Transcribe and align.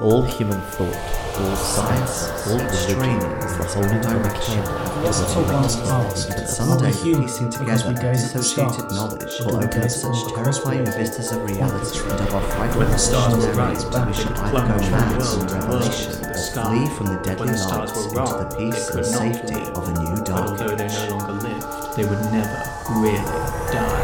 All 0.00 0.22
human 0.22 0.60
thought, 0.60 0.96
all 1.38 1.56
science, 1.56 2.28
all 2.48 2.58
religion 2.58 3.22
is 3.38 3.56
the 3.56 3.64
holding 3.64 4.04
of 4.04 4.26
a 4.26 4.40
candle 4.40 5.02
Let's 5.04 5.20
to 5.20 5.32
talk 5.32 5.46
the 5.46 5.52
once 5.52 5.76
light. 5.78 5.88
past. 5.88 6.28
But 6.30 6.48
someday 6.48 6.92
piecing 6.92 7.50
together 7.50 7.88
we 7.88 7.94
of 7.94 8.00
gaze 8.00 8.24
at 8.24 8.32
the 8.32 8.38
associated 8.40 8.90
knowledge 8.90 9.40
will 9.40 9.56
open 9.56 9.80
gaze 9.80 10.02
such 10.02 10.34
terrifying 10.34 10.84
vistas 10.86 11.30
of 11.32 11.44
reality 11.48 12.00
and 12.10 12.20
of 12.20 12.34
our 12.34 12.42
frightful 12.42 12.80
When 12.80 12.90
the 12.90 12.98
stars 12.98 13.36
were 13.36 13.52
right, 13.52 13.78
we 13.78 14.14
into 14.14 14.36
either 14.36 14.66
go 14.66 14.90
mad 14.90 15.12
in 15.14 15.46
revelation 15.46 16.12
or 16.26 16.34
flee 16.34 16.86
from 16.96 17.06
the 17.06 17.20
deadly 17.22 17.46
When 17.46 17.52
the 17.52 17.58
stars 17.58 17.94
lights 17.94 18.32
into 18.32 18.44
the 18.44 18.56
peace 18.58 18.88
and 18.90 19.06
safety 19.06 19.60
of 19.78 19.88
a 19.88 19.92
new 20.02 20.24
dark 20.24 20.50
although 20.50 20.74
they 20.74 20.88
no 20.88 21.16
longer 21.16 21.32
lived, 21.34 21.96
they 21.96 22.04
would 22.04 22.20
never 22.34 22.66
really 22.98 23.22
die. 23.70 24.03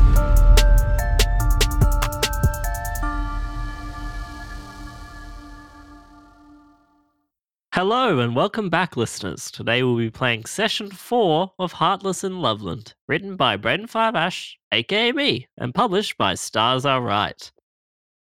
Hello 7.81 8.19
and 8.19 8.35
welcome 8.35 8.69
back, 8.69 8.95
listeners. 8.95 9.49
Today 9.49 9.81
we'll 9.81 9.97
be 9.97 10.11
playing 10.11 10.45
session 10.45 10.91
four 10.91 11.51
of 11.57 11.71
Heartless 11.71 12.23
in 12.23 12.39
Loveland, 12.39 12.93
written 13.07 13.35
by 13.35 13.57
Braden 13.57 13.87
Five 13.87 14.13
Ash, 14.13 14.55
aka 14.71 15.11
me, 15.11 15.47
and 15.57 15.73
published 15.73 16.15
by 16.15 16.35
Stars 16.35 16.85
Are 16.85 17.01
Right. 17.01 17.51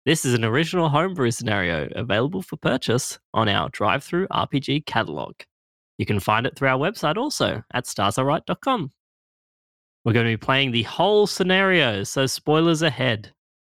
This 0.06 0.24
is 0.24 0.32
an 0.32 0.46
original 0.46 0.88
homebrew 0.88 1.30
scenario 1.30 1.90
available 1.94 2.40
for 2.40 2.56
purchase 2.56 3.18
on 3.34 3.50
our 3.50 3.68
DriveThruRPG 3.68 4.86
catalog. 4.86 5.34
You 5.98 6.06
can 6.06 6.20
find 6.20 6.46
it 6.46 6.56
through 6.56 6.68
our 6.68 6.78
website 6.78 7.18
also 7.18 7.62
at 7.74 7.84
starsareright.com. 7.84 8.92
We're 10.06 10.14
going 10.14 10.24
to 10.24 10.32
be 10.32 10.38
playing 10.38 10.70
the 10.70 10.84
whole 10.84 11.26
scenario, 11.26 12.02
so 12.04 12.24
spoilers 12.24 12.80
ahead. 12.80 13.33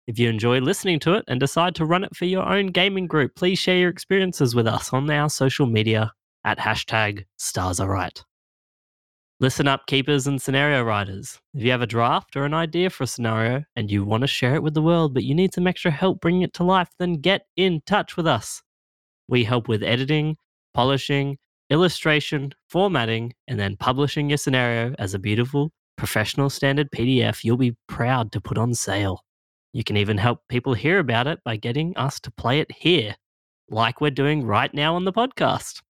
If 0.09 0.19
you 0.19 0.31
enjoy 0.31 0.61
listening 0.61 1.01
to 1.01 1.13
it 1.17 1.25
and 1.29 1.39
decide 1.39 1.75
to 1.75 1.85
run 1.85 2.03
it 2.03 2.17
for 2.17 2.25
your 2.25 2.43
own 2.43 2.69
gaming 2.69 3.07
group, 3.07 3.35
please 3.37 3.59
share 3.59 3.77
your 3.77 3.91
experiences 3.91 4.55
with 4.55 4.67
us 4.67 4.91
on 4.95 5.11
our 5.11 5.29
social 5.29 5.67
media 5.67 6.15
at 6.45 6.59
hashtag 6.59 7.27
stars 7.37 7.79
are 7.79 7.91
right. 7.91 8.25
Listen 9.39 9.69
up, 9.69 9.87
keepers 9.87 10.27
and 10.27 10.41
scenario 10.41 10.83
writers. 10.83 11.39
If 11.53 11.63
you 11.63 11.71
have 11.73 11.83
a 11.83 11.87
draft 11.87 12.37
or 12.37 12.47
an 12.47 12.55
idea 12.55 12.89
for 12.89 13.05
a 13.05 13.07
scenario 13.07 13.65
and 13.77 13.91
you 13.91 14.03
want 14.03 14.23
to 14.23 14.27
share 14.27 14.55
it 14.55 14.63
with 14.63 14.73
the 14.73 14.81
world, 14.81 15.13
but 15.13 15.25
you 15.25 15.35
need 15.35 15.53
some 15.53 15.67
extra 15.67 15.91
help 15.91 16.23
bringing 16.23 16.41
it 16.41 16.55
to 16.55 16.65
life, 16.65 16.89
then 16.99 17.21
get 17.21 17.43
in 17.55 17.83
touch 17.85 18.17
with 18.17 18.27
us. 18.27 18.63
We 19.29 19.45
help 19.45 19.69
with 19.69 19.83
editing, 19.83 20.39
polishing, 20.73 21.37
illustration, 21.69 22.55
formatting, 22.71 23.35
and 23.47 23.61
then 23.61 23.77
publishing 23.77 24.31
your 24.31 24.39
scenario 24.39 24.95
as 24.99 25.13
a 25.13 25.19
beautiful, 25.19 25.71
professional 25.99 26.49
standard 26.49 26.91
PDF 26.93 27.45
you'll 27.45 27.59
be 27.59 27.77
proud 27.89 28.33
to 28.33 28.41
put 28.41 28.57
on 28.57 28.73
sale. 28.73 29.23
You 29.73 29.85
can 29.85 29.97
even 29.97 30.19
help 30.19 30.41
people 30.49 30.75
hear 30.75 30.99
about 30.99 31.27
it 31.27 31.41
by 31.45 31.57
getting 31.57 31.97
us 31.97 32.19
to 32.21 32.31
play 32.31 32.61
it 32.61 32.73
here, 32.73 33.15
like 33.69 34.01
we're 34.01 34.11
doing 34.11 34.45
right 34.45 34.73
now 34.73 34.95
on 34.95 35.05
the 35.05 35.13
podcast. 35.13 35.83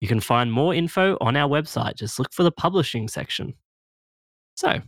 You 0.00 0.08
can 0.08 0.20
find 0.20 0.52
more 0.52 0.74
info 0.74 1.16
on 1.20 1.36
our 1.36 1.48
website. 1.48 1.96
Just 1.96 2.18
look 2.18 2.32
for 2.32 2.42
the 2.42 2.52
publishing 2.52 3.08
section. 3.08 3.54
So, 4.56 4.80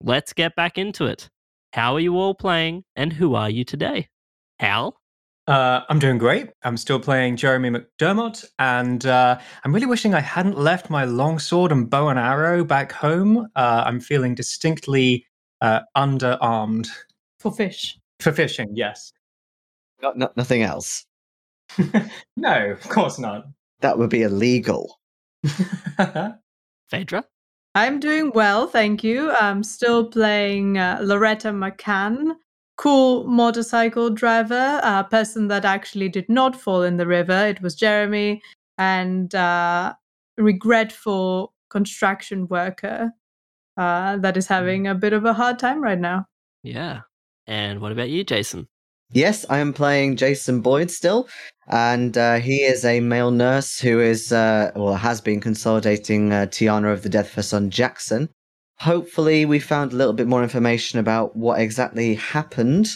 let's 0.00 0.32
get 0.32 0.54
back 0.54 0.78
into 0.78 1.06
it. 1.06 1.28
How 1.72 1.94
are 1.94 2.00
you 2.00 2.16
all 2.16 2.34
playing, 2.34 2.84
and 2.94 3.12
who 3.12 3.34
are 3.34 3.50
you 3.50 3.64
today? 3.64 4.08
Hal? 4.58 4.96
Uh, 5.46 5.82
I'm 5.88 5.98
doing 5.98 6.18
great. 6.18 6.50
I'm 6.64 6.76
still 6.76 6.98
playing 6.98 7.36
Jeremy 7.36 7.70
McDermott, 7.70 8.44
and 8.58 9.06
uh, 9.06 9.38
I'm 9.64 9.72
really 9.72 9.86
wishing 9.86 10.14
I 10.14 10.20
hadn't 10.20 10.58
left 10.58 10.90
my 10.90 11.04
longsword 11.04 11.70
and 11.70 11.88
bow 11.88 12.08
and 12.08 12.18
arrow 12.18 12.64
back 12.64 12.92
home. 12.92 13.48
Uh, 13.54 13.84
I'm 13.86 14.00
feeling 14.00 14.34
distinctly 14.34 15.26
uh, 15.60 15.80
underarmed 15.96 16.88
For 17.50 17.56
fish. 17.56 17.98
for 18.20 18.32
fishing. 18.32 18.70
Yes. 18.74 19.12
Got 20.00 20.18
no- 20.18 20.32
nothing 20.36 20.62
else. 20.62 21.06
no, 22.36 22.70
of 22.70 22.80
course 22.88 23.18
not. 23.18 23.46
That 23.80 23.98
would 23.98 24.10
be 24.10 24.22
illegal. 24.22 24.98
Phaedra? 26.90 27.24
I'm 27.74 28.00
doing 28.00 28.32
well, 28.34 28.66
thank 28.66 29.04
you. 29.04 29.30
I'm 29.32 29.62
still 29.62 30.06
playing 30.08 30.78
uh, 30.78 30.98
Loretta 31.02 31.48
McCann, 31.50 32.34
cool 32.76 33.24
motorcycle 33.28 34.10
driver, 34.10 34.80
a 34.82 35.04
person 35.04 35.48
that 35.48 35.64
actually 35.64 36.08
did 36.08 36.28
not 36.28 36.60
fall 36.60 36.82
in 36.82 36.96
the 36.96 37.06
river. 37.06 37.46
It 37.46 37.60
was 37.60 37.74
Jeremy, 37.74 38.42
and 38.78 39.34
uh, 39.34 39.94
regretful 40.38 41.52
construction 41.70 42.48
worker 42.48 43.12
uh, 43.76 44.16
that 44.18 44.36
is 44.36 44.46
having 44.46 44.86
a 44.86 44.94
bit 44.94 45.12
of 45.12 45.24
a 45.24 45.34
hard 45.34 45.58
time 45.58 45.82
right 45.82 45.98
now. 45.98 46.26
Yeah. 46.62 47.00
And 47.46 47.80
what 47.80 47.92
about 47.92 48.10
you, 48.10 48.24
Jason? 48.24 48.68
Yes, 49.12 49.46
I 49.48 49.58
am 49.58 49.72
playing 49.72 50.16
Jason 50.16 50.60
Boyd 50.60 50.90
still, 50.90 51.28
and 51.68 52.18
uh, 52.18 52.36
he 52.36 52.64
is 52.64 52.84
a 52.84 52.98
male 52.98 53.30
nurse 53.30 53.78
who 53.78 54.00
is, 54.00 54.32
uh, 54.32 54.72
well, 54.74 54.94
has 54.94 55.20
been 55.20 55.40
consolidating 55.40 56.32
uh, 56.32 56.46
Tiana 56.46 56.92
of 56.92 57.02
the 57.02 57.08
death 57.08 57.28
of 57.28 57.34
her 57.34 57.42
son 57.42 57.70
Jackson. 57.70 58.28
Hopefully, 58.78 59.44
we 59.44 59.60
found 59.60 59.92
a 59.92 59.96
little 59.96 60.12
bit 60.12 60.26
more 60.26 60.42
information 60.42 60.98
about 60.98 61.36
what 61.36 61.60
exactly 61.60 62.16
happened 62.16 62.88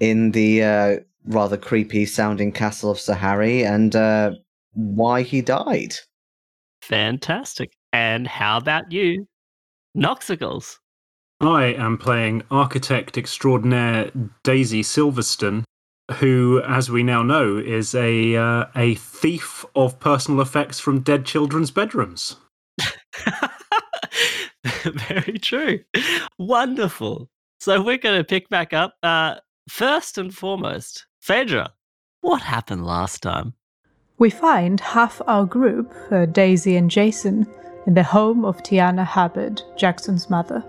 in 0.00 0.30
the 0.32 0.64
uh, 0.64 0.96
rather 1.26 1.58
creepy 1.58 2.06
sounding 2.06 2.52
castle 2.52 2.90
of 2.90 2.96
Sahari 2.96 3.64
and 3.64 3.94
uh, 3.94 4.32
why 4.72 5.22
he 5.22 5.42
died. 5.42 5.94
Fantastic. 6.80 7.72
And 7.92 8.26
how 8.26 8.56
about 8.56 8.90
you, 8.90 9.26
Noxicals? 9.96 10.78
I 11.40 11.66
am 11.66 11.96
playing 11.96 12.42
architect 12.50 13.16
extraordinaire 13.16 14.10
Daisy 14.42 14.82
Silverstone, 14.82 15.64
who, 16.18 16.60
as 16.66 16.90
we 16.90 17.02
now 17.02 17.22
know, 17.22 17.56
is 17.56 17.94
a 17.94 18.36
uh, 18.36 18.66
a 18.76 18.96
thief 18.96 19.64
of 19.74 19.98
personal 20.00 20.42
effects 20.42 20.78
from 20.78 21.00
dead 21.00 21.24
children's 21.24 21.70
bedrooms. 21.70 22.36
Very 24.84 25.38
true. 25.38 25.80
Wonderful. 26.38 27.30
So 27.58 27.82
we're 27.82 27.96
going 27.96 28.18
to 28.18 28.24
pick 28.24 28.50
back 28.50 28.74
up. 28.74 28.94
Uh, 29.02 29.36
first 29.68 30.18
and 30.18 30.34
foremost, 30.34 31.06
Phaedra, 31.20 31.72
what 32.20 32.42
happened 32.42 32.86
last 32.86 33.22
time? 33.22 33.54
We 34.18 34.28
find 34.28 34.80
half 34.80 35.22
our 35.26 35.46
group, 35.46 35.94
uh, 36.10 36.26
Daisy 36.26 36.76
and 36.76 36.90
Jason, 36.90 37.46
in 37.86 37.94
the 37.94 38.02
home 38.02 38.44
of 38.44 38.62
Tiana 38.62 39.04
Hubbard, 39.04 39.62
Jackson's 39.76 40.28
mother. 40.28 40.62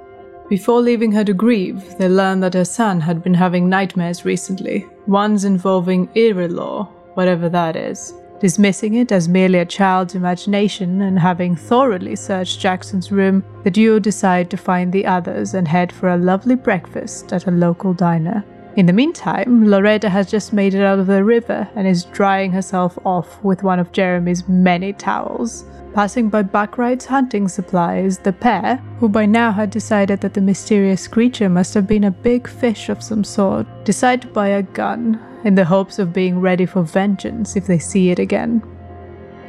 Before 0.51 0.81
leaving 0.81 1.13
her 1.13 1.23
to 1.23 1.33
grieve, 1.33 1.97
they 1.97 2.09
learn 2.09 2.41
that 2.41 2.55
her 2.55 2.65
son 2.65 2.99
had 2.99 3.23
been 3.23 3.33
having 3.33 3.69
nightmares 3.69 4.25
recently, 4.25 4.85
ones 5.07 5.45
involving 5.45 6.09
Law, 6.13 6.89
whatever 7.13 7.47
that 7.47 7.77
is. 7.77 8.13
Dismissing 8.41 8.95
it 8.95 9.13
as 9.13 9.29
merely 9.29 9.59
a 9.59 9.65
child's 9.65 10.13
imagination 10.13 11.03
and 11.03 11.17
having 11.17 11.55
thoroughly 11.55 12.17
searched 12.17 12.59
Jackson's 12.59 13.13
room, 13.13 13.45
the 13.63 13.71
duo 13.71 13.97
decide 13.97 14.49
to 14.49 14.57
find 14.57 14.91
the 14.91 15.05
others 15.05 15.53
and 15.53 15.69
head 15.69 15.89
for 15.89 16.09
a 16.09 16.17
lovely 16.17 16.55
breakfast 16.55 17.31
at 17.31 17.47
a 17.47 17.51
local 17.51 17.93
diner. 17.93 18.43
In 18.77 18.85
the 18.85 18.93
meantime, 18.93 19.65
Loretta 19.65 20.07
has 20.07 20.31
just 20.31 20.53
made 20.53 20.73
it 20.73 20.81
out 20.81 20.97
of 20.97 21.07
the 21.07 21.25
river 21.25 21.67
and 21.75 21.85
is 21.85 22.05
drying 22.05 22.53
herself 22.53 22.97
off 23.05 23.43
with 23.43 23.63
one 23.63 23.79
of 23.79 23.91
Jeremy's 23.91 24.47
many 24.47 24.93
towels. 24.93 25.65
Passing 25.93 26.29
by 26.29 26.43
Buckwright's 26.43 27.03
hunting 27.03 27.49
supplies, 27.49 28.19
the 28.19 28.31
pair, 28.31 28.77
who 28.99 29.09
by 29.09 29.25
now 29.25 29.51
had 29.51 29.71
decided 29.71 30.21
that 30.21 30.33
the 30.33 30.39
mysterious 30.39 31.05
creature 31.05 31.49
must 31.49 31.73
have 31.73 31.85
been 31.85 32.05
a 32.05 32.11
big 32.11 32.47
fish 32.47 32.87
of 32.87 33.03
some 33.03 33.25
sort, 33.25 33.67
decide 33.83 34.21
to 34.21 34.29
buy 34.29 34.47
a 34.47 34.63
gun 34.63 35.19
in 35.43 35.55
the 35.55 35.65
hopes 35.65 35.99
of 35.99 36.13
being 36.13 36.39
ready 36.39 36.65
for 36.65 36.83
vengeance 36.83 37.57
if 37.57 37.67
they 37.67 37.79
see 37.79 38.09
it 38.09 38.19
again. 38.19 38.63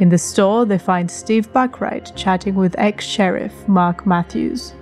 In 0.01 0.09
the 0.09 0.19
store, 0.19 0.65
they 0.65 0.79
find 0.79 1.09
Steve 1.09 1.53
Buckwright 1.53 2.11
chatting 2.17 2.57
with 2.57 2.75
ex 2.77 3.05
sheriff 3.05 3.69
Mark 3.69 4.05
Matthews. 4.05 4.75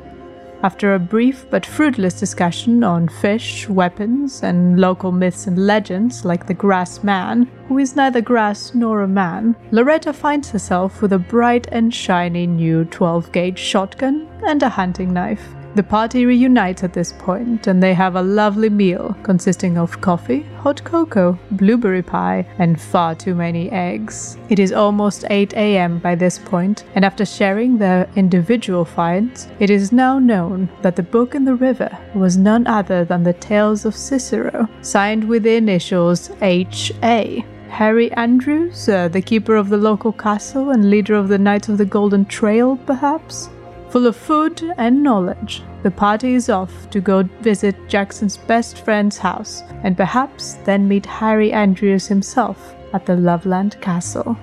After 0.63 0.95
a 0.95 0.99
brief 0.99 1.47
but 1.49 1.65
fruitless 1.65 2.21
discussion 2.21 2.85
on 2.85 3.09
fish, 3.09 3.67
weapons, 3.67 4.43
and 4.43 4.79
local 4.79 5.11
myths 5.11 5.47
and 5.47 5.67
legends 5.67 6.23
like 6.23 6.47
the 6.47 6.53
Grass 6.53 7.03
Man, 7.03 7.51
who 7.67 7.79
is 7.79 7.97
neither 7.97 8.21
grass 8.21 8.75
nor 8.75 9.01
a 9.01 9.09
man, 9.09 9.57
Loretta 9.71 10.13
finds 10.13 10.51
herself 10.51 11.01
with 11.01 11.15
a 11.15 11.19
bright 11.19 11.67
and 11.73 11.95
shiny 11.95 12.47
new 12.47 12.85
12 12.85 13.33
gauge 13.33 13.59
shotgun 13.59 14.29
and 14.47 14.63
a 14.63 14.69
hunting 14.69 15.15
knife. 15.15 15.55
The 15.77 15.85
party 15.85 16.27
reunites 16.27 16.83
at 16.83 16.93
this 16.93 17.13
point 17.13 17.69
and 17.69 17.81
they 17.81 17.95
have 17.95 18.17
a 18.17 18.23
lovely 18.23 18.69
meal 18.69 19.17
consisting 19.23 19.79
of 19.79 20.01
coffee, 20.01 20.43
hot 20.59 20.83
cocoa, 20.83 21.39
blueberry 21.53 22.03
pie, 22.03 22.45
and 22.59 22.81
far 22.81 23.15
too 23.15 23.37
many 23.37 23.71
eggs. 23.71 24.37
It 24.49 24.59
is 24.59 24.73
almost 24.73 25.25
8 25.31 25.55
am 25.55 26.01
by 26.01 26.17
this 26.17 26.41
point, 26.41 26.85
and 26.97 27.05
after 27.05 27.25
sharing 27.25 27.79
their 27.79 28.11
individual 28.17 28.85
finds, 28.85 29.47
it 29.61 29.71
is 29.71 29.93
now 29.93 30.19
known 30.19 30.69
that 30.83 30.97
the 30.97 31.05
book 31.05 31.37
in 31.37 31.45
the 31.45 31.55
river 31.55 31.97
was 32.15 32.37
none 32.37 32.67
other 32.67 33.05
than 33.05 33.23
the 33.23 33.35
Tales 33.35 33.85
of 33.85 33.95
Cicero, 33.95 34.69
signed 34.83 35.29
with 35.29 35.45
the 35.45 35.55
initials 35.55 36.33
H.A. 36.43 37.45
Harry 37.69 38.11
Andrews, 38.15 38.89
uh, 38.89 39.07
the 39.07 39.23
keeper 39.23 39.55
of 39.55 39.69
the 39.69 39.77
local 39.77 40.13
castle 40.13 40.71
and 40.71 40.91
leader 40.91 41.15
of 41.15 41.29
the 41.29 41.39
Knights 41.39 41.69
of 41.69 41.79
the 41.79 41.85
Golden 41.85 42.25
Trail, 42.25 42.77
perhaps? 42.77 43.49
Full 43.91 44.07
of 44.07 44.15
food 44.15 44.63
and 44.79 45.03
knowledge, 45.03 45.65
the 45.83 45.91
party 45.91 46.35
is 46.35 46.49
off 46.49 46.89
to 46.91 47.01
go 47.01 47.25
visit 47.41 47.75
Jackson's 47.89 48.37
best 48.37 48.85
friend's 48.85 49.19
house 49.19 49.63
and 49.83 49.97
perhaps 49.97 50.55
then 50.65 50.87
meet 50.87 51.05
Harry 51.05 51.53
Andrews 51.53 52.07
himself 52.07 52.77
at 52.93 53.05
the 53.05 53.17
Loveland 53.17 53.81
Castle. 53.81 54.37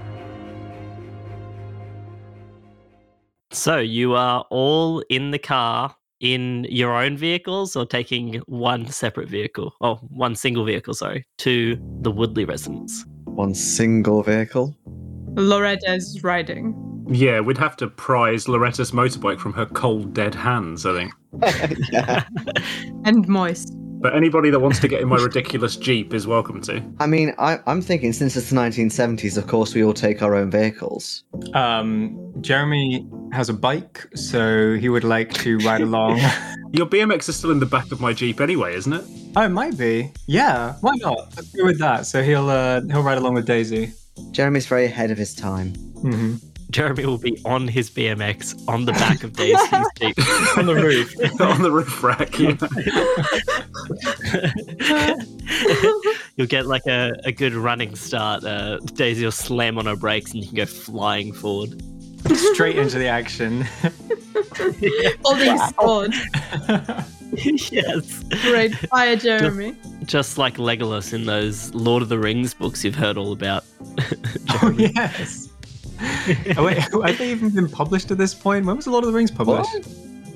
So 3.51 3.77
you 3.77 4.15
are 4.15 4.45
all 4.49 4.99
in 5.09 5.31
the 5.31 5.39
car 5.39 5.95
in 6.19 6.65
your 6.69 6.91
own 6.91 7.15
vehicles 7.15 7.77
or 7.77 7.85
taking 7.85 8.41
one 8.47 8.87
separate 8.87 9.29
vehicle, 9.29 9.73
oh, 9.79 9.95
one 10.09 10.35
single 10.35 10.65
vehicle, 10.65 10.93
sorry, 10.93 11.25
to 11.37 11.77
the 12.01 12.11
Woodley 12.11 12.43
residence. 12.43 13.05
One 13.23 13.55
single 13.55 14.23
vehicle. 14.23 14.75
Loretta's 15.35 16.21
riding. 16.21 16.96
Yeah, 17.09 17.39
we'd 17.39 17.57
have 17.57 17.75
to 17.77 17.87
prize 17.87 18.47
Loretta's 18.47 18.91
motorbike 18.91 19.39
from 19.39 19.53
her 19.53 19.65
cold, 19.65 20.13
dead 20.13 20.35
hands, 20.35 20.85
I 20.85 20.93
think. 20.93 21.13
yeah. 21.91 22.23
And 23.05 23.27
moist. 23.27 23.73
But 23.99 24.15
anybody 24.15 24.51
that 24.51 24.59
wants 24.59 24.79
to 24.81 24.87
get 24.87 25.01
in 25.01 25.07
my 25.07 25.15
ridiculous 25.17 25.75
Jeep 25.75 26.13
is 26.13 26.27
welcome 26.27 26.61
to. 26.61 26.83
I 26.99 27.07
mean, 27.07 27.33
I, 27.39 27.59
I'm 27.65 27.81
thinking 27.81 28.13
since 28.13 28.35
it's 28.35 28.51
the 28.51 28.55
1970s, 28.55 29.37
of 29.37 29.47
course, 29.47 29.73
we 29.73 29.83
all 29.83 29.93
take 29.93 30.21
our 30.21 30.35
own 30.35 30.51
vehicles. 30.51 31.23
Um, 31.55 32.33
Jeremy 32.41 33.07
has 33.31 33.49
a 33.49 33.53
bike, 33.53 34.05
so 34.13 34.75
he 34.75 34.89
would 34.89 35.03
like 35.03 35.33
to 35.35 35.57
ride 35.59 35.81
along. 35.89 36.19
Your 36.73 36.85
BMX 36.85 37.29
is 37.29 37.37
still 37.37 37.49
in 37.51 37.59
the 37.59 37.65
back 37.65 37.91
of 37.91 37.99
my 37.99 38.13
Jeep 38.13 38.39
anyway, 38.39 38.75
isn't 38.75 38.93
it? 38.93 39.03
oh, 39.35 39.41
it 39.45 39.49
might 39.49 39.77
be. 39.77 40.11
Yeah, 40.27 40.73
why 40.81 40.93
not? 40.97 41.35
Let's 41.35 41.51
go 41.53 41.65
with 41.65 41.79
that. 41.79 42.05
So 42.05 42.21
he'll 42.23 42.49
uh, 42.49 42.81
he'll 42.91 43.03
ride 43.03 43.17
along 43.17 43.35
with 43.35 43.45
Daisy. 43.45 43.93
Jeremy's 44.31 44.65
very 44.67 44.85
ahead 44.85 45.11
of 45.11 45.17
his 45.17 45.33
time. 45.33 45.73
hmm 46.01 46.35
Jeremy 46.69 47.05
will 47.05 47.17
be 47.17 47.41
on 47.45 47.67
his 47.67 47.89
BMX 47.89 48.67
on 48.67 48.85
the 48.85 48.91
back 48.93 49.23
of 49.23 49.33
Daisy's 49.33 49.69
Jeep. 49.99 50.17
On 50.57 50.65
the 50.65 50.75
roof. 50.75 51.13
On 51.41 51.61
the 51.61 51.71
roof 51.71 52.03
rack, 52.03 52.37
yeah. 52.39 52.55
You'll 56.35 56.47
get 56.47 56.65
like 56.65 56.85
a, 56.87 57.15
a 57.23 57.31
good 57.31 57.53
running 57.53 57.95
start. 57.95 58.43
Uh, 58.43 58.77
Daisy 58.79 59.23
will 59.23 59.31
slam 59.31 59.77
on 59.77 59.85
her 59.85 59.95
brakes 59.95 60.31
and 60.33 60.41
you 60.41 60.47
can 60.47 60.55
go 60.57 60.65
flying 60.65 61.31
forward. 61.31 61.81
Straight 62.53 62.77
into 62.77 62.97
the 62.97 63.07
action. 63.07 63.61
Holding 65.23 65.57
sword. 65.79 66.13
yes. 67.71 68.23
Great 68.41 68.75
fire, 68.89 69.15
Jeremy. 69.15 69.75
Just 70.03 70.37
like 70.37 70.57
Legolas 70.57 71.13
in 71.13 71.25
those 71.25 71.73
Lord 71.73 72.03
of 72.03 72.09
the 72.09 72.19
Rings 72.19 72.53
books 72.53 72.83
you've 72.83 72.95
heard 72.95 73.17
all 73.17 73.31
about. 73.31 73.63
oh, 74.61 74.73
yes. 74.77 75.46
Oh, 76.57 76.65
wait, 76.65 76.77
have 76.77 77.17
they 77.17 77.31
even 77.31 77.49
been 77.49 77.69
published 77.69 78.11
at 78.11 78.17
this 78.17 78.33
point? 78.33 78.65
When 78.65 78.75
was 78.75 78.85
The 78.85 78.91
Lord 78.91 79.03
of 79.03 79.11
the 79.11 79.15
Rings 79.15 79.31
published? 79.31 79.73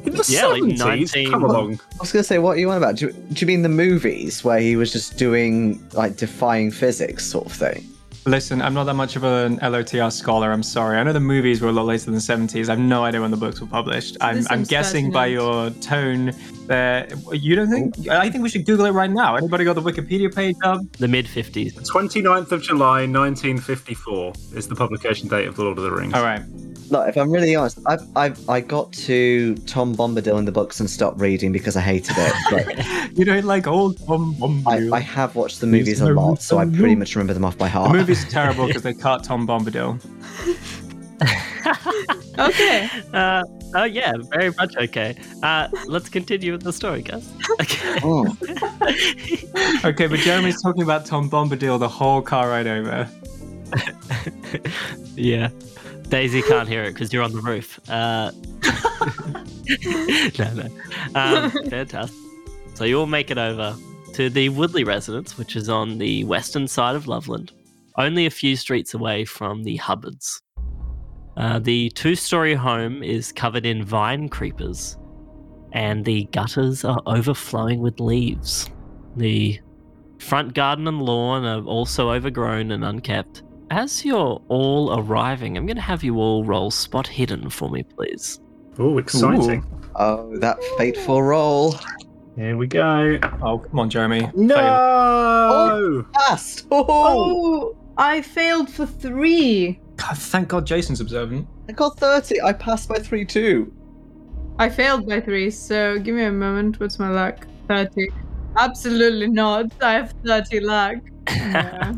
In 0.03 0.13
the 0.13 0.25
Yeah, 0.29 0.47
like 0.47 0.63
19 0.63 1.29
come 1.29 1.43
along. 1.43 1.73
I 1.73 1.97
was 1.99 2.11
going 2.11 2.21
to 2.21 2.27
say, 2.27 2.39
what 2.39 2.57
are 2.57 2.59
you 2.59 2.71
on 2.71 2.77
about? 2.77 2.95
Do, 2.95 3.11
do 3.11 3.35
you 3.37 3.47
mean 3.47 3.61
the 3.61 3.69
movies 3.69 4.43
where 4.43 4.59
he 4.59 4.75
was 4.75 4.91
just 4.91 5.17
doing, 5.17 5.87
like, 5.93 6.17
defying 6.17 6.71
physics 6.71 7.25
sort 7.25 7.45
of 7.45 7.51
thing? 7.51 7.87
Listen, 8.25 8.61
I'm 8.61 8.75
not 8.75 8.83
that 8.83 8.93
much 8.93 9.15
of 9.15 9.23
an 9.23 9.57
LOTR 9.59 10.11
scholar. 10.11 10.51
I'm 10.51 10.61
sorry. 10.61 10.99
I 10.99 11.03
know 11.03 11.11
the 11.11 11.19
movies 11.19 11.59
were 11.59 11.69
a 11.69 11.71
lot 11.71 11.87
later 11.87 12.05
than 12.05 12.13
the 12.13 12.19
70s. 12.19 12.69
I 12.69 12.73
have 12.73 12.79
no 12.79 13.03
idea 13.03 13.19
when 13.19 13.31
the 13.31 13.37
books 13.37 13.59
were 13.59 13.65
published. 13.67 14.15
I'm, 14.21 14.37
I'm 14.37 14.43
seems 14.43 14.67
guessing 14.67 15.11
by 15.11 15.25
your 15.25 15.71
tone 15.71 16.31
that 16.67 17.11
you 17.33 17.55
don't 17.55 17.69
think. 17.69 18.07
I 18.09 18.29
think 18.29 18.43
we 18.43 18.49
should 18.49 18.65
Google 18.67 18.85
it 18.85 18.91
right 18.91 19.09
now. 19.09 19.37
Anybody 19.37 19.63
got 19.63 19.73
the 19.73 19.81
Wikipedia 19.81 20.33
page 20.33 20.55
up? 20.63 20.81
the 20.99 21.07
mid 21.07 21.25
50s. 21.25 21.73
29th 21.89 22.51
of 22.51 22.61
July, 22.61 23.07
1954 23.07 24.33
is 24.53 24.67
the 24.67 24.75
publication 24.75 25.27
date 25.27 25.47
of 25.47 25.55
The 25.55 25.63
Lord 25.63 25.79
of 25.79 25.83
the 25.83 25.91
Rings. 25.91 26.13
All 26.13 26.23
right. 26.23 26.43
Look, 26.91 27.07
if 27.07 27.15
I'm 27.17 27.31
really 27.31 27.55
honest, 27.55 27.79
I've, 27.87 28.01
I've, 28.17 28.49
I 28.49 28.59
got 28.59 28.91
to 28.93 29.55
Tom 29.65 29.95
Bombadil 29.95 30.37
in 30.37 30.43
the 30.45 30.51
books 30.51 30.79
and 30.81 30.89
stopped 30.89 31.19
reading 31.21 31.51
because 31.53 31.75
I 31.77 31.81
hated 31.81 32.15
it. 32.17 32.33
But 32.51 33.17
You 33.17 33.23
don't 33.25 33.45
like 33.45 33.65
old 33.65 33.97
Tom 34.05 34.35
I, 34.37 34.39
Bombadil. 34.79 34.93
I 34.93 34.99
have 34.99 35.35
watched 35.35 35.61
the 35.61 35.67
movies 35.67 36.01
a 36.01 36.13
lot, 36.13 36.41
so 36.41 36.57
I 36.57 36.65
pretty 36.65 36.95
much 36.95 37.15
remember 37.15 37.33
them 37.33 37.45
off 37.45 37.57
by 37.57 37.69
heart. 37.69 37.91
the 37.93 37.97
movies 37.97 38.25
are 38.25 38.29
terrible 38.39 38.67
because 38.67 38.83
they 38.83 38.93
cut 38.93 39.23
Tom 39.23 39.47
Bombadil. 39.47 39.99
Okay. 42.39 42.89
Uh, 43.13 43.43
oh, 43.75 43.83
yeah, 43.83 44.13
very 44.31 44.51
much 44.57 44.75
okay. 44.77 45.15
Uh, 45.43 45.67
let's 45.85 46.09
continue 46.09 46.53
with 46.53 46.63
the 46.63 46.71
story, 46.73 47.01
guys. 47.03 47.31
Okay. 47.59 47.99
Oh, 48.03 48.25
Okay, 49.83 50.07
but 50.07 50.19
Jeremy's 50.19 50.61
talking 50.61 50.81
about 50.81 51.05
Tom 51.05 51.29
Bombadil 51.29 51.77
the 51.77 51.89
whole 51.89 52.21
car 52.21 52.49
ride 52.49 52.67
over. 52.67 53.07
yeah. 55.15 55.49
Daisy 56.11 56.41
can't 56.41 56.67
hear 56.67 56.83
it 56.83 56.93
because 56.93 57.13
you're 57.13 57.23
on 57.23 57.31
the 57.31 57.39
roof. 57.39 57.79
Uh, 57.89 58.31
no, 60.37 60.53
no. 60.53 60.69
Um, 61.15 61.51
fantastic. 61.69 62.19
So 62.73 62.83
you 62.83 62.99
all 62.99 63.05
make 63.05 63.31
it 63.31 63.37
over 63.37 63.77
to 64.15 64.29
the 64.29 64.49
Woodley 64.49 64.83
residence, 64.83 65.37
which 65.37 65.55
is 65.55 65.69
on 65.69 65.99
the 65.99 66.25
western 66.25 66.67
side 66.67 66.97
of 66.97 67.07
Loveland, 67.07 67.53
only 67.97 68.25
a 68.25 68.29
few 68.29 68.57
streets 68.57 68.93
away 68.93 69.23
from 69.23 69.63
the 69.63 69.77
Hubbards. 69.77 70.41
Uh, 71.37 71.59
the 71.59 71.89
two 71.91 72.15
story 72.15 72.55
home 72.55 73.01
is 73.01 73.31
covered 73.31 73.65
in 73.65 73.81
vine 73.81 74.27
creepers, 74.27 74.97
and 75.71 76.03
the 76.03 76.25
gutters 76.33 76.83
are 76.83 77.01
overflowing 77.05 77.79
with 77.79 78.01
leaves. 78.01 78.69
The 79.15 79.61
front 80.19 80.55
garden 80.55 80.89
and 80.89 81.01
lawn 81.01 81.45
are 81.45 81.63
also 81.63 82.11
overgrown 82.11 82.71
and 82.71 82.83
unkept. 82.83 83.43
As 83.71 84.03
you're 84.03 84.41
all 84.49 84.99
arriving, 84.99 85.55
I'm 85.55 85.65
going 85.65 85.77
to 85.77 85.81
have 85.81 86.03
you 86.03 86.17
all 86.17 86.43
roll 86.43 86.71
spot 86.71 87.07
hidden 87.07 87.49
for 87.49 87.69
me, 87.69 87.83
please. 87.83 88.41
Oh, 88.77 88.97
exciting. 88.97 89.63
oh, 89.95 90.37
that 90.39 90.61
fateful 90.77 91.23
roll. 91.23 91.75
Here 92.35 92.57
we 92.57 92.67
go. 92.67 93.17
Oh, 93.41 93.59
come 93.59 93.79
on, 93.79 93.89
Jeremy. 93.89 94.29
No! 94.35 94.55
Fail. 94.55 94.65
Oh, 94.65 96.05
passed! 96.13 96.67
Oh, 96.71 96.85
Oh, 96.89 97.77
I 97.97 98.21
failed 98.21 98.69
for 98.69 98.85
three. 98.85 99.79
God, 99.95 100.17
thank 100.17 100.49
God 100.49 100.67
Jason's 100.67 100.99
observant. 100.99 101.47
I 101.69 101.71
got 101.71 101.97
30. 101.97 102.41
I 102.41 102.51
passed 102.51 102.89
by 102.89 102.95
3 102.99 103.23
too. 103.23 103.73
I 104.59 104.67
failed 104.67 105.07
by 105.07 105.21
three, 105.21 105.49
so 105.49 105.97
give 105.97 106.13
me 106.15 106.25
a 106.25 106.31
moment. 106.31 106.77
What's 106.81 106.99
my 106.99 107.09
luck? 107.09 107.47
30. 107.69 108.09
Absolutely 108.57 109.27
not. 109.27 109.67
I 109.81 109.93
have 109.93 110.13
30 110.25 110.59
luck. 110.59 110.95
Yeah. 111.29 111.93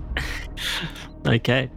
Okay. 1.25 1.69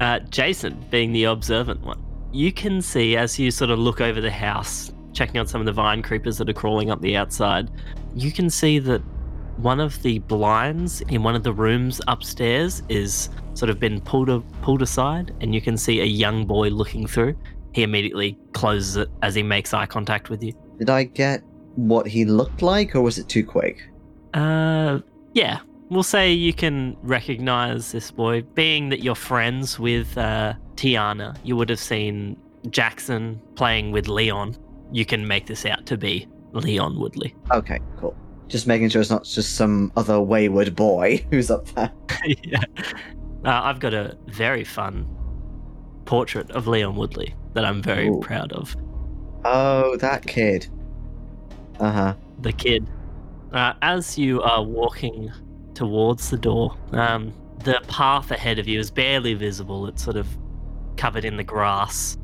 Uh, 0.00 0.18
Jason, 0.20 0.84
being 0.90 1.12
the 1.12 1.24
observant 1.24 1.80
one, 1.82 2.02
you 2.32 2.52
can 2.52 2.82
see 2.82 3.16
as 3.16 3.38
you 3.38 3.50
sort 3.50 3.70
of 3.70 3.78
look 3.78 4.00
over 4.00 4.20
the 4.20 4.30
house, 4.30 4.92
checking 5.12 5.38
out 5.38 5.48
some 5.48 5.60
of 5.60 5.66
the 5.66 5.72
vine 5.72 6.02
creepers 6.02 6.38
that 6.38 6.48
are 6.48 6.54
crawling 6.54 6.90
up 6.90 7.00
the 7.00 7.16
outside, 7.16 7.70
you 8.14 8.32
can 8.32 8.50
see 8.50 8.78
that 8.80 9.00
one 9.56 9.78
of 9.78 10.02
the 10.02 10.18
blinds 10.20 11.00
in 11.02 11.22
one 11.22 11.36
of 11.36 11.44
the 11.44 11.52
rooms 11.52 12.00
upstairs 12.08 12.82
is 12.88 13.30
sort 13.54 13.70
of 13.70 13.78
been 13.78 14.00
pulled 14.00 14.28
a, 14.28 14.40
pulled 14.62 14.82
aside, 14.82 15.32
and 15.40 15.54
you 15.54 15.60
can 15.60 15.76
see 15.76 16.00
a 16.00 16.04
young 16.04 16.44
boy 16.44 16.68
looking 16.68 17.06
through. 17.06 17.36
He 17.72 17.82
immediately 17.82 18.38
closes 18.52 18.96
it 18.96 19.08
as 19.22 19.34
he 19.34 19.42
makes 19.42 19.72
eye 19.72 19.86
contact 19.86 20.28
with 20.28 20.42
you. 20.42 20.52
Did 20.78 20.90
I 20.90 21.04
get 21.04 21.42
what 21.76 22.06
he 22.06 22.24
looked 22.24 22.62
like, 22.62 22.96
or 22.96 23.00
was 23.00 23.18
it 23.18 23.28
too 23.28 23.44
quick? 23.44 23.78
Uh, 24.32 24.98
yeah. 25.34 25.60
We'll 25.90 26.02
say 26.02 26.32
you 26.32 26.52
can 26.52 26.96
recognize 27.02 27.92
this 27.92 28.10
boy. 28.10 28.42
Being 28.54 28.88
that 28.88 29.02
you're 29.02 29.14
friends 29.14 29.78
with 29.78 30.16
uh, 30.16 30.54
Tiana, 30.76 31.36
you 31.44 31.56
would 31.56 31.68
have 31.68 31.78
seen 31.78 32.36
Jackson 32.70 33.40
playing 33.54 33.92
with 33.92 34.08
Leon. 34.08 34.56
You 34.92 35.04
can 35.04 35.26
make 35.26 35.46
this 35.46 35.66
out 35.66 35.86
to 35.86 35.96
be 35.96 36.26
Leon 36.52 36.98
Woodley. 36.98 37.34
Okay, 37.50 37.80
cool. 37.98 38.16
Just 38.48 38.66
making 38.66 38.88
sure 38.88 39.00
it's 39.00 39.10
not 39.10 39.24
just 39.24 39.56
some 39.56 39.92
other 39.96 40.20
wayward 40.20 40.74
boy 40.74 41.24
who's 41.30 41.50
up 41.50 41.66
there. 41.74 41.92
yeah. 42.24 42.60
Uh, 43.44 43.60
I've 43.64 43.80
got 43.80 43.92
a 43.92 44.16
very 44.26 44.64
fun 44.64 45.06
portrait 46.06 46.50
of 46.52 46.66
Leon 46.66 46.96
Woodley 46.96 47.34
that 47.52 47.64
I'm 47.64 47.82
very 47.82 48.08
Ooh. 48.08 48.20
proud 48.20 48.52
of. 48.52 48.74
Oh, 49.44 49.96
that 49.98 50.26
kid. 50.26 50.66
Uh 51.78 51.90
huh. 51.90 52.14
the 52.40 52.52
kid. 52.52 52.88
Uh, 53.52 53.74
as 53.82 54.16
you 54.16 54.40
are 54.42 54.62
walking 54.62 55.30
towards 55.74 56.30
the 56.30 56.36
door, 56.36 56.76
um, 56.92 57.32
the 57.64 57.80
path 57.88 58.30
ahead 58.30 58.58
of 58.58 58.68
you 58.68 58.78
is 58.78 58.90
barely 58.90 59.34
visible. 59.34 59.86
It's 59.86 60.02
sort 60.02 60.16
of 60.16 60.26
covered 60.96 61.24
in 61.24 61.36
the 61.36 61.44
grass. 61.44 62.16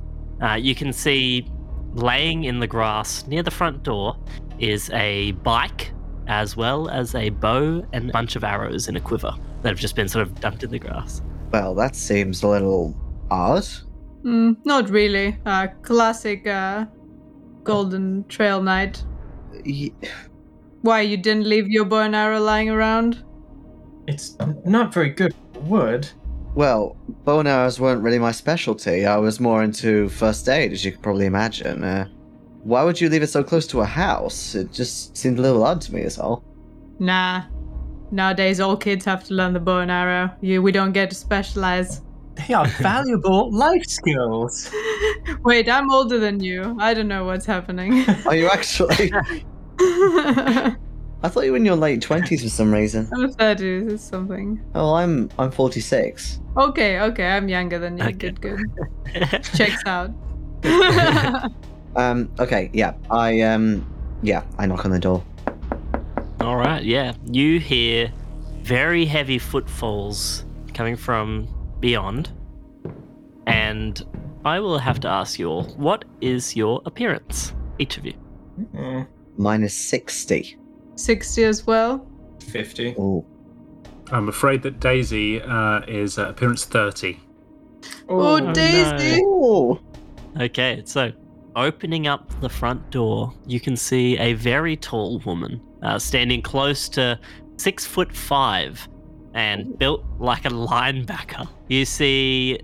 Uh, 0.42 0.54
you 0.54 0.74
can 0.74 0.92
see 0.92 1.46
laying 1.94 2.44
in 2.44 2.60
the 2.60 2.66
grass 2.66 3.26
near 3.26 3.42
the 3.42 3.50
front 3.50 3.82
door 3.82 4.16
is 4.58 4.90
a 4.90 5.32
bike, 5.32 5.92
as 6.26 6.56
well 6.56 6.88
as 6.88 7.14
a 7.14 7.30
bow 7.30 7.84
and 7.92 8.10
a 8.10 8.12
bunch 8.12 8.36
of 8.36 8.44
arrows 8.44 8.88
in 8.88 8.96
a 8.96 9.00
quiver 9.00 9.32
that 9.62 9.68
have 9.70 9.78
just 9.78 9.96
been 9.96 10.08
sort 10.08 10.26
of 10.26 10.40
dumped 10.40 10.62
in 10.62 10.70
the 10.70 10.78
grass. 10.78 11.20
Well, 11.52 11.74
that 11.74 11.96
seems 11.96 12.42
a 12.42 12.48
little 12.48 12.94
odd. 13.30 13.66
Mm, 14.22 14.56
not 14.64 14.88
really. 14.90 15.38
Uh, 15.46 15.68
classic 15.82 16.46
uh, 16.46 16.84
Golden 17.64 18.24
Trail 18.28 18.62
Knight. 18.62 19.04
Y- 19.66 19.92
Why, 20.82 21.00
you 21.00 21.16
didn't 21.16 21.46
leave 21.46 21.68
your 21.68 21.84
bow 21.84 22.00
and 22.02 22.14
arrow 22.14 22.40
lying 22.40 22.70
around? 22.70 23.24
It's 24.10 24.36
not 24.64 24.92
very 24.92 25.10
good 25.10 25.34
wood. 25.54 26.08
Well, 26.56 26.96
bow 27.24 27.38
and 27.38 27.48
arrows 27.48 27.78
weren't 27.78 28.02
really 28.02 28.18
my 28.18 28.32
specialty. 28.32 29.06
I 29.06 29.16
was 29.18 29.38
more 29.38 29.62
into 29.62 30.08
first 30.08 30.48
aid, 30.48 30.72
as 30.72 30.84
you 30.84 30.90
could 30.90 31.02
probably 31.02 31.26
imagine. 31.26 31.84
Uh, 31.84 32.08
why 32.64 32.82
would 32.82 33.00
you 33.00 33.08
leave 33.08 33.22
it 33.22 33.28
so 33.28 33.44
close 33.44 33.68
to 33.68 33.80
a 33.82 33.86
house? 33.86 34.56
It 34.56 34.72
just 34.72 35.16
seemed 35.16 35.38
a 35.38 35.42
little 35.42 35.62
odd 35.62 35.80
to 35.82 35.94
me, 35.94 36.00
is 36.02 36.18
all. 36.18 36.42
Nah. 36.98 37.44
Nowadays, 38.10 38.58
all 38.58 38.76
kids 38.76 39.04
have 39.04 39.22
to 39.24 39.34
learn 39.34 39.52
the 39.52 39.60
bow 39.60 39.78
and 39.78 39.92
arrow. 39.92 40.34
You, 40.40 40.60
we 40.60 40.72
don't 40.72 40.90
get 40.90 41.10
to 41.10 41.16
specialize. 41.16 42.00
They 42.34 42.52
are 42.52 42.66
valuable 42.80 43.52
life 43.52 43.86
skills. 43.86 44.68
Wait, 45.44 45.68
I'm 45.68 45.88
older 45.92 46.18
than 46.18 46.40
you. 46.40 46.76
I 46.80 46.94
don't 46.94 47.06
know 47.06 47.24
what's 47.24 47.46
happening. 47.46 48.04
Are 48.26 48.34
you 48.34 48.48
actually? 48.48 49.12
I'm 51.22 51.30
thought 51.30 51.44
you 51.44 51.50
were 51.52 51.56
in 51.56 51.64
your 51.66 51.76
late 51.76 52.00
twenties 52.00 52.42
for 52.42 52.48
some 52.48 52.72
reason. 52.72 53.08
I'm 53.12 53.30
30 53.32 53.66
or 53.66 53.98
something. 53.98 54.60
Oh, 54.74 54.94
I'm 54.94 55.28
I'm 55.38 55.50
46. 55.50 56.40
Okay, 56.56 57.00
okay, 57.00 57.26
I'm 57.26 57.48
younger 57.48 57.78
than 57.78 57.98
you. 57.98 58.04
Okay. 58.04 58.12
Good, 58.12 58.40
good. 58.40 58.60
Checks 59.54 59.82
out. 59.86 60.10
Um. 61.96 62.30
Okay. 62.38 62.70
Yeah. 62.72 62.94
I 63.10 63.40
um. 63.40 63.84
Yeah. 64.22 64.44
I 64.58 64.66
knock 64.66 64.84
on 64.84 64.92
the 64.92 64.98
door. 65.00 65.24
All 66.40 66.56
right, 66.56 66.84
yeah. 66.84 67.14
You 67.26 67.58
hear 67.58 68.12
very 68.62 69.04
heavy 69.04 69.38
footfalls 69.38 70.44
coming 70.72 70.96
from 70.96 71.48
beyond. 71.80 72.30
And 73.46 74.00
I 74.44 74.60
will 74.60 74.78
have 74.78 75.00
to 75.00 75.08
ask 75.08 75.38
you 75.38 75.48
all, 75.48 75.64
what 75.76 76.04
is 76.20 76.54
your 76.56 76.80
appearance? 76.86 77.52
Each 77.78 77.98
of 77.98 78.06
you. 78.06 78.14
Mm, 78.74 79.08
Minus 79.36 79.74
60. 79.74 80.56
60 81.00 81.44
as 81.44 81.66
well. 81.66 82.06
50. 82.48 82.94
Oh. 82.98 83.24
I'm 84.12 84.28
afraid 84.28 84.62
that 84.62 84.80
Daisy 84.80 85.40
uh, 85.40 85.80
is 85.86 86.18
uh, 86.18 86.28
appearance 86.28 86.64
30. 86.64 87.18
Oh, 88.08 88.38
no. 88.38 88.52
Daisy! 88.52 89.22
Oh. 89.24 89.80
Okay, 90.40 90.82
so 90.84 91.12
opening 91.56 92.06
up 92.06 92.28
the 92.40 92.48
front 92.48 92.90
door, 92.90 93.32
you 93.46 93.60
can 93.60 93.76
see 93.76 94.18
a 94.18 94.34
very 94.34 94.76
tall 94.76 95.20
woman 95.20 95.60
uh, 95.82 95.98
standing 95.98 96.42
close 96.42 96.88
to 96.90 97.18
six 97.56 97.86
foot 97.86 98.14
five 98.14 98.88
and 99.34 99.78
built 99.78 100.04
like 100.18 100.44
a 100.44 100.50
linebacker. 100.50 101.48
You 101.68 101.84
see 101.84 102.60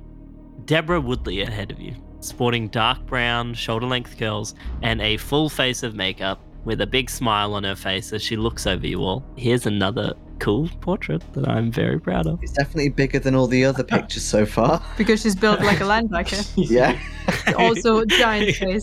Deborah 0.65 1.01
Woodley 1.01 1.43
ahead 1.43 1.71
of 1.71 1.81
you, 1.81 1.95
sporting 2.21 2.69
dark 2.69 3.07
brown, 3.07 3.55
shoulder 3.55 3.87
length 3.87 4.19
curls 4.19 4.55
and 4.83 5.01
a 5.01 5.17
full 5.17 5.49
face 5.49 5.83
of 5.83 5.95
makeup 5.95 6.41
with 6.67 6.81
a 6.83 6.87
big 6.87 7.09
smile 7.09 7.55
on 7.55 7.65
her 7.65 7.77
face 7.77 8.13
as 8.13 8.21
she 8.23 8.37
looks 8.37 8.67
over 8.67 8.87
you 8.87 8.99
all. 9.01 9.25
Here's 9.37 9.65
another 9.67 10.13
cool 10.41 10.69
portrait 10.81 11.23
that 11.33 11.49
I'm 11.49 11.71
very 11.71 11.99
proud 11.99 12.27
of. 12.27 12.43
It's 12.43 12.53
definitely 12.53 12.89
bigger 12.91 13.21
than 13.21 13.35
all 13.37 13.47
the 13.47 13.65
other 13.65 13.85
pictures 13.95 14.25
so 14.25 14.45
far. 14.45 14.83
Because 14.99 15.23
she's 15.23 15.37
built 15.37 15.61
like 15.61 15.81
a 15.81 15.85
linebacker. 15.95 16.45
Yeah. 16.57 16.99
Also, 17.57 18.05
giant 18.05 18.55
face. 18.57 18.83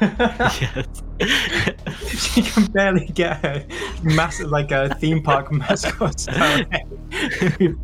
yes. 0.00 1.02
she 2.32 2.42
can 2.42 2.66
barely 2.66 3.06
get 3.06 3.38
her 3.44 3.64
massive, 4.02 4.50
like 4.50 4.70
a 4.70 4.94
theme 4.96 5.22
park 5.22 5.50
mascot. 5.52 6.16
the 6.18 7.76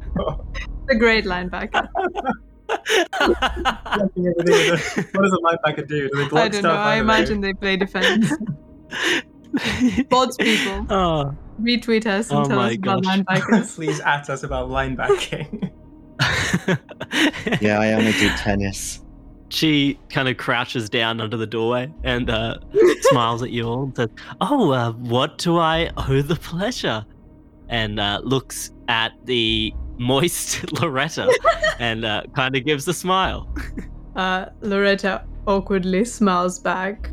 great 0.99 1.25
linebacker. 1.25 1.89
what 5.13 5.23
does 5.23 5.33
a 5.33 5.39
linebacker 5.39 5.87
do? 5.89 6.09
Do 6.09 6.17
they 6.17 6.29
block 6.29 6.45
I 6.45 6.49
don't 6.49 6.61
stuff? 6.61 6.75
know. 6.75 6.81
I 6.81 6.97
imagine 6.97 7.41
they 7.41 7.55
play 7.55 7.77
defense. 7.77 8.33
Bots 10.09 10.37
people. 10.37 10.87
Oh. 10.91 11.37
Retweet 11.61 12.07
us 12.07 12.31
and 12.31 12.39
Oh 12.41 12.45
tell 12.49 12.57
my 12.57 12.71
us 12.71 12.75
about 12.77 13.03
gosh. 13.05 13.19
linebackers. 13.19 13.75
Please 13.77 14.01
at 14.01 14.29
us 14.31 14.43
about 14.43 14.69
linebacking. 14.71 15.71
Yeah, 17.61 17.79
I 17.81 17.93
only 17.93 18.13
do 18.13 18.29
tennis. 18.37 19.01
She 19.51 19.99
kind 20.09 20.29
of 20.29 20.37
crouches 20.39 20.89
down 20.89 21.21
under 21.21 21.37
the 21.37 21.47
doorway 21.47 21.93
and 22.05 22.31
uh, 22.31 22.59
smiles 23.11 23.43
at 23.43 23.51
you 23.51 23.65
all 23.65 23.83
and 23.85 23.97
says, 23.97 24.09
Oh, 24.41 24.71
uh, 24.71 24.93
what 24.93 25.37
do 25.39 25.59
I 25.59 25.91
owe 25.97 26.23
the 26.23 26.37
pleasure? 26.37 27.05
And 27.69 28.01
uh, 28.01 28.21
looks 28.25 28.71
at 28.89 29.13
the 29.25 29.73
moist 29.99 30.73
Loretta 30.81 31.31
and 31.79 32.05
uh, 32.05 32.23
kind 32.35 32.57
of 32.57 32.65
gives 32.65 32.87
a 32.89 32.95
smile. 32.95 33.53
Uh, 34.17 34.47
Loretta 34.61 35.25
awkwardly 35.47 36.05
smiles 36.05 36.59
back. 36.59 37.11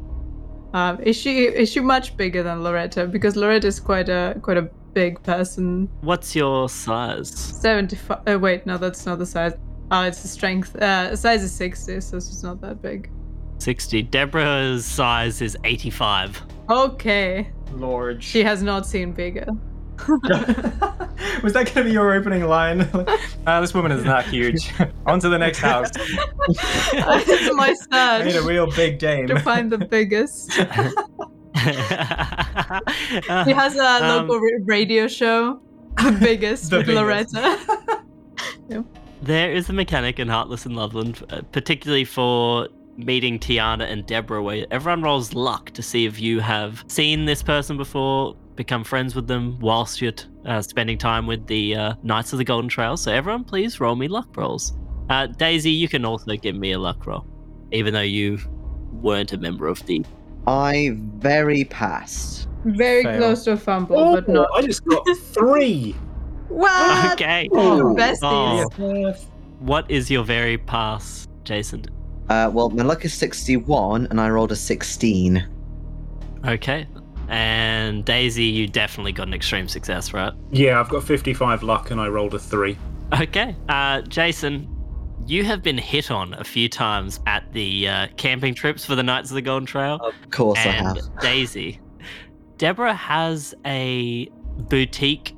Um, 0.74 1.00
is 1.02 1.16
she 1.16 1.46
is 1.46 1.70
she 1.72 1.80
much 1.80 2.16
bigger 2.16 2.44
than 2.44 2.64
Loretta? 2.64 3.08
Because 3.08 3.36
Loretta 3.36 3.68
is 3.68 3.80
quite 3.80 4.10
a 4.10 4.40
quite 4.42 4.58
a 4.58 4.70
big 4.94 5.22
person. 5.24 5.90
What's 6.02 6.36
your 6.36 6.70
size? 6.70 7.30
Seventy 7.30 7.96
five. 7.96 8.20
Oh 8.28 8.38
wait, 8.38 8.66
no, 8.66 8.78
that's 8.78 9.06
not 9.06 9.20
the 9.20 9.26
size. 9.26 9.54
Oh, 9.92 10.04
it's 10.04 10.22
the 10.22 10.28
strength. 10.28 10.76
Uh, 10.76 11.16
size 11.16 11.44
is 11.44 11.52
sixty, 11.52 12.00
so 12.02 12.18
she's 12.18 12.44
not 12.44 12.62
that 12.62 12.82
big. 12.82 13.10
60. 13.58 14.04
Deborah's 14.04 14.86
size 14.86 15.42
is 15.42 15.58
85. 15.66 16.42
Okay, 16.70 17.52
Lord. 17.74 18.24
she 18.24 18.42
has 18.42 18.64
not 18.64 18.86
seen 18.86 19.12
bigger. 19.12 19.46
Was 21.44 21.53
that 21.53 21.65
going 21.65 21.74
to 21.75 21.84
be 21.86 21.91
your 21.91 22.13
opening 22.13 22.46
line? 22.46 22.88
Ah, 23.48 23.62
this 23.62 23.74
woman 23.74 23.91
is 23.91 24.03
not 24.03 24.25
huge. 24.25 24.72
On 25.08 25.20
to 25.20 25.27
the 25.29 25.38
next 25.39 25.60
house. 25.60 25.89
it's 25.96 27.56
my 27.56 27.74
I 27.91 28.24
need 28.24 28.36
a 28.36 28.41
real 28.44 28.68
big 28.72 29.00
dame. 29.00 29.27
to 29.27 29.39
find 29.39 29.72
the 29.72 29.77
biggest. 29.79 30.51
She 30.51 30.62
has 33.53 33.75
a 33.75 34.03
Um, 34.06 34.27
local 34.27 34.39
radio 34.65 35.08
show. 35.08 35.62
The 35.98 36.12
biggest 36.20 36.70
The 36.70 36.77
with 36.77 36.88
biggest. 36.88 37.34
Loretta. 37.34 38.03
There 39.22 39.51
is 39.51 39.70
a 39.70 39.74
mechanic 39.74 40.20
in 40.20 40.27
Heartless 40.27 40.65
and 40.65 40.75
Loveland, 40.75 41.24
uh, 41.29 41.41
particularly 41.51 42.06
for 42.06 42.68
meeting 42.98 43.39
Tiana 43.39 43.89
and 43.89 44.06
Deborah, 44.06 44.44
where 44.44 44.65
everyone 44.72 45.01
rolls 45.01 45.34
luck 45.34 45.72
to 45.72 45.82
see 45.82 46.06
if 46.06 46.20
you 46.22 46.39
have 46.41 46.84
seen 46.88 47.25
this 47.25 47.41
person 47.41 47.77
before, 47.77 48.36
become 48.60 48.84
friends 48.84 49.16
with 49.16 49.25
them 49.25 49.58
whilst 49.62 50.01
you're 50.01 50.12
t- 50.12 50.25
uh, 50.46 50.62
spending 50.62 50.98
time 50.98 51.25
with 51.25 51.48
the 51.48 51.74
uh, 51.74 51.94
Knights 52.04 52.34
of 52.34 52.39
the 52.39 52.44
Golden 52.44 52.68
Trail. 52.70 52.98
So 52.98 53.10
everyone, 53.10 53.46
please 53.46 53.80
roll 53.80 53.96
me 53.96 54.10
luck 54.10 54.36
rolls. 54.36 54.74
Uh, 55.10 55.28
Daisy, 55.28 55.72
you 55.72 55.88
can 55.88 56.04
also 56.04 56.36
give 56.36 56.58
me 56.58 56.74
a 56.74 56.78
luck 56.78 57.08
roll, 57.08 57.25
even 57.72 57.94
though 57.94 58.01
you 58.01 58.38
weren't 58.92 59.32
a 59.32 59.38
member 59.38 59.66
of 59.68 59.80
the. 59.86 60.06
I 60.46 60.98
very 61.20 61.63
passed. 61.63 62.50
Very 62.66 63.04
Fail. 63.04 63.18
close 63.18 63.46
to 63.46 63.54
a 63.54 63.58
fumble, 63.58 63.98
Oh, 63.98 64.16
but 64.16 64.28
not. 64.28 64.50
I 64.54 64.62
just 64.62 64.84
got 64.84 65.08
three. 65.18 65.94
What? 66.50 67.13
Okay. 67.13 67.48
Oh. 67.54 67.96
Besties. 67.98 68.20
Oh, 68.24 69.13
what 69.60 69.89
is 69.89 70.12
your 70.12 70.25
very 70.25 70.58
pass, 70.58 71.30
Jason? 71.46 71.86
Uh, 72.28 72.51
well, 72.54 72.70
my 72.72 72.84
luck 72.84 73.06
is 73.06 73.13
61, 73.13 74.08
and 74.08 74.20
I 74.20 74.30
rolled 74.30 74.51
a 74.51 74.56
16. 74.58 75.48
Okay. 76.46 76.88
And 77.29 78.03
Daisy, 78.03 78.45
you 78.45 78.67
definitely 78.67 79.12
got 79.12 79.27
an 79.27 79.33
extreme 79.33 79.67
success, 79.67 80.13
right? 80.13 80.33
Yeah, 80.51 80.79
I've 80.79 80.89
got 80.89 81.03
55 81.03 81.63
luck 81.63 81.91
and 81.91 82.01
I 82.01 82.07
rolled 82.07 82.33
a 82.33 82.39
three. 82.39 82.77
Okay. 83.21 83.55
Uh, 83.67 84.01
Jason, 84.01 84.67
you 85.27 85.43
have 85.43 85.62
been 85.62 85.77
hit 85.77 86.09
on 86.09 86.33
a 86.33 86.43
few 86.43 86.67
times 86.67 87.19
at 87.27 87.51
the 87.53 87.88
uh, 87.88 88.07
camping 88.17 88.55
trips 88.55 88.83
for 88.83 88.95
the 88.95 89.03
Knights 89.03 89.29
of 89.29 89.36
the 89.36 89.41
Golden 89.41 89.67
Trail. 89.67 89.95
Of 90.01 90.31
course 90.31 90.57
I 90.59 90.69
have. 90.69 90.98
Daisy, 91.21 91.79
Deborah 92.57 92.93
has 92.95 93.53
a 93.65 94.25
boutique 94.69 95.36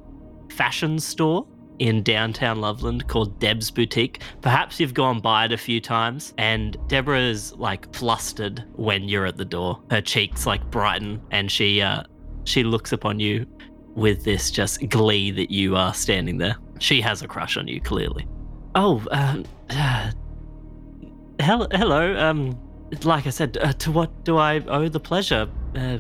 fashion 0.50 0.98
store 1.00 1.46
in 1.82 2.04
downtown 2.04 2.62
Loveland 2.62 3.08
called 3.08 3.40
Deb's 3.40 3.72
Boutique. 3.72 4.22
Perhaps 4.42 4.80
you've 4.80 4.94
gone 4.94 5.20
by 5.20 5.46
it 5.46 5.52
a 5.52 5.58
few 5.58 5.82
times, 5.82 6.32
and 6.38 6.78
Deborah 6.88 7.20
is 7.20 7.56
like 7.56 7.92
flustered 7.96 8.64
when 8.74 9.10
you're 9.10 9.26
at 9.26 9.36
the 9.36 9.46
door. 9.46 9.82
Her 9.90 10.00
cheeks 10.00 10.46
like 10.46 10.64
brighten, 10.70 11.20
and 11.32 11.52
she 11.52 11.82
uh, 11.82 12.04
she 12.44 12.64
looks 12.64 12.92
upon 12.92 13.20
you 13.20 13.48
with 13.96 14.24
this 14.24 14.52
just 14.52 14.88
glee 14.90 15.32
that 15.32 15.50
you 15.50 15.76
are 15.76 15.92
standing 15.96 16.38
there. 16.38 16.56
She 16.80 17.02
has 17.02 17.24
a 17.24 17.28
crush 17.28 17.58
on 17.58 17.68
you, 17.68 17.82
clearly. 17.82 18.28
Oh, 18.76 19.04
um, 19.10 19.44
uh, 19.72 20.12
hello, 21.40 21.68
hello. 21.72 22.16
Um, 22.16 22.60
like 23.04 23.26
I 23.26 23.32
said, 23.32 23.58
uh, 23.58 23.74
to 23.74 23.92
what 23.92 24.24
do 24.24 24.38
I 24.38 24.60
owe 24.68 24.88
the 24.88 25.00
pleasure? 25.00 25.50
Uh, 25.76 25.98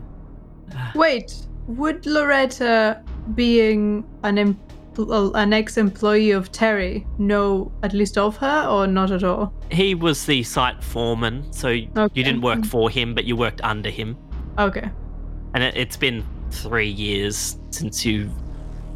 Wait, 0.93 1.47
would 1.65 2.05
Loretta, 2.05 3.03
being 3.33 4.07
an 4.23 4.37
em- 4.37 4.59
an 4.97 5.53
ex-employee 5.53 6.31
of 6.31 6.51
Terry, 6.51 7.05
know 7.17 7.71
at 7.83 7.93
least 7.93 8.17
of 8.17 8.35
her, 8.37 8.65
or 8.67 8.87
not 8.87 9.11
at 9.11 9.23
all? 9.23 9.53
He 9.71 9.95
was 9.95 10.25
the 10.25 10.43
site 10.43 10.83
foreman, 10.83 11.51
so 11.53 11.69
Okay. 11.69 12.09
you 12.13 12.23
didn't 12.23 12.41
work 12.41 12.65
for 12.65 12.89
him, 12.89 13.13
but 13.15 13.23
you 13.25 13.35
worked 13.35 13.61
under 13.63 13.89
him. 13.89 14.17
Okay. 14.59 14.89
And 15.53 15.63
it, 15.63 15.75
it's 15.77 15.97
been 15.97 16.25
three 16.51 16.89
years 16.89 17.57
since 17.71 18.05
you 18.05 18.29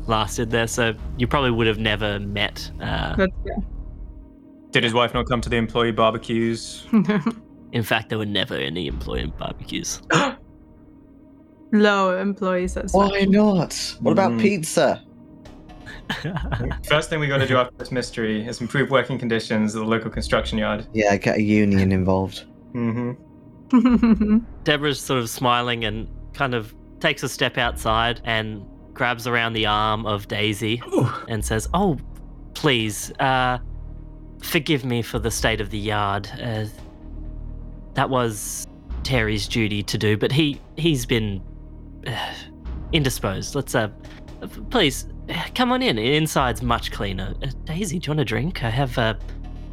last 0.08 0.36
did 0.36 0.50
there, 0.52 0.68
so 0.68 0.94
you 1.18 1.28
probably 1.28 1.52
would 1.52 1.68
have 1.68 1.80
never 1.80 2.20
met. 2.20 2.70
Uh, 2.82 3.16
That's 3.16 3.32
yeah. 3.46 3.54
Did 4.72 4.84
his 4.84 4.94
wife 4.94 5.14
not 5.14 5.28
come 5.28 5.40
to 5.42 5.50
the 5.50 5.56
employee 5.56 5.92
barbecues? 5.94 6.86
in 7.72 7.82
fact, 7.84 8.10
there 8.10 8.18
were 8.18 8.26
never 8.26 8.56
any 8.56 8.88
employee 8.88 9.32
barbecues. 9.38 10.02
Low 11.72 12.18
employees 12.20 12.78
as 12.78 12.94
Why 12.94 13.26
not? 13.30 13.96
What 14.02 14.12
about 14.12 14.32
Mm. 14.34 14.42
pizza? 14.42 15.02
First 16.88 17.10
thing 17.10 17.20
we 17.20 17.28
got 17.28 17.40
to 17.40 17.48
do 17.48 17.58
after 17.58 17.76
this 17.78 17.92
mystery 17.92 18.46
is 18.46 18.62
improve 18.62 18.90
working 18.92 19.18
conditions 19.18 19.76
at 19.76 19.80
the 19.80 19.86
local 19.86 20.10
construction 20.10 20.58
yard. 20.58 20.86
Yeah, 20.94 21.16
get 21.18 21.38
a 21.38 21.42
union 21.42 21.92
involved. 21.92 22.44
Mm-hmm. 22.74 24.40
Deborah's 24.64 25.00
sort 25.00 25.20
of 25.20 25.30
smiling 25.30 25.86
and 25.86 26.08
kind 26.34 26.54
of 26.54 26.76
takes 27.00 27.24
a 27.24 27.30
step 27.30 27.58
outside 27.58 28.22
and 28.24 28.66
grabs 28.94 29.28
around 29.28 29.54
the 29.54 29.66
arm 29.66 30.06
of 30.06 30.28
Daisy 30.28 30.82
Oh, 30.88 31.26
and 31.28 31.44
says, 31.44 31.68
"Oh, 31.74 31.98
please, 32.54 33.12
uh, 33.20 33.58
forgive 34.42 34.86
me 34.86 35.02
for 35.02 35.20
the 35.20 35.32
state 35.32 35.62
of 35.62 35.70
the 35.70 35.78
yard. 35.78 36.30
Uh, 36.42 36.66
that 37.96 38.10
was 38.10 38.68
Terry's 39.04 39.48
duty 39.48 39.84
to 39.84 39.98
do, 39.98 40.18
but 40.18 40.32
he 40.32 40.60
he's 40.78 41.06
been 41.06 41.42
uh, 42.08 42.34
indisposed. 42.92 43.56
Let's 43.56 43.76
uh, 43.76 43.90
please 44.70 45.08
come 45.56 45.72
on 45.72 45.82
in. 45.82 45.98
Inside's 45.98 46.62
much 46.62 46.92
cleaner. 46.92 47.34
Uh, 47.42 47.48
Daisy, 47.66 48.00
do 48.00 48.08
you 48.08 48.12
want 48.12 48.20
a 48.22 48.26
drink? 48.26 48.64
I 48.64 48.70
have 48.70 48.98
uh, 48.98 49.16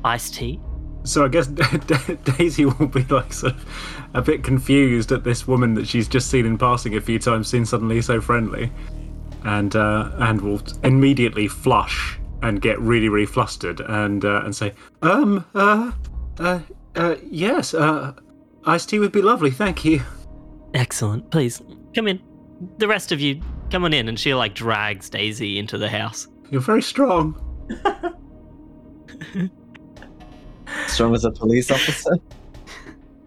iced 0.04 0.34
tea. 0.34 0.60
So 1.04 1.24
I 1.24 1.28
guess 1.28 1.46
Daisy 2.36 2.64
will 2.64 2.86
be 2.86 3.02
like 3.04 3.32
sort 3.32 3.54
of 3.54 3.66
a 4.14 4.22
bit 4.22 4.44
confused 4.44 5.10
at 5.12 5.24
this 5.24 5.48
woman 5.48 5.74
that 5.74 5.88
she's 5.88 6.06
just 6.06 6.30
seen 6.30 6.46
in 6.46 6.58
passing 6.58 6.96
a 6.96 7.00
few 7.00 7.18
times, 7.18 7.48
seen 7.48 7.66
suddenly 7.66 8.00
so 8.02 8.20
friendly, 8.20 8.70
and 9.44 9.74
uh, 9.74 10.10
and 10.18 10.40
will 10.40 10.62
immediately 10.84 11.48
flush 11.48 12.18
and 12.42 12.60
get 12.60 12.78
really 12.80 13.08
really 13.08 13.26
flustered 13.26 13.80
and 13.80 14.24
uh, 14.24 14.42
and 14.44 14.54
say, 14.54 14.74
um, 15.02 15.44
uh, 15.54 15.90
uh, 16.38 16.60
uh, 16.94 17.16
yes, 17.30 17.74
uh, 17.74 18.12
iced 18.64 18.88
tea 18.88 18.98
would 18.98 19.12
be 19.12 19.22
lovely, 19.22 19.50
thank 19.50 19.84
you. 19.84 20.02
Excellent. 20.74 21.30
Please 21.30 21.60
come 21.94 22.06
in. 22.06 22.20
The 22.78 22.86
rest 22.86 23.10
of 23.10 23.20
you, 23.20 23.40
come 23.72 23.84
on 23.84 23.92
in. 23.92 24.08
And 24.08 24.18
she 24.20 24.34
like 24.34 24.54
drags 24.54 25.08
Daisy 25.10 25.58
into 25.58 25.78
the 25.78 25.88
house. 25.88 26.28
You're 26.50 26.60
very 26.60 26.82
strong. 26.82 27.34
Strong 30.86 31.14
as 31.14 31.24
a 31.24 31.30
police 31.30 31.70
officer. 31.70 32.16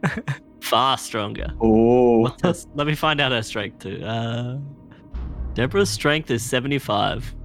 Far 0.61 0.97
stronger. 0.97 1.47
Oh, 1.61 2.35
let 2.73 2.87
me 2.87 2.95
find 2.95 3.21
out 3.21 3.31
her 3.31 3.43
strength 3.43 3.79
too. 3.79 4.03
Uh, 4.03 4.57
Deborah's 5.53 5.89
strength 5.89 6.31
is 6.31 6.43
75. 6.43 7.35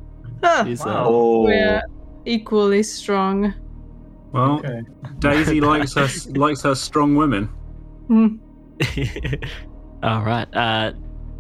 Ah, 0.43 0.65
She's, 0.67 0.81
Wow. 0.85 1.05
oh. 1.07 1.43
we're 1.45 1.83
equally 2.25 2.83
strong. 2.83 3.53
Well, 4.33 4.59
Okay. 4.59 4.81
Daisy 5.19 5.61
likes 5.61 5.95
her 5.95 6.09
likes 6.35 6.63
her 6.63 6.75
strong 6.75 7.15
women. 7.15 7.47
Hmm. 8.09 8.37
uh, 8.81 9.37
All 10.03 10.23
right. 10.23 10.49
Uh, 10.55 10.93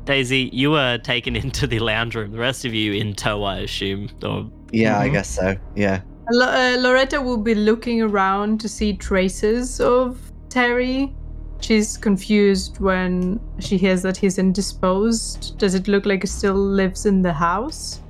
Daisy, 0.05 0.51
you 0.53 0.71
were 0.73 0.99
taken 0.99 1.37
into 1.43 1.67
the 1.67 1.79
lounge 1.79 2.15
room. 2.15 2.33
The 2.33 2.39
rest 2.39 2.65
of 2.65 2.75
you 2.75 2.93
in 2.95 3.15
tow, 3.15 3.45
I 3.45 3.59
assume. 3.59 4.09
Or 4.25 4.51
Yeah, 4.73 4.99
I 4.99 5.09
Mhm. 5.09 5.13
guess 5.13 5.29
so. 5.29 5.57
Yeah. 5.77 6.01
Lo- 6.33 6.47
uh, 6.47 6.77
Loretta 6.81 7.21
will 7.21 7.39
be 7.43 7.55
looking 7.55 8.03
around 8.03 8.61
to 8.61 8.69
see 8.69 8.93
traces 8.95 9.81
of 9.81 10.19
Terry. 10.49 11.13
She's 11.61 11.97
confused 11.99 12.81
when 12.81 13.39
she 13.59 13.77
hears 13.77 14.03
that 14.03 14.17
he's 14.17 14.39
indisposed. 14.39 15.59
Does 15.59 15.75
it 15.75 15.89
look 15.89 16.07
like 16.07 16.23
he 16.23 16.27
still 16.27 16.55
lives 16.55 17.07
in 17.07 17.23
the 17.23 17.33
house? 17.33 18.01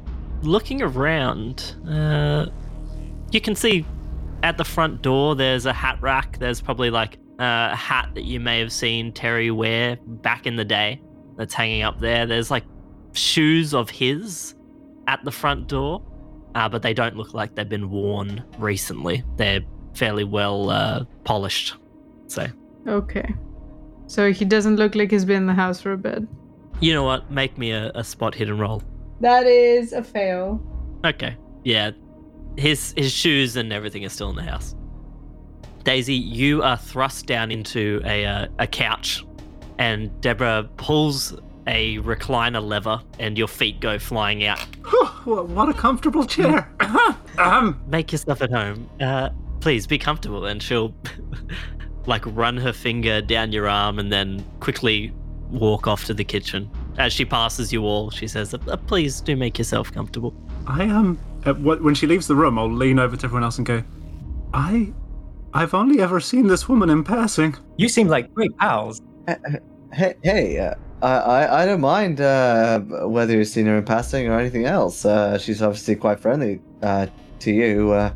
looking 0.42 0.80
around, 0.80 1.74
uh, 1.86 2.46
you 3.30 3.42
can 3.42 3.54
see 3.54 3.84
at 4.42 4.56
the 4.56 4.64
front 4.64 5.02
door 5.02 5.36
there's 5.36 5.66
a 5.66 5.72
hat 5.72 5.98
rack. 6.00 6.38
There's 6.38 6.62
probably 6.62 6.88
like 6.88 7.18
a 7.38 7.76
hat 7.76 8.08
that 8.14 8.24
you 8.24 8.40
may 8.40 8.58
have 8.58 8.72
seen 8.72 9.12
Terry 9.12 9.50
wear 9.50 9.98
back 10.06 10.46
in 10.46 10.56
the 10.56 10.64
day 10.64 10.98
that's 11.40 11.54
hanging 11.54 11.82
up 11.82 11.98
there. 12.00 12.26
There's 12.26 12.50
like 12.50 12.64
shoes 13.12 13.72
of 13.72 13.88
his 13.88 14.54
at 15.06 15.24
the 15.24 15.30
front 15.32 15.68
door, 15.68 16.02
uh, 16.54 16.68
but 16.68 16.82
they 16.82 16.92
don't 16.92 17.16
look 17.16 17.32
like 17.32 17.54
they've 17.54 17.66
been 17.66 17.88
worn 17.90 18.44
recently. 18.58 19.24
They're 19.36 19.62
fairly 19.94 20.24
well 20.24 20.68
uh, 20.68 21.04
polished. 21.24 21.76
So, 22.26 22.46
Okay. 22.86 23.34
So 24.06 24.32
he 24.32 24.44
doesn't 24.44 24.76
look 24.76 24.94
like 24.94 25.10
he's 25.10 25.24
been 25.24 25.38
in 25.38 25.46
the 25.46 25.54
house 25.54 25.80
for 25.80 25.92
a 25.92 25.96
bit. 25.98 26.22
you 26.80 26.92
know 26.92 27.04
what? 27.04 27.30
Make 27.30 27.56
me 27.56 27.70
a, 27.70 27.90
a 27.94 28.04
spot 28.04 28.34
hidden 28.34 28.58
roll. 28.58 28.82
That 29.20 29.46
is 29.46 29.92
a 29.94 30.02
fail. 30.04 30.60
Okay. 31.04 31.36
Yeah. 31.64 31.92
His 32.58 32.92
his 32.98 33.12
shoes 33.12 33.56
and 33.56 33.72
everything 33.72 34.02
is 34.02 34.12
still 34.12 34.28
in 34.30 34.36
the 34.36 34.42
house. 34.42 34.74
Daisy, 35.84 36.14
you 36.14 36.62
are 36.62 36.76
thrust 36.76 37.24
down 37.26 37.50
into 37.50 38.02
a 38.04 38.26
uh, 38.26 38.46
a 38.58 38.66
couch, 38.66 39.24
and 39.80 40.20
Deborah 40.20 40.68
pulls 40.76 41.34
a 41.66 41.98
recliner 41.98 42.62
lever, 42.62 43.00
and 43.18 43.36
your 43.36 43.48
feet 43.48 43.80
go 43.80 43.98
flying 43.98 44.44
out. 44.44 44.60
what 45.24 45.48
what 45.48 45.68
a 45.68 45.74
comfortable 45.74 46.24
chair. 46.24 46.70
um, 47.38 47.82
Make 47.88 48.12
yourself 48.12 48.42
at 48.42 48.52
home. 48.52 48.88
Uh, 49.00 49.30
please 49.60 49.86
be 49.86 49.98
comfortable, 49.98 50.44
and 50.44 50.62
she'll 50.62 50.94
like 52.06 52.24
run 52.26 52.56
her 52.58 52.72
finger 52.72 53.20
down 53.22 53.52
your 53.52 53.68
arm, 53.68 53.98
and 53.98 54.12
then 54.12 54.44
quickly 54.60 55.12
walk 55.48 55.88
off 55.88 56.04
to 56.04 56.14
the 56.14 56.24
kitchen. 56.24 56.70
As 56.98 57.12
she 57.12 57.24
passes 57.24 57.72
you 57.72 57.84
all, 57.84 58.10
she 58.10 58.28
says, 58.28 58.52
"Uh, 58.54 58.76
"Please 58.86 59.20
do 59.20 59.34
make 59.34 59.58
yourself 59.58 59.90
comfortable." 59.90 60.34
I 60.66 60.84
um, 60.84 61.18
uh, 61.46 61.54
when 61.54 61.94
she 61.94 62.06
leaves 62.06 62.26
the 62.26 62.34
room, 62.34 62.58
I'll 62.58 62.70
lean 62.70 62.98
over 62.98 63.16
to 63.16 63.24
everyone 63.24 63.44
else 63.44 63.56
and 63.56 63.66
go, 63.66 63.82
I, 64.52 64.92
I've 65.54 65.72
only 65.72 66.00
ever 66.00 66.20
seen 66.20 66.46
this 66.46 66.68
woman 66.68 66.90
in 66.90 67.02
passing. 67.02 67.56
You 67.76 67.88
seem 67.88 68.08
like 68.08 68.32
great 68.34 68.54
pals. 68.58 69.00
Hey, 69.92 70.14
hey 70.22 70.58
uh, 70.58 70.74
I, 71.02 71.08
I, 71.08 71.62
I 71.62 71.66
don't 71.66 71.80
mind 71.80 72.20
uh, 72.20 72.80
whether 72.80 73.36
you've 73.36 73.48
seen 73.48 73.66
her 73.66 73.78
in 73.78 73.84
passing 73.84 74.28
or 74.28 74.38
anything 74.38 74.66
else. 74.66 75.04
Uh, 75.04 75.38
she's 75.38 75.62
obviously 75.62 75.96
quite 75.96 76.20
friendly 76.20 76.60
uh, 76.82 77.06
to 77.40 77.50
you, 77.50 77.92
uh, 77.92 78.12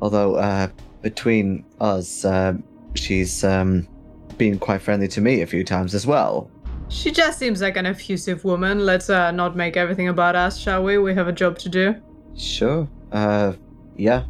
although 0.00 0.36
uh, 0.36 0.68
between 1.02 1.64
us, 1.80 2.24
uh, 2.24 2.54
she's 2.94 3.44
um, 3.44 3.88
been 4.36 4.58
quite 4.58 4.80
friendly 4.80 5.08
to 5.08 5.20
me 5.20 5.42
a 5.42 5.46
few 5.46 5.64
times 5.64 5.94
as 5.94 6.06
well. 6.06 6.50
She 6.88 7.10
just 7.10 7.38
seems 7.38 7.60
like 7.60 7.76
an 7.76 7.86
effusive 7.86 8.44
woman. 8.44 8.86
Let's 8.86 9.10
uh, 9.10 9.30
not 9.32 9.56
make 9.56 9.76
everything 9.76 10.08
about 10.08 10.36
us, 10.36 10.58
shall 10.58 10.82
we? 10.82 10.96
We 10.96 11.14
have 11.14 11.28
a 11.28 11.32
job 11.32 11.58
to 11.58 11.68
do. 11.68 11.94
Sure. 12.36 12.88
Uh, 13.12 13.52
yeah. 13.96 14.24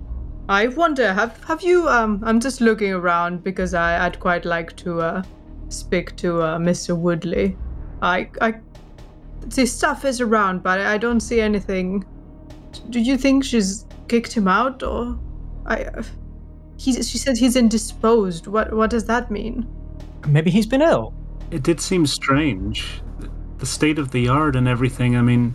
I 0.49 0.69
wonder, 0.69 1.13
have 1.13 1.45
have 1.45 1.63
you? 1.63 1.87
Um, 1.89 2.23
I'm 2.25 2.41
just 2.41 2.63
looking 2.63 2.93
around 2.93 3.45
because 3.45 3.75
I, 3.75 4.07
I'd 4.07 4.19
quite 4.19 4.47
like 4.47 4.75
to 4.79 5.01
uh, 5.01 5.23
speak 5.69 6.17
to 6.17 6.43
uh, 6.43 6.59
Mr. 6.59 6.97
Woodley. 6.97 7.57
I, 8.03 8.31
I, 8.41 8.55
the 9.47 9.67
stuff 9.67 10.05
is 10.05 10.21
around, 10.21 10.63
but 10.63 10.81
I 10.81 10.99
don't 10.99 11.21
see 11.21 11.41
anything. 11.41 12.05
Do 12.91 13.01
you 13.01 13.17
think 13.17 13.45
she's 13.45 13.87
kicked 14.09 14.33
him 14.33 14.49
out, 14.49 14.83
or 14.83 15.19
I? 15.67 15.87
He, 16.77 16.93
she 17.03 17.19
said 17.19 17.37
he's 17.37 17.57
indisposed. 17.57 18.47
What 18.47 18.73
what 18.73 18.91
does 18.91 19.05
that 19.07 19.31
mean? 19.31 19.67
Maybe 20.29 20.51
he's 20.51 20.67
been 20.67 20.83
ill. 20.83 21.13
It 21.51 21.63
did 21.63 21.81
seem 21.81 22.07
strange, 22.07 23.01
the 23.59 23.67
state 23.67 23.99
of 23.99 24.11
the 24.11 24.21
yard 24.21 24.55
and 24.55 24.69
everything. 24.69 25.17
I 25.17 25.23
mean, 25.23 25.55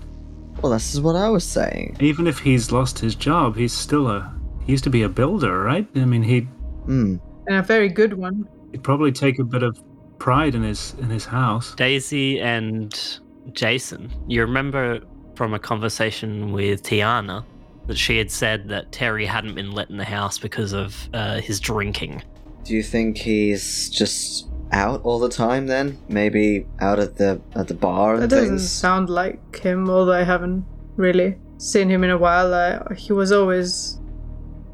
Well, 0.61 0.71
this 0.73 0.93
is 0.93 0.99
what 1.01 1.15
I 1.15 1.29
was 1.29 1.43
saying. 1.43 1.97
even 1.99 2.27
if 2.27 2.39
he's 2.39 2.71
lost 2.71 2.99
his 2.99 3.15
job, 3.15 3.55
he's 3.55 3.73
still 3.73 4.07
a. 4.09 4.33
He 4.65 4.71
used 4.73 4.83
to 4.85 4.89
be 4.89 5.03
a 5.03 5.09
builder, 5.09 5.61
right? 5.63 5.87
I 5.95 6.05
mean, 6.05 6.23
he'd 6.23 6.47
Hmm. 6.85 7.17
And 7.47 7.57
a 7.57 7.61
very 7.61 7.87
good 7.89 8.13
one. 8.13 8.47
he'd 8.71 8.83
probably 8.83 9.11
take 9.11 9.39
a 9.39 9.43
bit 9.45 9.63
of 9.63 9.79
pride 10.23 10.55
in 10.55 10.63
his 10.63 10.95
in 10.99 11.09
his 11.09 11.25
house. 11.25 11.75
Daisy 11.75 12.39
and 12.39 13.19
Jason, 13.51 14.09
you 14.25 14.39
remember 14.39 15.01
from 15.35 15.53
a 15.53 15.59
conversation 15.59 16.53
with 16.53 16.81
Tiana 16.81 17.43
that 17.87 17.97
she 17.97 18.17
had 18.17 18.31
said 18.31 18.69
that 18.69 18.93
Terry 18.93 19.25
hadn't 19.25 19.55
been 19.55 19.73
let 19.73 19.89
in 19.89 19.97
the 19.97 20.05
house 20.05 20.39
because 20.39 20.71
of 20.71 21.09
uh, 21.13 21.41
his 21.41 21.59
drinking. 21.59 22.23
Do 22.63 22.73
you 22.73 22.83
think 22.83 23.17
he's 23.17 23.89
just 23.89 24.47
out 24.71 25.01
all 25.03 25.19
the 25.19 25.27
time 25.27 25.67
then? 25.67 25.97
Maybe 26.07 26.67
out 26.79 26.99
at 26.99 27.17
the 27.17 27.41
at 27.53 27.67
the 27.67 27.73
bar 27.73 28.13
and 28.13 28.23
That 28.23 28.29
doesn't 28.29 28.59
things? 28.59 28.69
sound 28.69 29.09
like 29.09 29.57
him, 29.57 29.89
although 29.89 30.13
I 30.13 30.23
haven't 30.23 30.63
really 30.95 31.37
seen 31.57 31.89
him 31.89 32.01
in 32.01 32.09
a 32.09 32.17
while. 32.17 32.53
Uh, 32.53 32.95
he 32.95 33.11
was 33.11 33.33
always 33.33 33.99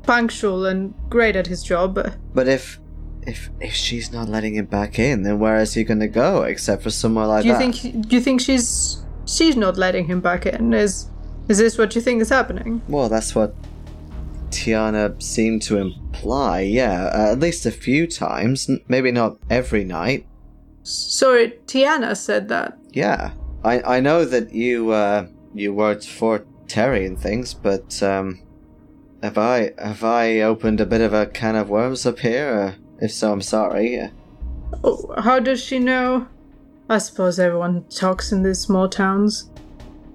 punctual 0.03 0.67
and 0.67 0.93
great 1.09 1.35
at 1.35 1.47
his 1.47 1.63
job. 1.63 1.97
But 2.35 2.47
if 2.47 2.79
if 3.23 3.49
if 3.59 3.73
she's 3.73 4.11
not 4.11 4.27
letting 4.29 4.55
him 4.55 4.65
back 4.65 4.99
in, 4.99 5.23
then 5.23 5.39
where 5.39 5.57
is 5.57 5.73
he 5.73 5.83
going 5.83 5.99
to 5.99 6.07
go 6.07 6.43
except 6.43 6.83
for 6.83 6.89
somewhere 6.89 7.27
like 7.27 7.43
Do 7.43 7.49
you 7.49 7.53
that? 7.53 7.59
think 7.75 8.07
do 8.07 8.15
you 8.15 8.21
think 8.21 8.41
she's 8.41 9.03
she's 9.25 9.55
not 9.55 9.77
letting 9.77 10.05
him 10.05 10.21
back 10.21 10.45
in? 10.45 10.73
Is 10.73 11.07
is 11.47 11.57
this 11.57 11.77
what 11.77 11.95
you 11.95 12.01
think 12.01 12.21
is 12.21 12.29
happening? 12.29 12.81
Well, 12.87 13.09
that's 13.09 13.33
what 13.35 13.55
Tiana 14.49 15.21
seemed 15.21 15.61
to 15.63 15.77
imply. 15.77 16.61
Yeah, 16.61 17.05
uh, 17.13 17.31
at 17.31 17.39
least 17.39 17.65
a 17.65 17.71
few 17.71 18.07
times. 18.07 18.69
N- 18.69 18.81
maybe 18.87 19.11
not 19.11 19.37
every 19.49 19.83
night. 19.83 20.25
Sorry, 20.83 21.53
Tiana 21.67 22.15
said 22.15 22.47
that. 22.49 22.77
Yeah, 22.91 23.31
I 23.63 23.97
I 23.97 23.99
know 23.99 24.25
that 24.25 24.53
you 24.53 24.91
uh 24.91 25.27
you 25.53 25.73
worked 25.73 26.07
for 26.07 26.45
Terry 26.67 27.05
and 27.05 27.19
things, 27.19 27.53
but 27.53 28.01
um, 28.03 28.41
have 29.21 29.37
I 29.37 29.71
have 29.77 30.03
I 30.03 30.41
opened 30.41 30.79
a 30.79 30.85
bit 30.85 31.01
of 31.01 31.13
a 31.13 31.25
can 31.25 31.55
of 31.55 31.69
worms 31.69 32.05
up 32.05 32.19
here? 32.19 32.75
Uh, 32.77 32.88
if 33.01 33.11
so, 33.11 33.31
I'm 33.31 33.41
sorry. 33.41 33.99
Uh, 33.99 34.09
Oh, 34.83 35.13
how 35.17 35.39
does 35.39 35.61
she 35.63 35.79
know? 35.79 36.27
I 36.89 36.97
suppose 36.97 37.39
everyone 37.39 37.83
talks 37.89 38.31
in 38.31 38.43
these 38.43 38.59
small 38.59 38.87
towns. 38.87 39.49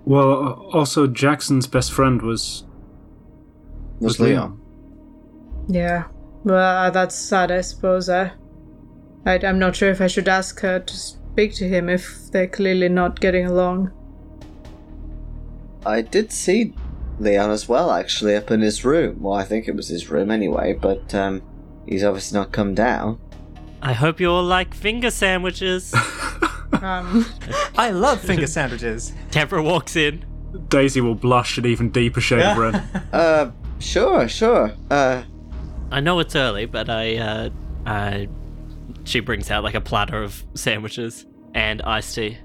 Well, 0.05 0.31
uh, 0.33 0.77
also 0.77 1.07
Jackson's 1.07 1.67
best 1.67 1.93
friend 1.93 2.21
was 2.23 2.65
was 4.01 4.21
Leon. 4.21 4.61
Yeah. 5.69 6.05
Well, 6.45 6.91
that's 6.91 7.15
sad, 7.15 7.51
I 7.51 7.63
suppose. 7.63 8.09
I, 8.09 8.33
I, 9.25 9.39
I'm 9.39 9.59
not 9.59 9.77
sure 9.77 9.89
if 9.89 10.01
I 10.01 10.09
should 10.09 10.29
ask 10.29 10.61
her 10.61 10.79
to 10.79 10.97
speak 10.97 11.55
to 11.55 11.69
him 11.69 11.89
if 11.89 12.31
they're 12.33 12.47
clearly 12.47 12.89
not 12.89 13.21
getting 13.21 13.47
along. 13.47 13.93
I 15.87 16.03
did 16.03 16.33
see 16.33 16.75
Leon 17.19 17.51
as 17.51 17.69
well, 17.69 17.91
actually, 17.91 18.37
up 18.37 18.51
in 18.51 18.61
his 18.61 18.85
room. 18.85 19.23
Well, 19.23 19.35
I 19.35 19.45
think 19.45 19.69
it 19.69 19.77
was 19.77 19.89
his 19.89 20.11
room 20.11 20.31
anyway, 20.31 20.75
but 20.75 21.15
um, 21.15 21.43
he's 21.87 22.05
obviously 22.05 22.39
not 22.39 22.53
come 22.53 22.75
down. 22.75 23.19
I 23.83 23.93
hope 23.93 24.21
you 24.21 24.31
all 24.31 24.43
like 24.43 24.75
finger 24.75 25.11
sandwiches. 25.11 25.95
Um, 26.83 27.25
I 27.79 27.91
love 27.91 28.21
finger 28.21 28.49
sandwiches. 28.49 29.13
Deborah 29.31 29.63
walks 29.63 29.95
in. 29.97 30.25
Daisy 30.69 31.01
will 31.01 31.15
blush 31.15 31.57
an 31.57 31.65
even 31.67 31.89
deeper 31.91 32.21
shade 32.21 32.43
of 32.43 32.59
red. 32.59 32.83
Uh, 33.13 33.51
sure, 33.79 34.29
sure. 34.29 34.75
Uh, 34.91 35.23
I 35.93 36.01
know 36.01 36.19
it's 36.19 36.35
early, 36.35 36.67
but 36.67 36.91
I, 36.91 37.17
uh, 37.17 37.51
I, 37.87 38.29
she 39.05 39.21
brings 39.21 39.51
out 39.53 39.63
like 39.63 39.75
a 39.75 39.81
platter 39.81 40.21
of 40.23 40.45
sandwiches 40.55 41.27
and 41.55 41.81
iced 41.83 42.17
tea. 42.17 42.39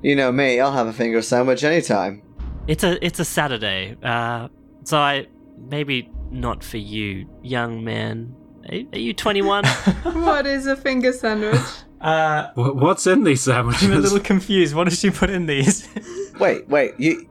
you 0.00 0.14
know 0.14 0.30
me, 0.30 0.60
I'll 0.60 0.72
have 0.72 0.86
a 0.86 0.92
finger 0.92 1.20
sandwich 1.20 1.64
anytime. 1.64 2.22
It's 2.68 2.84
a, 2.84 3.04
it's 3.04 3.18
a 3.18 3.24
Saturday. 3.24 3.96
Uh, 4.02 4.48
so 4.84 4.96
I 4.98 5.26
maybe 5.58 6.08
not 6.30 6.62
for 6.62 6.78
you, 6.78 7.28
young 7.42 7.82
man. 7.84 8.34
Are, 8.68 8.78
are 8.92 8.98
you 8.98 9.12
21? 9.12 9.64
what 10.04 10.46
is 10.46 10.66
a 10.66 10.76
finger 10.76 11.12
sandwich? 11.12 11.60
Uh, 12.00 12.50
Wha- 12.56 12.72
What's 12.72 13.06
in 13.06 13.24
these 13.24 13.42
sandwiches? 13.42 13.82
I'm 13.84 13.92
a 13.92 13.96
little 13.98 14.20
confused. 14.20 14.74
What 14.74 14.88
did 14.88 14.98
she 14.98 15.10
put 15.10 15.30
in 15.30 15.46
these? 15.46 15.88
Wait, 16.40 16.68
wait, 16.68 16.92
you. 16.98 17.28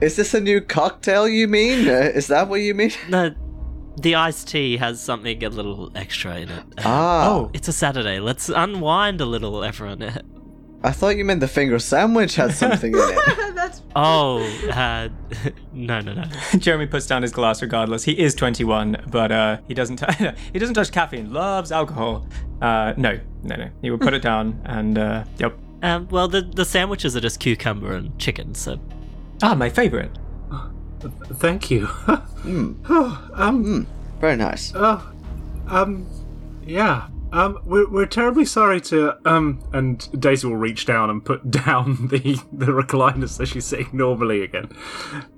Is 0.00 0.16
this 0.16 0.32
a 0.32 0.40
new 0.40 0.60
cocktail 0.60 1.28
you 1.28 1.46
mean? 1.48 1.88
Uh, 1.88 2.10
is 2.14 2.28
that 2.28 2.48
what 2.48 2.60
you 2.60 2.72
mean? 2.74 2.92
no, 3.08 3.34
the 4.00 4.14
iced 4.14 4.48
tea 4.48 4.76
has 4.76 5.02
something 5.02 5.42
a 5.44 5.48
little 5.50 5.90
extra 5.94 6.36
in 6.36 6.48
it. 6.48 6.64
Ah, 6.78 7.28
oh, 7.28 7.50
It's 7.52 7.68
a 7.68 7.72
Saturday. 7.72 8.20
Let's 8.20 8.48
unwind 8.48 9.20
a 9.20 9.26
little, 9.26 9.62
everyone. 9.64 10.20
I 10.84 10.92
thought 10.92 11.16
you 11.16 11.24
meant 11.24 11.40
the 11.40 11.48
finger 11.48 11.78
sandwich 11.78 12.36
had 12.36 12.52
something 12.52 12.92
in 12.92 12.98
it. 13.00 13.54
That's 13.54 13.80
Oh, 13.96 14.40
uh, 14.70 15.08
no, 15.72 16.00
no, 16.00 16.12
no. 16.12 16.24
Jeremy 16.58 16.86
puts 16.86 17.06
down 17.06 17.22
his 17.22 17.32
glass 17.32 17.62
regardless. 17.62 18.04
He 18.04 18.12
is 18.20 18.34
21, 18.34 19.04
but 19.10 19.32
uh, 19.32 19.58
he 19.66 19.72
doesn't. 19.72 19.96
T- 19.96 20.30
he 20.52 20.58
doesn't 20.58 20.74
touch 20.74 20.92
caffeine. 20.92 21.32
Loves 21.32 21.72
alcohol. 21.72 22.26
Uh, 22.60 22.92
no, 22.98 23.18
no, 23.42 23.56
no. 23.56 23.70
He 23.82 23.90
will 23.90 23.98
put 23.98 24.12
it 24.14 24.20
down 24.22 24.60
and 24.66 24.98
uh, 24.98 25.24
yep. 25.38 25.56
Um, 25.82 26.06
well, 26.10 26.28
the 26.28 26.42
the 26.42 26.64
sandwiches 26.64 27.16
are 27.16 27.20
just 27.20 27.40
cucumber 27.40 27.94
and 27.94 28.18
chicken, 28.18 28.54
so 28.54 28.78
Ah, 29.42 29.54
my 29.54 29.70
favorite. 29.70 30.10
Thank 31.34 31.70
you. 31.70 31.86
Hmm, 31.86 32.74
um, 33.34 33.86
very 34.20 34.36
nice. 34.36 34.72
oh, 34.74 35.12
um, 35.68 36.06
yeah. 36.66 37.08
Um, 37.34 37.58
we're, 37.64 37.90
we're 37.90 38.06
terribly 38.06 38.44
sorry 38.44 38.80
to, 38.82 39.18
um, 39.28 39.60
and 39.72 40.08
Daisy 40.20 40.46
will 40.46 40.56
reach 40.56 40.86
down 40.86 41.10
and 41.10 41.24
put 41.24 41.50
down 41.66 42.06
the, 42.08 42.40
the 42.52 42.66
recliner 42.66 43.28
so 43.28 43.44
she's 43.44 43.64
sitting 43.64 43.90
normally 43.92 44.42
again. 44.42 44.68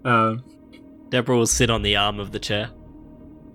Um, 0.04 0.44
Deborah 1.08 1.38
will 1.38 1.46
sit 1.46 1.70
on 1.70 1.80
the 1.80 1.96
arm 1.96 2.20
of 2.20 2.32
the 2.32 2.38
chair. 2.38 2.70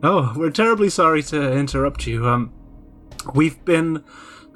Oh, 0.01 0.33
we're 0.35 0.49
terribly 0.49 0.89
sorry 0.89 1.21
to 1.23 1.51
interrupt 1.53 2.07
you. 2.07 2.27
Um, 2.27 2.51
we've 3.35 3.63
been 3.63 4.03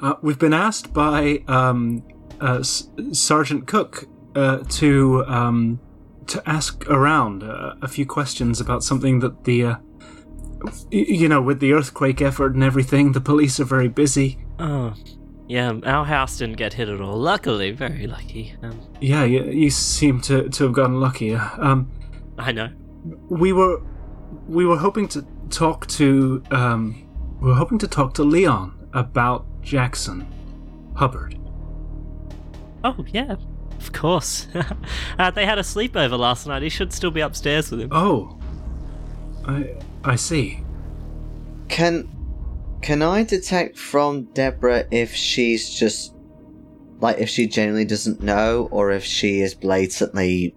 uh, 0.02 0.15
we've 0.24 0.39
been 0.39 0.54
asked 0.54 0.91
by 0.91 1.43
um, 1.48 2.04
uh, 2.41 2.60
S- 2.62 2.89
Sergeant 3.12 3.67
Cook 3.67 4.06
uh, 4.36 4.63
to 4.69 5.24
um, 5.28 5.80
to 6.26 6.41
ask 6.50 6.88
around 6.89 7.43
uh, 7.43 7.76
a 7.84 7.88
few 7.88 8.08
questions 8.08 8.60
about 8.60 8.84
something 8.84 9.19
that 9.19 9.43
the 9.43 9.63
uh, 9.63 9.76
you 10.91 11.28
know 11.28 11.41
with 11.41 11.60
the 11.60 11.73
earthquake 11.73 12.21
effort 12.21 12.54
and 12.54 12.63
everything. 12.63 13.12
The 13.12 13.21
police 13.21 13.60
are 13.60 13.65
very 13.65 13.88
busy. 13.88 14.39
Oh, 14.60 14.93
yeah. 15.47 15.73
Our 15.84 16.06
house 16.06 16.38
didn't 16.38 16.58
get 16.58 16.73
hit 16.73 16.89
at 16.89 17.01
all. 17.01 17.17
Luckily, 17.17 17.71
very 17.71 18.08
lucky. 18.08 18.56
Um, 18.63 18.80
Yeah, 19.01 19.23
you, 19.23 19.43
you 19.45 19.69
seem 19.69 20.21
to, 20.21 20.49
to 20.49 20.63
have 20.65 20.73
gotten 20.73 20.99
lucky. 20.99 21.36
Um, 21.36 21.91
I 22.38 22.51
know. 22.51 22.69
we 23.30 23.54
were 23.54 23.82
we 24.47 24.65
were 24.65 24.78
hoping 24.78 25.08
to 25.10 25.25
talk 25.49 25.88
to 25.88 26.43
um, 26.51 27.08
we 27.41 27.49
were 27.49 27.56
hoping 27.56 27.78
to 27.80 27.88
talk 27.88 28.13
to 28.15 28.23
Leon 28.23 28.89
about 28.93 29.45
Jackson 29.62 30.28
Hubbard. 30.95 31.38
Oh 32.84 33.06
yeah, 33.12 33.36
of 33.80 33.91
course. 33.93 34.47
uh, 35.19 35.32
they 35.32 35.45
had 35.45 35.58
a 35.58 35.63
sleepover 35.63 36.17
last 36.17 36.47
night. 36.47 36.62
He 36.62 36.69
should 36.69 36.91
still 36.93 37.12
be 37.12 37.21
upstairs 37.21 37.71
with 37.71 37.82
him. 37.82 37.89
Oh, 37.91 38.38
I 39.45 39.75
I 40.06 40.15
see. 40.15 40.60
Can 41.68 42.10
can 42.82 43.02
I 43.02 43.24
detect 43.24 43.78
from 43.78 44.26
Deborah 44.34 44.86
if 44.91 45.15
she's 45.15 45.70
just 45.74 46.13
like 47.00 47.18
if 47.18 47.28
she 47.30 47.48
genuinely 47.48 47.86
doesn't 47.86 48.22
know 48.22 48.68
or 48.72 48.91
if 48.91 49.04
she 49.04 49.41
is 49.41 49.56
blatantly 49.56 50.56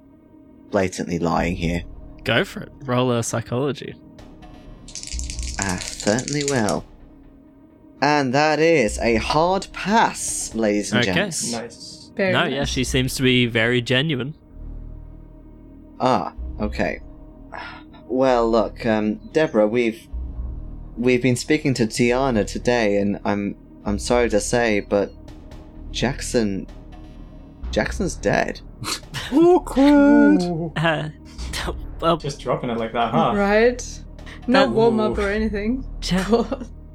blatantly 0.71 1.19
lying 1.19 1.57
here? 1.57 1.83
Go 2.25 2.45
for 2.45 2.61
it. 2.61 2.73
Roll 2.85 3.11
a 3.13 3.23
psychology. 3.23 3.95
Ah, 5.61 5.79
certainly 5.81 6.45
will. 6.45 6.85
And 8.01 8.33
that 8.35 8.61
is 8.61 8.99
a 8.99 9.17
hard 9.17 9.67
pass, 9.73 10.55
ladies 10.55 10.93
and 10.93 11.03
Okay. 11.03 11.13
gents. 11.15 11.51
Nice. 11.51 12.11
very 12.15 12.33
no, 12.33 12.45
nice. 12.45 12.53
yeah, 12.53 12.65
she 12.65 12.85
seems 12.85 13.15
to 13.17 13.23
be 13.23 13.47
very 13.47 13.81
genuine. 13.81 14.35
Ah, 16.01 16.33
okay. 16.61 17.01
Well, 18.09 18.51
look, 18.51 18.85
um, 18.87 19.17
Deborah, 19.33 19.67
we've 19.67 20.07
we've 20.97 21.23
been 21.23 21.37
speaking 21.37 21.75
to 21.75 21.87
Tiana 21.87 22.47
today, 22.47 22.97
and 22.97 23.21
I'm 23.25 23.55
I'm 23.85 23.99
sorry 23.99 24.29
to 24.31 24.41
say, 24.41 24.81
but 24.81 25.13
Jackson 25.91 26.67
Jackson's 27.71 28.15
dead. 28.17 28.61
Awkward. 29.33 30.41
Uh, 30.77 31.11
well, 32.01 32.17
Just 32.17 32.41
dropping 32.41 32.71
it 32.71 32.79
like 32.79 32.93
that, 32.93 33.11
huh? 33.13 33.33
Right? 33.35 34.03
Not 34.47 34.69
That- 34.69 34.75
warm 34.75 35.01
up 35.01 35.19
or 35.19 35.29
anything. 35.29 35.85
Ja- 36.05 36.45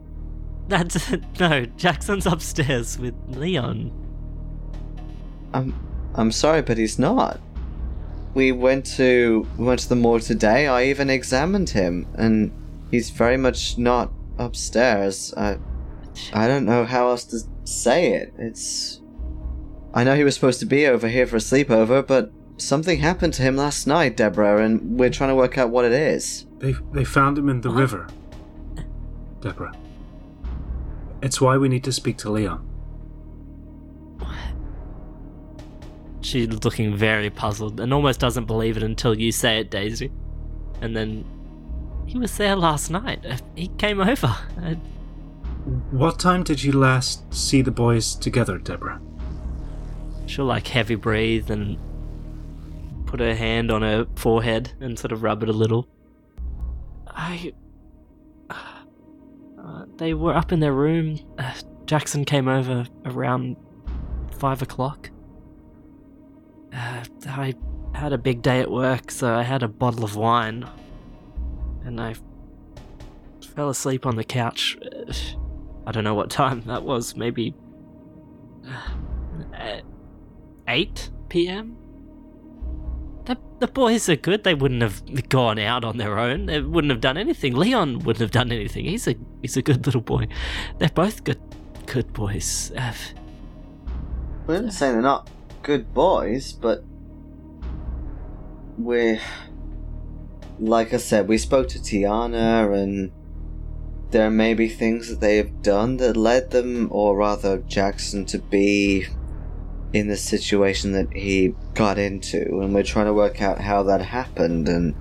that's 0.67 1.12
no. 1.39 1.65
Jackson's 1.78 2.26
upstairs 2.26 2.97
with 2.97 3.13
Leon. 3.30 3.91
I'm 5.54 5.73
I'm 6.15 6.32
sorry, 6.32 6.62
but 6.63 6.78
he's 6.78 6.97
not. 6.97 7.39
We 8.34 8.52
went 8.52 8.86
to 8.98 9.48
we 9.58 9.65
went 9.65 9.80
to 9.82 9.89
the 9.89 9.96
morgue 9.96 10.24
today. 10.24 10.67
I 10.67 10.86
even 10.86 11.10
examined 11.10 11.69
him, 11.69 12.08
and 12.15 12.52
he's 12.89 13.10
very 13.10 13.38
much 13.38 13.78
not 13.78 14.12
upstairs. 14.38 15.34
I 15.38 15.58
I 16.34 16.48
don't 16.48 16.65
know 16.65 16.86
how 16.86 17.10
else 17.10 17.24
to 17.26 17.39
say 17.63 18.13
it. 18.13 18.34
It's 18.38 19.02
I 19.93 20.04
know 20.04 20.15
he 20.15 20.24
was 20.24 20.34
supposed 20.36 20.60
to 20.62 20.65
be 20.65 20.88
over 20.88 21.08
here 21.08 21.28
for 21.28 21.36
a 21.36 21.39
sleepover, 21.39 22.06
but 22.06 22.32
something 22.58 23.00
happened 23.00 23.34
to 23.36 23.43
him 23.43 23.56
last 23.56 23.86
night, 23.86 24.17
Deborah, 24.17 24.63
and 24.65 24.98
we're 24.98 25.10
trying 25.12 25.30
to 25.30 25.36
work 25.36 25.58
out 25.58 25.69
what 25.69 25.86
it 25.86 25.91
is. 25.93 26.48
They 26.58 26.74
they 26.91 27.04
found 27.04 27.38
him 27.38 27.50
in 27.50 27.62
the 27.62 27.69
What? 27.69 27.80
river. 27.80 28.08
Deborah. 29.41 29.74
It's 31.22 31.39
why 31.39 31.58
we 31.58 31.69
need 31.69 31.84
to 31.84 31.91
speak 31.91 32.17
to 32.19 32.32
Leon. 32.32 32.67
She's 36.23 36.47
looking 36.63 36.95
very 36.95 37.29
puzzled 37.29 37.79
and 37.79 37.93
almost 37.93 38.19
doesn't 38.19 38.45
believe 38.45 38.77
it 38.77 38.83
until 38.83 39.17
you 39.19 39.31
say 39.31 39.59
it, 39.59 39.69
Daisy. 39.69 40.12
And 40.81 40.95
then 40.95 41.25
he 42.07 42.17
was 42.17 42.38
there 42.38 42.55
last 42.55 42.89
night. 42.89 43.25
Uh, 43.25 43.38
He 43.55 43.67
came 43.77 43.99
over. 44.01 44.27
Uh, 44.62 44.75
What 45.91 46.19
time 46.19 46.43
did 46.43 46.63
you 46.63 46.71
last 46.71 47.33
see 47.33 47.62
the 47.62 47.71
boys 47.71 48.15
together, 48.15 48.57
Deborah? 48.57 49.01
She'll 50.25 50.45
like 50.45 50.67
heavy 50.67 50.95
breathe 50.95 51.51
and 51.51 51.77
put 53.05 53.19
her 53.19 53.36
hand 53.36 53.69
on 53.71 53.81
her 53.81 54.07
forehead 54.15 54.71
and 54.79 54.97
sort 54.97 55.12
of 55.12 55.23
rub 55.23 55.43
it 55.43 55.49
a 55.49 55.53
little. 55.53 55.88
I. 57.07 57.53
Uh, 58.49 59.86
they 59.97 60.13
were 60.13 60.33
up 60.36 60.51
in 60.51 60.59
their 60.59 60.73
room. 60.73 61.19
Uh, 61.38 61.53
Jackson 61.86 62.25
came 62.25 62.47
over 62.47 62.86
around 63.05 63.55
five 64.38 64.62
o'clock. 64.62 65.09
I 67.39 67.54
had 67.93 68.13
a 68.13 68.17
big 68.17 68.41
day 68.41 68.60
at 68.60 68.69
work, 68.72 69.12
so 69.12 69.34
I 69.34 69.43
had 69.43 69.63
a 69.63 69.67
bottle 69.67 70.04
of 70.04 70.15
wine, 70.15 70.67
and 71.86 72.00
I 72.00 72.15
fell 73.56 73.69
asleep 73.69 74.06
on 74.06 74.15
the 74.15 74.24
couch. 74.24 74.78
I 75.86 75.91
don't 75.91 76.04
know 76.04 76.13
what 76.13 76.30
time 76.30 76.62
that 76.67 76.84
was. 76.84 77.15
Maybe 77.15 77.54
uh, 79.54 79.82
eight 80.67 81.10
p.m. 81.30 81.78
The, 83.26 83.38
the 83.60 83.67
boys 83.67 84.08
are 84.10 84.15
good. 84.15 84.43
They 84.43 84.54
wouldn't 84.54 84.82
have 84.82 85.30
gone 85.30 85.60
out 85.60 85.84
on 85.84 85.98
their 85.98 86.19
own. 86.19 86.46
They 86.46 86.62
wouldn't 86.62 86.91
have 86.91 87.02
done 87.02 87.17
anything. 87.17 87.54
Leon 87.56 88.00
wouldn't 88.00 88.22
have 88.22 88.32
done 88.32 88.52
anything. 88.52 88.86
He's 88.86 89.08
a 89.08 89.15
he's 89.41 89.58
a 89.58 89.62
good 89.62 89.86
little 89.86 90.02
boy. 90.02 90.28
They're 90.80 90.89
both 90.89 91.24
good 91.24 91.41
good 91.86 92.13
boys. 92.13 92.72
Uh, 92.78 92.93
We 94.48 94.56
didn't 94.56 94.72
say 94.72 94.91
they're 94.91 95.02
not 95.02 95.30
good 95.63 95.93
boys, 95.93 96.54
but 96.54 96.84
we're 98.84 99.19
like 100.60 100.93
I 100.93 100.98
said, 100.98 101.28
we 101.28 101.38
spoke 101.38 101.67
to 101.69 101.80
Tiana, 101.80 102.74
and 102.74 103.12
there 104.12 104.30
may 104.30 104.54
be 104.54 104.69
things 104.69 105.10
that 105.10 105.19
they 105.19 105.38
have 105.38 105.62
done 105.62 105.98
that 105.98 106.15
led 106.15 106.52
them, 106.52 106.88
or 106.91 107.15
rather 107.15 107.58
Jackson, 107.60 108.26
to 108.26 108.39
be 108.39 109.06
in 109.93 110.08
the 110.08 110.17
situation 110.17 110.91
that 110.93 111.13
he 111.13 111.54
got 111.74 111.98
into, 111.98 112.60
and 112.62 112.74
we're 112.74 112.84
trying 112.84 113.06
to 113.06 113.13
work 113.13 113.41
out 113.41 113.60
how 113.60 113.84
that 113.84 114.02
happened 114.02 114.67
and 114.67 114.96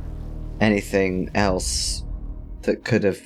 anything 0.61 1.31
else 1.35 2.05
that 2.63 2.85
could 2.85 3.05
have 3.05 3.21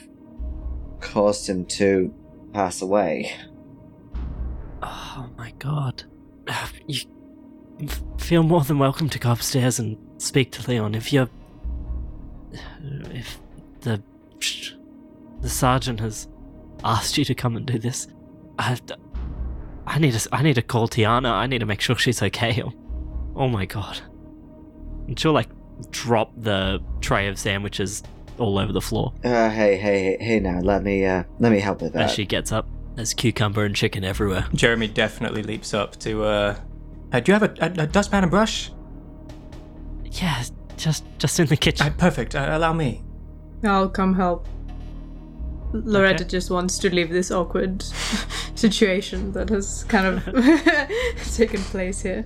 caused 1.01 1.49
him 1.49 1.65
to 1.65 2.13
pass 2.53 2.83
away. 2.83 3.33
oh 4.83 5.29
my 5.37 5.53
god. 5.59 6.05
You 7.79 7.89
feel 8.17 8.43
more 8.43 8.65
than 8.65 8.79
welcome 8.79 9.11
to 9.11 9.19
go 9.19 9.33
upstairs 9.33 9.79
and 9.79 9.99
speak 10.19 10.53
to 10.53 10.71
Leon 10.71 10.95
if 10.95 11.13
you're. 11.13 11.29
If 13.13 13.39
the. 13.81 14.03
The 15.43 15.49
sergeant 15.51 16.01
has 16.01 16.29
asked 16.83 17.19
you 17.19 17.25
to 17.27 17.35
come 17.35 17.57
and 17.57 17.67
do 17.67 17.79
this. 17.79 18.09
I, 18.59 18.79
I 19.87 19.99
need 19.99 20.13
to. 20.15 20.29
I 20.33 20.43
need 20.43 20.55
to 20.55 20.63
call 20.63 20.89
Tiana. 20.89 21.31
I 21.31 21.47
need 21.47 21.59
to 21.59 21.67
make 21.67 21.81
sure 21.81 21.97
she's 21.97 22.23
okay. 22.23 22.63
Oh, 22.65 22.73
oh 23.37 23.49
my 23.49 23.67
god. 23.67 24.01
And 25.07 25.19
she'll 25.19 25.33
like 25.33 25.49
drop 25.91 26.33
the 26.37 26.83
tray 27.01 27.29
of 27.29 27.39
sandwiches 27.39 28.03
all 28.39 28.59
over 28.59 28.73
the 28.73 28.81
floor 28.81 29.13
Uh, 29.25 29.51
hey, 29.51 29.77
hey, 29.77 30.03
hey, 30.03 30.17
hey! 30.21 30.41
Now 30.41 30.61
let 30.61 30.83
me, 30.83 31.05
uh, 31.05 31.25
let 31.39 31.53
me 31.53 31.59
help 31.61 31.81
with 31.83 31.93
that. 31.93 32.03
as 32.05 32.13
she 32.13 32.25
gets 32.25 32.51
up. 32.53 32.67
There's 32.95 33.13
cucumber 33.15 33.65
and 33.65 33.75
chicken 33.77 34.05
everywhere. 34.05 34.47
Jeremy 34.55 34.89
definitely 34.89 35.43
leaps 35.43 35.75
up 35.75 35.97
to. 36.01 36.25
Uh, 36.25 36.57
uh, 37.13 37.21
do 37.21 37.31
you 37.33 37.39
have 37.39 37.43
a, 37.43 37.55
a, 37.61 37.85
a 37.85 37.87
dustpan 37.87 38.25
and 38.25 38.31
brush? 38.31 38.71
Yeah, 40.21 40.43
just 40.77 41.05
just 41.19 41.39
in 41.41 41.47
the 41.47 41.57
kitchen. 41.57 41.87
Uh, 41.87 41.91
perfect. 41.97 42.35
Uh, 42.35 42.49
allow 42.51 42.73
me. 42.73 43.03
I'll 43.65 43.89
come 43.89 44.15
help. 44.15 44.47
Loretta 45.73 46.23
Okay. 46.23 46.31
just 46.31 46.51
wants 46.51 46.79
to 46.79 46.95
leave 46.95 47.11
this 47.11 47.31
awkward 47.31 47.83
situation 48.55 49.33
that 49.33 49.49
has 49.51 49.85
kind 49.85 50.07
of 50.07 50.25
taken 51.37 51.61
place 51.61 52.01
here. 52.03 52.23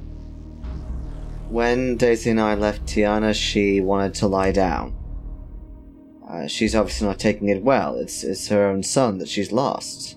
When 1.48 1.96
Daisy 1.96 2.30
and 2.30 2.40
I 2.40 2.54
left 2.54 2.84
Tiana, 2.86 3.34
she 3.34 3.80
wanted 3.80 4.14
to 4.14 4.28
lie 4.28 4.52
down. 4.52 4.94
Uh, 6.28 6.46
she's 6.46 6.76
obviously 6.76 7.08
not 7.08 7.18
taking 7.18 7.48
it 7.48 7.62
well. 7.64 7.96
It's 7.96 8.22
it's 8.22 8.48
her 8.48 8.66
own 8.66 8.82
son 8.84 9.18
that 9.18 9.28
she's 9.28 9.50
lost. 9.50 10.16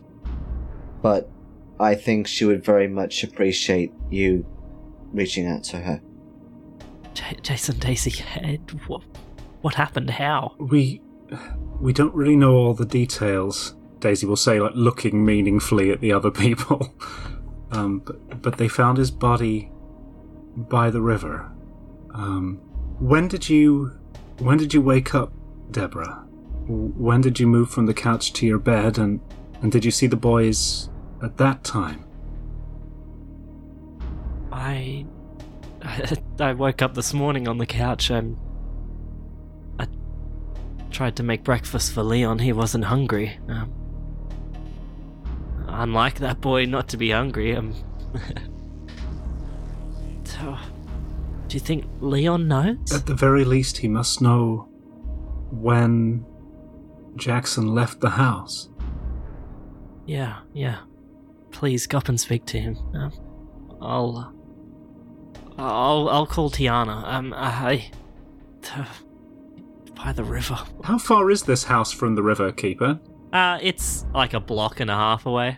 But 1.02 1.30
I 1.80 1.96
think 1.96 2.28
she 2.28 2.46
would 2.46 2.64
very 2.64 2.88
much 2.88 3.24
appreciate 3.24 3.92
you 4.12 4.46
reaching 5.12 5.48
out 5.48 5.64
to 5.66 5.78
her. 5.78 6.02
J- 7.14 7.38
Jason 7.42 7.80
Daisy, 7.80 8.24
what, 8.88 9.02
what 9.62 9.76
happened? 9.76 10.10
How? 10.10 10.56
We 10.60 11.02
we 11.80 11.94
don't 11.94 12.14
really 12.14 12.36
know 12.36 12.56
all 12.56 12.74
the 12.74 12.86
details. 12.86 13.76
Daisy 14.00 14.26
will 14.26 14.36
say, 14.36 14.60
like 14.60 14.74
looking 14.76 15.26
meaningfully 15.26 15.92
at 15.92 16.02
the 16.02 16.12
other 16.12 16.32
people. 16.32 16.94
Um, 17.74 18.00
but 18.06 18.42
but 18.42 18.58
they 18.58 18.68
found 18.68 19.00
his 19.00 19.10
body 19.10 19.72
by 20.56 20.92
the 20.92 21.02
river. 21.02 21.52
Um, 22.14 22.58
when 23.00 23.28
did 23.28 23.50
you 23.50 24.00
when 24.38 24.58
did 24.58 24.74
you 24.74 24.82
wake 24.82 25.16
up, 25.16 25.34
Deborah? 25.72 26.24
When 26.68 27.22
did 27.22 27.40
you 27.40 27.48
move 27.48 27.72
from 27.72 27.88
the 27.88 27.94
couch 27.94 28.32
to 28.34 28.46
your 28.46 28.60
bed, 28.60 28.98
and 28.98 29.20
and 29.62 29.72
did 29.72 29.84
you 29.84 29.92
see 29.92 30.08
the 30.08 30.16
boys 30.16 30.90
at 31.24 31.38
that 31.38 31.64
time? 31.64 32.06
I, 34.52 35.06
I 36.40 36.54
woke 36.54 36.82
up 36.82 36.94
this 36.94 37.14
morning 37.14 37.48
on 37.48 37.58
the 37.58 37.66
couch 37.66 38.10
and 38.10 38.38
I 39.80 39.88
tried 40.92 41.16
to 41.18 41.24
make 41.24 41.44
breakfast 41.44 41.94
for 41.94 42.04
Leon. 42.04 42.40
He 42.40 42.54
wasn't 42.54 42.86
hungry. 42.86 43.38
Um, 43.48 43.74
unlike 45.68 46.20
that 46.20 46.42
boy, 46.42 46.66
not 46.66 46.88
to 46.90 46.98
be 46.98 47.12
hungry. 47.12 47.56
Um, 47.56 47.74
so, 50.24 50.58
do 51.48 51.56
you 51.56 51.60
think 51.60 51.86
Leon 52.00 52.48
knows? 52.48 52.92
At 52.92 53.06
the 53.06 53.16
very 53.16 53.46
least, 53.46 53.78
he 53.78 53.88
must 53.88 54.22
know 54.22 54.68
when 55.52 56.26
Jackson 57.16 57.76
left 57.76 58.00
the 58.00 58.10
house. 58.10 58.70
Yeah, 60.06 60.40
yeah. 60.54 60.80
Please 61.52 61.88
go 61.88 62.00
up 62.00 62.10
and 62.10 62.20
speak 62.20 62.46
to 62.48 62.60
him. 62.60 62.78
Um, 62.94 63.12
I'll, 63.82 64.34
I'll, 65.58 66.10
I'll 66.10 66.26
call 66.28 66.50
Tiana. 66.50 67.04
Um, 67.06 67.34
I, 67.36 67.92
by 69.96 70.12
the 70.14 70.24
river. 70.24 70.58
How 70.84 70.98
far 70.98 71.30
is 71.32 71.44
this 71.44 71.64
house 71.66 71.92
from 71.92 72.16
the 72.16 72.24
river, 72.24 72.52
Keeper? 72.52 73.00
Uh, 73.32 73.58
it's 73.62 74.06
like 74.14 74.34
a 74.34 74.40
block 74.40 74.80
and 74.80 74.90
a 74.92 74.96
half 74.96 75.26
away. 75.26 75.58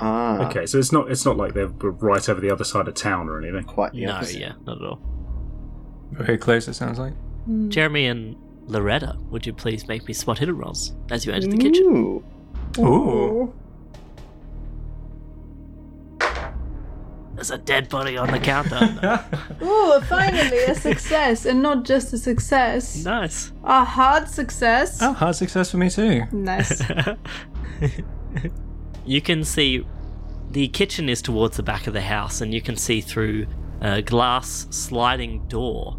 Ah, 0.00 0.46
Okay, 0.48 0.64
so 0.66 0.78
it's 0.78 0.92
not 0.92 1.10
it's 1.10 1.24
not 1.24 1.36
like 1.36 1.54
they're 1.54 1.66
right 1.66 2.28
over 2.28 2.40
the 2.40 2.50
other 2.50 2.62
side 2.64 2.86
of 2.86 2.94
town 2.94 3.28
or 3.28 3.38
anything. 3.42 3.64
quite 3.64 3.92
the 3.92 4.06
no, 4.06 4.12
opposite. 4.12 4.38
yeah, 4.40 4.52
not 4.64 4.80
at 4.80 4.86
all. 4.86 5.00
Very 6.12 6.38
close. 6.38 6.68
It 6.68 6.74
sounds 6.74 6.98
like. 6.98 7.14
Jeremy 7.68 8.06
and 8.06 8.36
Loretta, 8.66 9.16
would 9.30 9.46
you 9.46 9.52
please 9.52 9.88
make 9.88 10.06
me 10.06 10.12
spot 10.14 10.38
hidden 10.38 10.56
rolls 10.56 10.94
as 11.10 11.24
you 11.26 11.32
enter 11.32 11.48
the 11.48 11.56
kitchen? 11.56 11.84
Ooh. 11.86 12.24
Ooh. 12.78 13.54
There's 17.38 17.52
a 17.52 17.58
dead 17.58 17.88
body 17.88 18.16
on 18.16 18.32
the 18.32 18.40
counter. 18.40 19.24
Ooh, 19.62 20.00
finally 20.08 20.64
a 20.64 20.74
success, 20.74 21.46
and 21.46 21.62
not 21.62 21.84
just 21.84 22.12
a 22.12 22.18
success, 22.18 23.04
nice. 23.04 23.52
a 23.62 23.84
hard 23.84 24.28
success. 24.28 24.98
Oh, 25.00 25.12
hard 25.12 25.36
success 25.36 25.70
for 25.70 25.76
me 25.76 25.88
too. 25.88 26.24
Nice. 26.32 26.82
you 29.06 29.20
can 29.20 29.44
see 29.44 29.86
the 30.50 30.66
kitchen 30.66 31.08
is 31.08 31.22
towards 31.22 31.56
the 31.56 31.62
back 31.62 31.86
of 31.86 31.92
the 31.92 32.00
house, 32.00 32.40
and 32.40 32.52
you 32.52 32.60
can 32.60 32.74
see 32.74 33.00
through 33.00 33.46
a 33.82 34.02
glass 34.02 34.66
sliding 34.70 35.46
door 35.46 35.96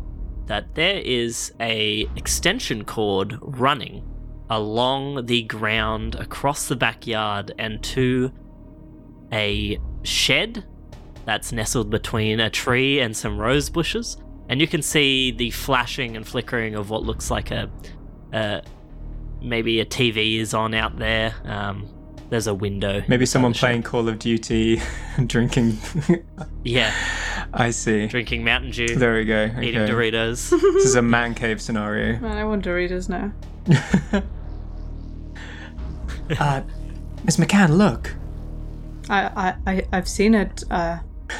that 0.47 0.75
there 0.75 0.97
is 0.97 1.53
a 1.61 2.05
extension 2.17 2.83
cord 2.83 3.37
running 3.41 4.03
along 4.49 5.25
the 5.25 5.43
ground 5.43 6.15
across 6.15 6.67
the 6.67 6.75
backyard 6.75 7.53
and 7.57 7.81
to 7.81 8.29
a 9.31 9.79
shed 10.03 10.65
that's 11.29 11.51
nestled 11.51 11.91
between 11.91 12.39
a 12.39 12.49
tree 12.49 12.99
and 12.99 13.15
some 13.15 13.37
rose 13.37 13.69
bushes 13.69 14.17
and 14.49 14.59
you 14.59 14.65
can 14.67 14.81
see 14.81 15.29
the 15.29 15.51
flashing 15.51 16.15
and 16.17 16.27
flickering 16.27 16.73
of 16.73 16.89
what 16.89 17.03
looks 17.03 17.29
like 17.29 17.51
a, 17.51 17.69
a 18.33 18.63
maybe 19.39 19.79
a 19.79 19.85
TV 19.85 20.39
is 20.39 20.55
on 20.55 20.73
out 20.73 20.97
there. 20.97 21.35
Um, 21.45 21.87
there's 22.31 22.47
a 22.47 22.53
window. 22.55 23.03
Maybe 23.07 23.27
someone 23.27 23.51
inside 23.51 23.53
the 23.53 23.59
shed. 23.59 23.67
playing 23.67 23.83
Call 23.83 24.09
of 24.09 24.17
Duty, 24.17 24.81
and 25.17 25.29
drinking. 25.33 25.77
Yeah, 26.63 26.91
I 27.53 27.69
see. 27.69 28.07
drinking 28.07 28.43
Mountain 28.43 28.71
Dew, 28.71 28.95
There 28.95 29.13
we 29.13 29.25
go. 29.25 29.51
eating. 29.61 29.81
Doritos. 29.81 30.49
This 30.73 30.85
is 30.85 30.95
a 30.95 31.01
man 31.03 31.35
cave 31.35 31.61
scenario. 31.61 32.19
Man, 32.19 32.35
I 32.37 32.43
want 32.43 32.65
Doritos 32.65 33.07
now. 33.07 33.31
uh, 36.39 36.61
Miss 37.23 37.37
McCann, 37.37 37.77
look. 37.77 38.15
I, 39.09 39.21
I, 39.65 39.71
I 39.71 39.87
I've 39.91 40.07
seen 40.07 40.33
it. 40.33 40.63
Uh, 40.71 40.99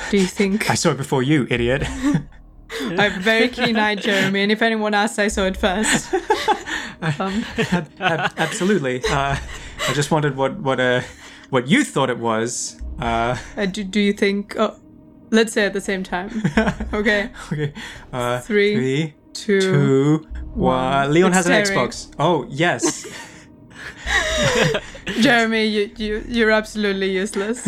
do 0.10 0.18
you 0.18 0.26
think 0.28 0.70
I 0.70 0.76
saw 0.76 0.92
it 0.92 0.98
before 0.98 1.24
you, 1.24 1.48
idiot. 1.50 1.84
I 1.88 3.04
have 3.04 3.18
a 3.18 3.20
very 3.20 3.48
keen 3.50 3.78
eye, 3.78 3.96
Jeremy? 3.96 4.44
And 4.44 4.52
if 4.52 4.62
anyone 4.62 4.94
asks, 4.94 5.18
I 5.20 5.28
saw 5.28 5.46
it 5.46 5.58
first. 5.58 6.14
um, 7.02 7.44
Ab- 7.72 7.90
ab- 8.00 8.34
absolutely. 8.38 9.04
Uh, 9.06 9.36
I 9.88 9.94
just 9.94 10.12
wondered 10.12 10.36
what 10.36 10.60
what 10.60 10.80
uh, 10.80 11.02
what 11.50 11.68
you 11.68 11.84
thought 11.84 12.10
it 12.10 12.20
was. 12.20 12.80
Uh, 13.00 13.38
uh, 13.58 13.66
do, 13.66 13.84
do 13.84 14.00
you 14.00 14.14
think? 14.14 14.56
Oh, 14.58 14.76
let's 15.32 15.54
say 15.54 15.66
at 15.66 15.74
the 15.74 15.82
same 15.82 16.04
time. 16.04 16.30
Okay, 16.94 17.30
okay. 17.52 17.74
Uh, 18.12 18.40
Three, 18.42 18.76
three, 18.76 19.14
two. 19.34 19.60
two, 19.62 20.28
one. 20.54 20.76
one. 20.76 21.14
Leon 21.14 21.30
It's 21.30 21.38
has 21.38 21.48
an 21.48 21.66
staring. 21.66 21.90
Xbox. 21.90 22.14
Oh 22.20 22.46
yes. 22.50 23.06
Jeremy, 25.22 25.66
you, 25.66 25.92
you 25.98 26.24
you're 26.28 26.52
absolutely 26.52 27.12
useless. 27.12 27.68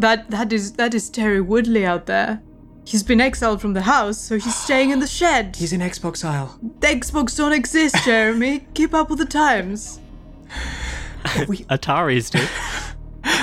That 0.00 0.30
that 0.30 0.50
is 0.52 0.72
that 0.72 0.94
is 0.94 1.10
Terry 1.10 1.42
Woodley 1.42 1.84
out 1.84 2.06
there. 2.06 2.40
He's 2.84 3.02
been 3.02 3.20
exiled 3.20 3.60
from 3.60 3.74
the 3.74 3.82
house, 3.82 4.16
so 4.18 4.36
he's 4.36 4.54
staying 4.54 4.90
in 4.90 4.98
the 5.00 5.06
shed. 5.06 5.56
He's 5.60 5.72
in 5.72 5.80
Xbox 5.80 6.24
aisle. 6.24 6.58
The 6.80 6.86
Xbox 6.86 7.36
don't 7.36 7.52
exist, 7.52 7.94
Jeremy. 8.04 8.66
Keep 8.72 8.94
up 8.94 9.10
with 9.10 9.18
the 9.18 9.26
times. 9.26 10.00
Ataris 11.24 12.30
do. 12.30 12.40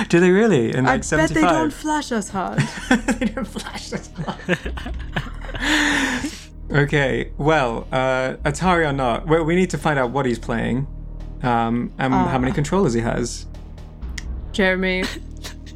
Do 0.08 0.18
they 0.18 0.32
really? 0.32 0.74
In 0.74 0.84
I 0.86 0.94
like 0.94 1.00
bet 1.00 1.30
75? 1.30 1.34
they 1.34 1.40
don't 1.40 1.72
flash 1.72 2.10
us 2.10 2.28
hard. 2.28 2.58
they 2.90 3.26
don't 3.26 3.46
flash 3.46 3.92
us. 3.92 4.10
Hard. 4.26 4.58
okay, 6.70 7.30
well, 7.38 7.86
uh, 7.92 8.34
Atari 8.44 8.88
or 8.88 8.92
not, 8.92 9.28
well, 9.28 9.44
we 9.44 9.54
need 9.54 9.70
to 9.70 9.78
find 9.78 9.98
out 9.98 10.10
what 10.10 10.26
he's 10.26 10.38
playing, 10.38 10.88
um, 11.42 11.92
and 11.98 12.12
how 12.12 12.38
many 12.38 12.52
controllers 12.52 12.92
he 12.94 13.00
has. 13.00 13.46
Jeremy, 14.52 15.04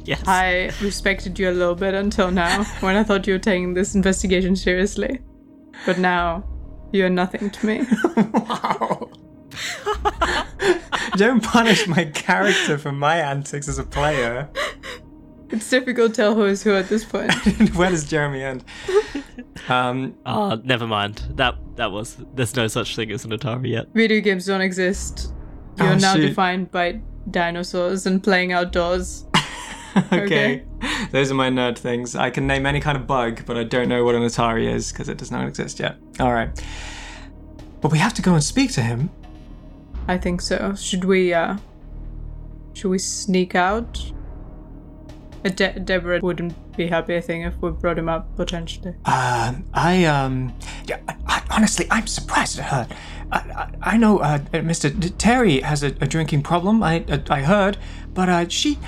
Yes. 0.05 0.21
I 0.27 0.71
respected 0.81 1.39
you 1.39 1.49
a 1.49 1.51
little 1.51 1.75
bit 1.75 1.93
until 1.93 2.29
now, 2.29 2.63
when 2.81 2.95
I 2.97 3.03
thought 3.03 3.25
you 3.25 3.33
were 3.35 3.39
taking 3.39 3.73
this 3.73 3.95
investigation 3.95 4.55
seriously. 4.55 5.19
But 5.85 5.97
now, 5.97 6.43
you're 6.91 7.09
nothing 7.09 7.49
to 7.49 7.65
me. 7.65 7.85
wow. 8.33 9.09
don't 11.15 11.41
punish 11.43 11.87
my 11.87 12.05
character 12.05 12.77
for 12.77 12.91
my 12.91 13.17
antics 13.17 13.67
as 13.67 13.79
a 13.79 13.83
player. 13.83 14.49
It's 15.49 15.69
difficult 15.69 16.11
to 16.13 16.15
tell 16.15 16.35
who 16.35 16.45
is 16.45 16.63
who 16.63 16.73
at 16.75 16.89
this 16.89 17.05
point. 17.05 17.31
Where 17.75 17.89
does 17.89 18.05
Jeremy 18.09 18.43
end? 18.43 18.65
Um, 19.69 20.15
Ah, 20.25 20.57
never 20.63 20.87
mind. 20.87 21.21
That 21.35 21.55
that 21.75 21.91
was. 21.91 22.17
There's 22.33 22.55
no 22.55 22.67
such 22.67 22.95
thing 22.95 23.11
as 23.11 23.23
an 23.23 23.31
Atari 23.31 23.69
yet. 23.69 23.87
Video 23.93 24.19
games 24.19 24.45
don't 24.47 24.61
exist. 24.61 25.31
You're 25.77 25.89
Oh, 25.89 25.95
now 25.97 26.15
shoot. 26.15 26.27
defined 26.27 26.71
by 26.71 27.01
dinosaurs 27.29 28.05
and 28.07 28.23
playing 28.23 28.51
outdoors. 28.51 29.25
okay. 30.11 30.63
Those 31.11 31.31
are 31.31 31.35
my 31.35 31.49
nerd 31.49 31.77
things. 31.77 32.15
I 32.15 32.29
can 32.29 32.47
name 32.47 32.65
any 32.65 32.79
kind 32.79 32.97
of 32.97 33.05
bug, 33.05 33.43
but 33.45 33.57
I 33.57 33.63
don't 33.63 33.89
know 33.89 34.03
what 34.03 34.15
an 34.15 34.23
Atari 34.23 34.67
is 34.67 34.91
because 34.91 35.09
it 35.09 35.17
does 35.17 35.31
not 35.31 35.47
exist 35.47 35.79
yet. 35.79 35.97
All 36.19 36.33
right. 36.33 36.49
But 37.81 37.91
we 37.91 37.99
have 37.99 38.13
to 38.15 38.21
go 38.21 38.33
and 38.33 38.43
speak 38.43 38.71
to 38.73 38.81
him. 38.81 39.09
I 40.07 40.17
think 40.17 40.41
so. 40.41 40.75
Should 40.75 41.05
we, 41.05 41.33
uh. 41.33 41.57
Should 42.73 42.89
we 42.89 42.97
sneak 42.97 43.55
out? 43.55 44.11
Uh, 45.45 45.49
De- 45.49 45.79
Deborah 45.79 46.19
wouldn't 46.21 46.55
be 46.75 46.87
happy, 46.87 47.15
I 47.15 47.21
think, 47.21 47.45
if 47.45 47.55
we 47.61 47.71
brought 47.71 47.99
him 47.99 48.09
up, 48.09 48.35
potentially. 48.35 48.95
Um, 49.05 49.65
I 49.73 50.05
um, 50.05 50.53
yeah, 50.85 50.99
I, 51.07 51.15
I, 51.27 51.43
honestly, 51.51 51.85
I'm 51.91 52.07
surprised 52.07 52.59
at 52.59 52.65
her. 52.65 52.87
I, 53.31 53.37
I, 53.37 53.93
I 53.93 53.97
know 53.97 54.19
uh, 54.19 54.39
Mr. 54.53 54.97
D- 54.97 55.09
Terry 55.09 55.59
has 55.61 55.83
a, 55.83 55.87
a 56.01 56.07
drinking 56.07 56.43
problem. 56.43 56.81
I 56.81 57.03
uh, 57.09 57.19
I 57.29 57.41
heard, 57.41 57.77
but 58.13 58.29
uh, 58.29 58.47
she 58.47 58.79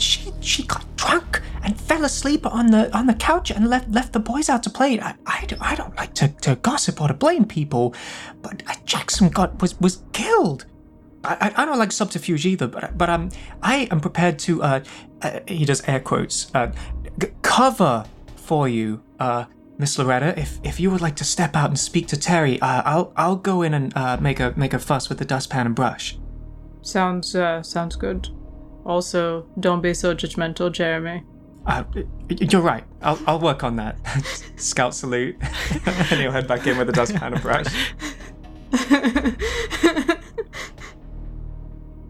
she 0.00 0.32
she 0.40 0.62
got 0.64 0.84
drunk 0.96 1.40
and 1.62 1.78
fell 1.80 2.04
asleep 2.04 2.46
on 2.46 2.66
the 2.68 2.94
on 2.96 3.06
the 3.06 3.14
couch 3.14 3.50
and 3.50 3.68
left 3.68 3.90
left 3.90 4.12
the 4.12 4.20
boys 4.20 4.48
out 4.48 4.62
to 4.64 4.70
play. 4.70 5.00
I 5.00 5.14
I, 5.26 5.44
don't- 5.46 5.62
I 5.62 5.74
don't 5.74 5.96
like 5.96 6.14
to, 6.14 6.28
to 6.28 6.56
gossip 6.56 7.00
or 7.00 7.08
to 7.08 7.14
blame 7.14 7.44
people, 7.44 7.94
but 8.42 8.62
uh, 8.66 8.74
Jackson 8.84 9.28
got 9.28 9.60
was 9.60 9.78
was 9.80 10.02
killed. 10.12 10.66
I, 11.24 11.52
I- 11.56 11.62
I 11.62 11.64
don't 11.66 11.78
like 11.78 11.92
subterfuge 11.92 12.46
either, 12.46 12.66
but 12.66 12.96
but 12.96 13.10
um, 13.10 13.28
I 13.62 13.88
am 13.90 14.00
prepared 14.00 14.38
to 14.40 14.62
uh, 14.62 14.80
uh 15.22 15.40
he 15.46 15.64
does 15.64 15.82
air 15.88 16.00
quotes 16.00 16.50
uh, 16.54 16.72
g- 17.18 17.28
cover 17.42 18.04
for 18.36 18.68
you, 18.68 19.02
uh, 19.18 19.44
Miss 19.78 19.98
Loretta. 19.98 20.38
If 20.38 20.58
if 20.62 20.80
you 20.80 20.90
would 20.90 21.02
like 21.02 21.16
to 21.16 21.24
step 21.24 21.54
out 21.56 21.68
and 21.68 21.78
speak 21.78 22.08
to 22.08 22.16
Terry, 22.18 22.58
uh, 22.60 22.82
I'll 22.84 23.12
I'll 23.16 23.36
go 23.36 23.62
in 23.62 23.74
and 23.74 23.92
uh, 23.96 24.16
make 24.20 24.40
a 24.40 24.54
make 24.56 24.72
a 24.74 24.78
fuss 24.78 25.08
with 25.08 25.18
the 25.18 25.24
dustpan 25.26 25.66
and 25.66 25.74
brush. 25.74 26.16
Sounds, 26.82 27.34
uh, 27.34 27.62
sounds 27.62 27.94
good. 27.96 28.28
Also, 28.90 29.46
don't 29.60 29.80
be 29.82 29.94
so 29.94 30.16
judgmental, 30.16 30.72
Jeremy. 30.72 31.22
Uh, 31.64 31.84
you're 32.28 32.60
right. 32.60 32.82
I'll 33.02 33.20
I'll 33.24 33.38
work 33.38 33.62
on 33.62 33.76
that. 33.76 33.96
Scout 34.56 34.96
salute, 34.96 35.36
and 35.86 36.20
he'll 36.20 36.32
head 36.32 36.48
back 36.48 36.66
in 36.66 36.76
with 36.76 36.88
the 36.88 36.92
dustpan 36.92 37.34
and 37.34 37.40
brush. 37.40 37.66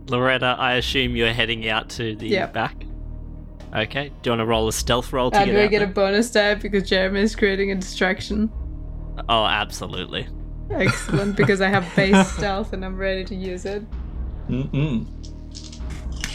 Loretta, 0.08 0.56
I 0.58 0.74
assume 0.76 1.16
you're 1.16 1.34
heading 1.34 1.68
out 1.68 1.90
to 1.90 2.16
the 2.16 2.28
Yep. 2.28 2.52
back. 2.54 2.76
Okay. 3.76 4.08
Do 4.22 4.30
you 4.30 4.32
want 4.32 4.40
to 4.40 4.46
roll 4.46 4.66
a 4.66 4.72
stealth 4.72 5.12
roll 5.12 5.30
to 5.30 5.36
Uh, 5.38 5.44
get 5.44 5.52
do 5.52 5.58
I 5.60 5.64
out 5.64 5.70
get 5.70 5.82
a 5.82 5.86
bonus 5.86 6.30
die 6.30 6.54
because 6.54 6.88
Jeremy 6.88 7.20
is 7.20 7.36
creating 7.36 7.70
a 7.72 7.74
distraction? 7.76 8.50
Oh, 9.28 9.44
absolutely. 9.44 10.26
Excellent, 10.70 11.36
because 11.36 11.60
I 11.60 11.68
have 11.68 11.84
base 11.94 12.26
stealth 12.32 12.72
and 12.72 12.84
I'm 12.84 12.96
ready 12.96 13.22
to 13.24 13.34
use 13.34 13.66
it. 13.66 13.84
Mm-mm. 14.48 15.06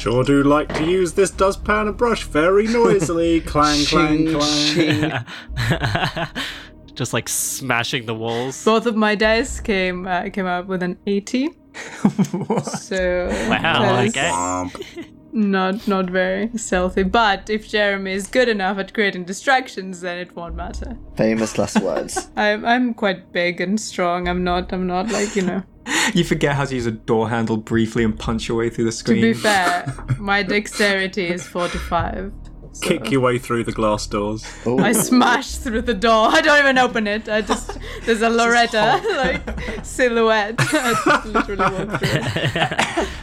Sure 0.05 0.23
do 0.23 0.43
like 0.43 0.71
to 0.75 0.85
use 0.85 1.13
this 1.13 1.31
dustpan 1.31 1.87
and 1.87 1.97
brush 1.97 2.25
very 2.25 2.67
noisily. 2.67 3.41
clang, 3.47 3.83
clang, 3.85 4.27
clang. 4.27 5.25
Just 6.93 7.11
like 7.11 7.27
smashing 7.27 8.05
the 8.05 8.13
walls. 8.13 8.63
Both 8.63 8.85
of 8.85 8.95
my 8.95 9.15
dice 9.15 9.59
came 9.59 10.05
uh, 10.05 10.29
came 10.29 10.45
out 10.45 10.67
with 10.67 10.83
an 10.83 10.99
80, 11.07 11.49
so 12.65 13.29
Wow, 13.49 14.03
okay. 14.03 15.09
Womp. 15.35 15.45
not 15.45 15.87
not 15.87 16.09
very 16.09 16.49
stealthy. 16.55 17.03
But 17.03 17.49
if 17.49 17.67
Jeremy 17.67 18.13
is 18.13 18.27
good 18.27 18.49
enough 18.49 18.77
at 18.77 18.93
creating 18.93 19.25
distractions, 19.25 20.01
then 20.01 20.17
it 20.17 20.35
won't 20.35 20.55
matter. 20.55 20.97
Famous 21.15 21.57
last 21.57 21.81
words. 21.81 22.29
I'm 22.35 22.65
I'm 22.65 22.93
quite 22.93 23.31
big 23.31 23.61
and 23.61 23.79
strong. 23.79 24.27
I'm 24.27 24.43
not 24.43 24.73
I'm 24.73 24.87
not 24.87 25.11
like 25.11 25.35
you 25.35 25.43
know. 25.43 25.63
You 26.13 26.23
forget 26.23 26.55
how 26.55 26.65
to 26.65 26.73
use 26.75 26.85
a 26.87 26.91
door 26.91 27.29
handle 27.29 27.57
briefly 27.57 28.03
and 28.03 28.17
punch 28.17 28.47
your 28.47 28.57
way 28.57 28.69
through 28.69 28.85
the 28.85 28.91
screen. 28.91 29.21
To 29.21 29.27
be 29.27 29.33
fair, 29.33 29.93
my 30.19 30.43
dexterity 30.43 31.27
is 31.27 31.45
45. 31.45 32.31
So- 32.75 32.87
Kick 32.87 33.09
your 33.11 33.21
way 33.21 33.37
through 33.39 33.63
the 33.63 33.71
glass 33.71 34.05
doors. 34.07 34.45
Oh, 34.65 34.79
I 34.79 34.91
smash 34.91 35.55
through 35.55 35.81
the 35.83 35.93
door. 35.93 36.27
I 36.29 36.41
don't 36.41 36.59
even 36.59 36.77
open 36.77 37.07
it. 37.07 37.29
I 37.29 37.41
just 37.41 37.77
there's 38.03 38.21
a 38.21 38.29
Loretta 38.29 39.01
like 39.45 39.85
silhouette. 39.85 40.59
Literally 41.25 41.85
walk 41.85 41.99
through. 42.01 43.05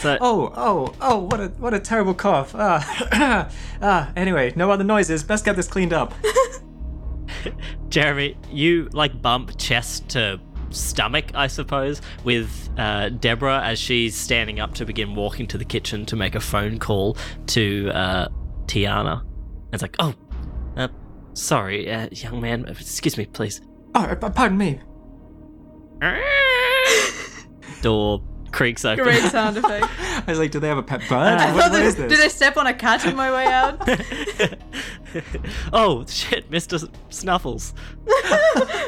So, 0.00 0.18
Oh, 0.20 0.52
oh, 0.56 0.94
oh! 1.00 1.18
What 1.18 1.40
a 1.40 1.46
what 1.58 1.72
a 1.72 1.78
terrible 1.78 2.12
cough. 2.12 2.54
Ah, 2.56 3.48
ah. 3.80 4.12
Anyway, 4.16 4.52
no 4.56 4.70
other 4.70 4.82
noises. 4.82 5.22
Best 5.22 5.44
get 5.44 5.54
this 5.54 5.68
cleaned 5.68 5.92
up. 5.92 6.12
Jeremy, 7.88 8.36
you 8.50 8.88
like 8.92 9.20
bump 9.22 9.56
chest 9.58 10.08
to 10.10 10.40
stomach, 10.70 11.26
I 11.34 11.46
suppose, 11.46 12.02
with 12.24 12.68
uh, 12.76 13.10
Deborah 13.10 13.60
as 13.62 13.78
she's 13.78 14.16
standing 14.16 14.58
up 14.60 14.74
to 14.74 14.84
begin 14.84 15.14
walking 15.14 15.46
to 15.48 15.58
the 15.58 15.64
kitchen 15.64 16.04
to 16.06 16.16
make 16.16 16.34
a 16.34 16.40
phone 16.40 16.78
call 16.78 17.16
to 17.48 17.90
uh, 17.94 18.28
Tiana. 18.66 19.24
It's 19.72 19.82
like, 19.82 19.96
oh, 19.98 20.14
uh, 20.76 20.88
sorry, 21.34 21.90
uh, 21.90 22.08
young 22.12 22.40
man, 22.40 22.66
excuse 22.68 23.16
me, 23.16 23.26
please. 23.26 23.60
Oh, 23.94 24.02
uh, 24.04 24.30
pardon 24.30 24.58
me. 24.58 24.80
Door 27.82 28.22
creaks 28.52 28.84
open. 28.84 29.04
Great 29.04 29.22
sound 29.30 29.56
effect. 29.56 29.86
I 29.98 30.24
was 30.26 30.38
like, 30.38 30.50
do 30.50 30.60
they 30.60 30.68
have 30.68 30.78
a 30.78 30.82
pet 30.82 31.00
bird? 31.08 31.12
I 31.12 31.52
what, 31.52 31.62
thought 31.64 31.72
what 31.72 31.78
that- 31.78 31.84
is 31.84 31.94
Did 31.96 32.20
I 32.20 32.28
step 32.28 32.56
on 32.56 32.66
a 32.66 32.74
cat 32.74 33.06
on 33.06 33.14
my 33.16 33.30
way 33.30 33.46
out? 33.46 33.80
oh 35.72 36.04
shit, 36.06 36.50
Mr. 36.50 36.88
Snuffles. 37.10 37.74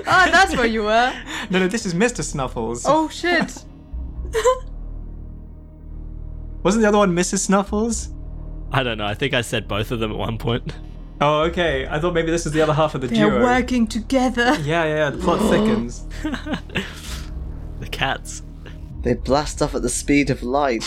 Ah, 0.07 0.29
that's 0.31 0.57
where 0.57 0.67
you 0.67 0.85
were. 0.85 1.12
No, 1.51 1.59
no, 1.61 1.69
this 1.69 1.85
is 1.87 1.95
Mr. 1.95 2.23
Snuffles. 2.25 2.85
Oh 2.87 3.09
shit. 3.09 3.64
Wasn't 6.62 6.83
the 6.83 6.88
other 6.88 6.99
one 6.99 7.14
Mrs. 7.14 7.38
Snuffles? 7.41 8.11
I 8.73 8.83
don't 8.83 8.99
know. 8.99 9.07
I 9.07 9.15
think 9.15 9.35
I 9.35 9.41
said 9.41 9.67
both 9.69 9.91
of 9.91 10.01
them 10.01 10.11
at 10.13 10.17
one 10.19 10.39
point. 10.39 10.73
Oh, 11.21 11.41
okay. 11.47 11.85
I 11.85 11.99
thought 11.99 12.15
maybe 12.15 12.31
this 12.31 12.47
is 12.47 12.53
the 12.53 12.61
other 12.63 12.73
half 12.73 12.95
of 12.95 13.01
the 13.01 13.09
duo. 13.09 13.29
They're 13.31 13.43
working 13.43 13.89
together. 13.89 14.57
Yeah, 14.63 14.85
yeah, 14.85 14.95
yeah. 14.97 15.11
The 15.11 15.19
plot 15.19 15.41
thickens. 15.51 16.07
the 17.81 17.89
cats. 17.91 18.43
they 19.03 19.15
blast 19.15 19.61
off 19.61 19.75
at 19.75 19.83
the 19.83 19.89
speed 19.89 20.31
of 20.31 20.45
light. 20.45 20.85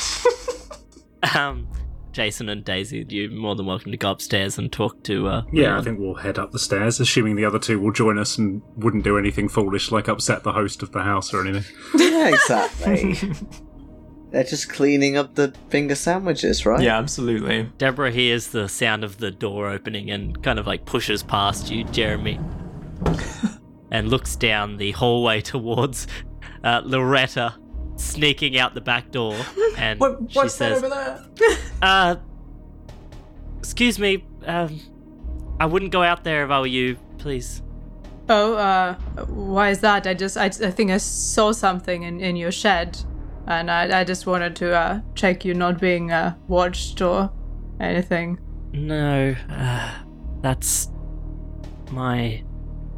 Um, 1.35 1.67
Jason 2.13 2.47
and 2.47 2.63
Daisy, 2.63 3.05
you're 3.09 3.29
more 3.29 3.55
than 3.57 3.65
welcome 3.65 3.91
to 3.91 3.97
go 3.97 4.11
upstairs 4.11 4.57
and 4.57 4.71
talk 4.71 5.03
to. 5.03 5.27
Uh, 5.27 5.43
Yeah, 5.51 5.77
I 5.77 5.81
think 5.81 5.99
we'll 5.99 6.15
head 6.15 6.39
up 6.39 6.53
the 6.53 6.59
stairs, 6.59 7.01
assuming 7.01 7.35
the 7.35 7.43
other 7.43 7.59
two 7.59 7.77
will 7.79 7.91
join 7.91 8.17
us 8.17 8.37
and 8.37 8.61
wouldn't 8.77 9.03
do 9.03 9.17
anything 9.17 9.49
foolish 9.49 9.91
like 9.91 10.07
upset 10.07 10.43
the 10.43 10.53
host 10.53 10.81
of 10.81 10.93
the 10.93 11.01
house 11.03 11.33
or 11.33 11.45
anything. 11.45 11.75
yeah, 11.95 12.29
exactly. 12.29 13.17
They're 14.31 14.43
just 14.45 14.69
cleaning 14.69 15.17
up 15.17 15.35
the 15.35 15.53
finger 15.69 15.95
sandwiches, 15.95 16.65
right? 16.65 16.81
yeah, 16.81 16.97
absolutely. 16.97 17.69
Deborah 17.77 18.11
hears 18.11 18.47
the 18.47 18.69
sound 18.69 19.03
of 19.03 19.17
the 19.17 19.29
door 19.29 19.69
opening 19.69 20.09
and 20.09 20.41
kind 20.41 20.57
of 20.57 20.65
like 20.65 20.85
pushes 20.85 21.21
past 21.21 21.69
you, 21.69 21.83
Jeremy, 21.85 22.39
and 23.91 24.09
looks 24.09 24.37
down 24.37 24.77
the 24.77 24.91
hallway 24.91 25.41
towards 25.41 26.07
uh, 26.63 26.81
Loretta 26.85 27.55
sneaking 27.97 28.57
out 28.57 28.73
the 28.73 28.81
back 28.81 29.11
door. 29.11 29.35
And 29.77 29.99
What, 29.99 30.17
she 30.29 30.39
what's 30.39 30.55
says, 30.55 30.81
that 30.81 30.91
over 30.91 31.27
there? 31.37 31.57
uh, 31.81 32.15
excuse 33.59 33.99
me, 33.99 34.25
um, 34.45 34.79
I 35.59 35.65
wouldn't 35.65 35.91
go 35.91 36.03
out 36.03 36.23
there 36.23 36.45
if 36.45 36.51
I 36.51 36.59
were 36.59 36.67
you, 36.67 36.97
please. 37.17 37.61
Oh, 38.29 38.55
uh, 38.55 38.95
why 39.25 39.69
is 39.71 39.79
that? 39.81 40.07
I 40.07 40.13
just, 40.13 40.37
I, 40.37 40.45
I 40.45 40.49
think 40.71 40.89
I 40.89 40.97
saw 40.97 41.51
something 41.51 42.03
in, 42.03 42.21
in 42.21 42.35
your 42.37 42.51
shed. 42.51 42.97
And 43.47 43.69
I, 43.71 44.01
I 44.01 44.03
just 44.03 44.25
wanted 44.27 44.55
to 44.57 44.73
uh, 44.75 45.01
check 45.15 45.43
you 45.45 45.53
not 45.53 45.79
being 45.79 46.11
uh, 46.11 46.35
watched 46.47 47.01
or 47.01 47.31
anything. 47.79 48.39
No, 48.73 49.35
uh, 49.49 49.91
that's 50.41 50.89
my 51.91 52.43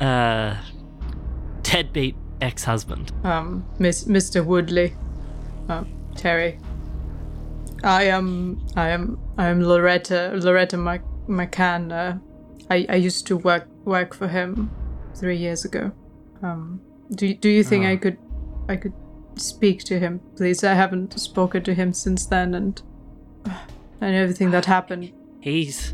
uh 0.02 0.56
deadbeat 1.64 2.16
ex-husband. 2.42 3.12
Um, 3.24 3.66
Miss 3.80 4.04
Mr. 4.06 4.46
Woodley, 4.46 4.94
um, 5.70 5.88
Terry. 6.16 6.60
I 7.84 8.04
am 8.04 8.60
I 8.76 8.90
am 8.90 9.20
I 9.38 9.48
am 9.48 9.62
Loretta 9.62 10.32
Loretta 10.36 10.78
Mac- 10.78 11.04
McCann. 11.28 11.92
Uh, 11.92 12.18
I 12.70 12.86
I 12.90 12.96
used 12.96 13.26
to 13.28 13.38
work 13.38 13.68
work 13.86 14.14
for 14.14 14.28
him 14.28 14.70
three 15.16 15.38
years 15.38 15.66
ago. 15.66 15.92
Um, 16.42 16.82
do 17.16 17.34
do 17.34 17.50
you 17.50 17.64
think 17.64 17.86
I 17.86 17.94
Ah. 17.94 17.98
could 17.98 18.18
I 18.70 18.76
could 18.78 18.94
speak 19.36 19.84
to 19.86 20.00
him, 20.00 20.22
please? 20.36 20.64
I 20.64 20.74
haven't 20.74 21.20
spoken 21.20 21.64
to 21.64 21.74
him 21.74 21.94
since 21.94 22.26
then, 22.26 22.54
and 22.54 22.82
and 24.02 24.16
everything 24.16 24.52
that 24.52 24.66
happened. 24.66 25.12
He's 25.42 25.94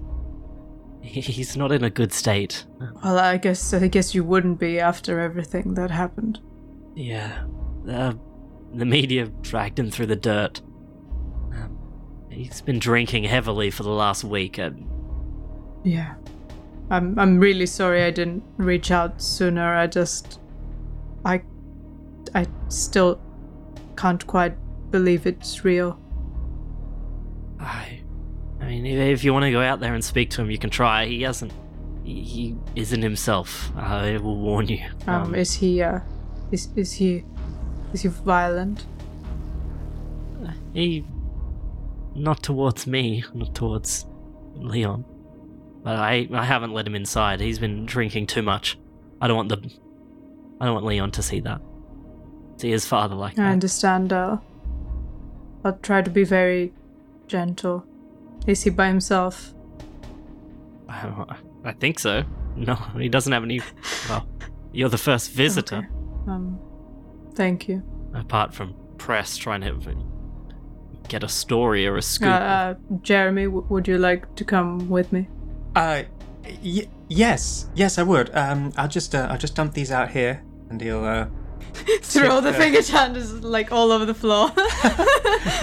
he's 1.02 1.56
not 1.58 1.72
in 1.72 1.84
a 1.84 1.90
good 1.90 2.14
state. 2.14 2.66
Well, 3.04 3.18
I 3.18 3.38
guess 3.38 3.74
I 3.74 3.88
guess 3.88 4.14
you 4.14 4.24
wouldn't 4.24 4.60
be 4.60 4.80
after 4.80 5.20
everything 5.20 5.74
that 5.76 5.92
happened. 5.92 6.40
Yeah, 6.96 7.46
uh, 7.90 8.14
the 8.74 8.86
media 8.86 9.28
dragged 9.42 9.80
him 9.80 9.90
through 9.90 10.08
the 10.08 10.16
dirt. 10.16 10.62
Um, 11.54 11.78
he's 12.30 12.62
been 12.62 12.80
drinking 12.80 13.24
heavily 13.24 13.72
for 13.72 13.84
the 13.84 13.90
last 13.92 14.24
week. 14.24 14.58
And 14.58 14.86
Yeah. 15.84 16.16
I'm 16.92 17.18
I'm 17.20 17.40
really 17.40 17.68
sorry 17.68 18.04
I 18.04 18.10
didn't 18.12 18.44
reach 18.58 18.90
out 18.92 19.22
sooner. 19.22 19.76
I 19.76 19.86
just 19.88 20.40
I 21.24 21.42
I 22.34 22.48
still 22.68 23.20
can't 24.00 24.26
quite 24.26 24.56
believe 24.92 25.28
it's 25.28 25.66
real. 25.66 26.00
I, 27.60 28.02
I 28.62 28.66
mean, 28.66 28.86
if, 28.86 29.26
you 29.26 29.34
want 29.34 29.44
to 29.44 29.52
go 29.52 29.62
out 29.62 29.82
there 29.82 29.94
and 29.94 30.04
speak 30.04 30.30
to 30.32 30.42
him, 30.42 30.50
you 30.50 30.58
can 30.58 30.70
try. 30.70 31.06
He 31.06 31.24
hasn't. 31.24 31.52
He, 32.06 32.24
he 32.24 32.56
isn't 32.76 33.02
himself. 33.02 33.76
I 33.76 34.18
will 34.18 34.38
warn 34.38 34.68
you. 34.68 34.80
Um, 35.06 35.36
is 35.36 35.54
he 35.54 35.82
uh 35.82 36.00
is 36.52 36.70
is 36.76 36.94
he 36.94 37.26
is 37.94 38.02
he 38.02 38.08
violent? 38.08 38.86
He. 40.74 41.06
Not 42.16 42.42
towards 42.42 42.88
me, 42.88 43.24
not 43.34 43.54
towards 43.54 44.06
Leon. 44.56 45.06
But 45.84 45.98
I, 45.98 46.28
I 46.34 46.44
haven't 46.44 46.74
let 46.74 46.88
him 46.88 46.96
inside. 46.96 47.40
He's 47.40 47.60
been 47.60 47.86
drinking 47.86 48.28
too 48.28 48.42
much. 48.42 48.78
I 49.22 49.28
don't 49.28 49.38
want 49.38 49.50
the. 49.50 49.58
I 50.62 50.66
don't 50.66 50.74
want 50.74 50.86
Leon 50.86 51.12
to 51.12 51.22
see 51.22 51.42
that. 51.42 51.62
See 52.60 52.70
his 52.72 52.86
father 52.86 53.16
like 53.16 53.34
I 53.40 53.44
that. 53.44 53.52
understand 53.52 54.12
uh 54.14 54.38
I'll 55.64 55.78
try 55.82 56.02
to 56.02 56.10
be 56.10 56.24
very 56.24 56.74
gentle. 57.28 57.86
Is 58.48 58.64
he 58.64 58.70
by 58.70 58.88
himself? 58.88 59.54
I, 60.88 61.36
I 61.64 61.72
think 61.74 62.00
so. 62.00 62.24
No, 62.56 62.76
he 62.98 63.10
doesn't 63.10 63.32
have 63.32 63.44
any. 63.44 63.62
Well, 64.10 64.28
you're 64.74 64.90
the 64.90 64.98
first 64.98 65.32
visitor, 65.32 65.78
Okay. 65.78 65.88
Um 66.32 66.60
thank 67.36 67.68
you. 67.70 67.82
apart 68.14 68.54
from 68.54 68.76
press 68.98 69.38
trying 69.38 69.62
to 69.62 69.96
get 71.08 71.24
a 71.24 71.28
story 71.30 71.88
or 71.88 71.96
a 71.96 71.98
Uh, 72.00 72.02
scoop. 72.02 72.30
uh 72.30 72.74
Jeremy, 73.02 73.46
w- 73.46 73.66
would 73.70 73.88
you 73.88 73.98
like 73.98 74.36
to 74.36 74.44
come 74.44 74.90
with 74.90 75.12
me? 75.14 75.28
Uh, 75.76 76.04
y- 76.64 76.88
yes, 77.08 77.70
yes, 77.76 77.98
I 77.98 78.04
would. 78.04 78.30
Um, 78.36 78.72
I'll 78.76 78.88
just, 78.90 79.16
uh, 79.16 79.28
I'll 79.32 79.38
just 79.38 79.56
dump 79.56 79.74
these 79.74 79.92
out 79.92 80.10
here, 80.12 80.44
and 80.70 80.82
he'll, 80.82 81.04
uh, 81.06 81.28
Throw 82.02 82.42
the 82.42 82.52
Yeah. 82.52 82.58
finger 82.58 82.82
chandles 82.82 83.34
like 83.44 83.72
all 83.72 83.92
over 83.92 84.06
the 84.06 84.14
floor. 84.14 84.52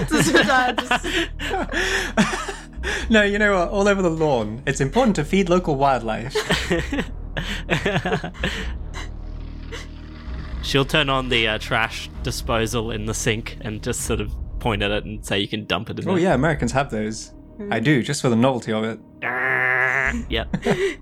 Just- 0.09 0.33
just- 0.35 1.31
no, 3.11 3.23
you 3.23 3.39
know 3.39 3.55
what? 3.59 3.69
All 3.71 3.89
over 3.89 4.03
the 4.03 4.11
lawn. 4.11 4.63
It's 4.67 4.81
important 4.81 5.17
to 5.17 5.25
feed 5.25 5.49
local 5.49 5.77
wildlife. 5.77 6.35
She'll 10.63 10.85
turn 10.85 11.09
on 11.09 11.29
the 11.29 11.47
uh, 11.47 11.59
trash 11.59 12.11
disposal 12.25 12.91
in 12.91 13.07
the 13.07 13.15
sink 13.15 13.57
and 13.61 13.83
just 13.83 14.01
sort 14.01 14.21
of 14.21 14.35
point 14.59 14.83
at 14.83 14.91
it 14.91 15.05
and 15.05 15.25
say 15.25 15.39
you 15.39 15.47
can 15.47 15.65
dump 15.65 15.91
it 15.91 15.99
in 16.01 16.09
oh 16.09 16.15
there. 16.15 16.23
yeah, 16.25 16.35
Americans 16.35 16.73
have 16.73 16.91
those. 16.91 17.33
I 17.71 17.79
do, 17.79 18.03
just 18.03 18.21
for 18.21 18.29
the 18.29 18.37
novelty 18.37 18.73
of 18.73 18.83
it. 18.85 18.99
Yep. 20.29 20.49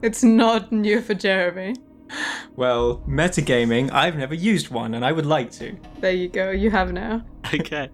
it's 0.02 0.22
not 0.22 0.70
new 0.70 1.00
for 1.00 1.14
Jeremy. 1.14 1.74
Well, 2.56 3.02
metagaming, 3.08 3.90
I've 3.90 4.16
never 4.16 4.34
used 4.34 4.70
one, 4.70 4.94
and 4.94 5.04
I 5.04 5.10
would 5.10 5.26
like 5.26 5.50
to. 5.52 5.76
There 5.98 6.12
you 6.12 6.28
go. 6.28 6.52
You 6.52 6.70
have 6.70 6.92
now. 6.92 7.24
okay. 7.52 7.90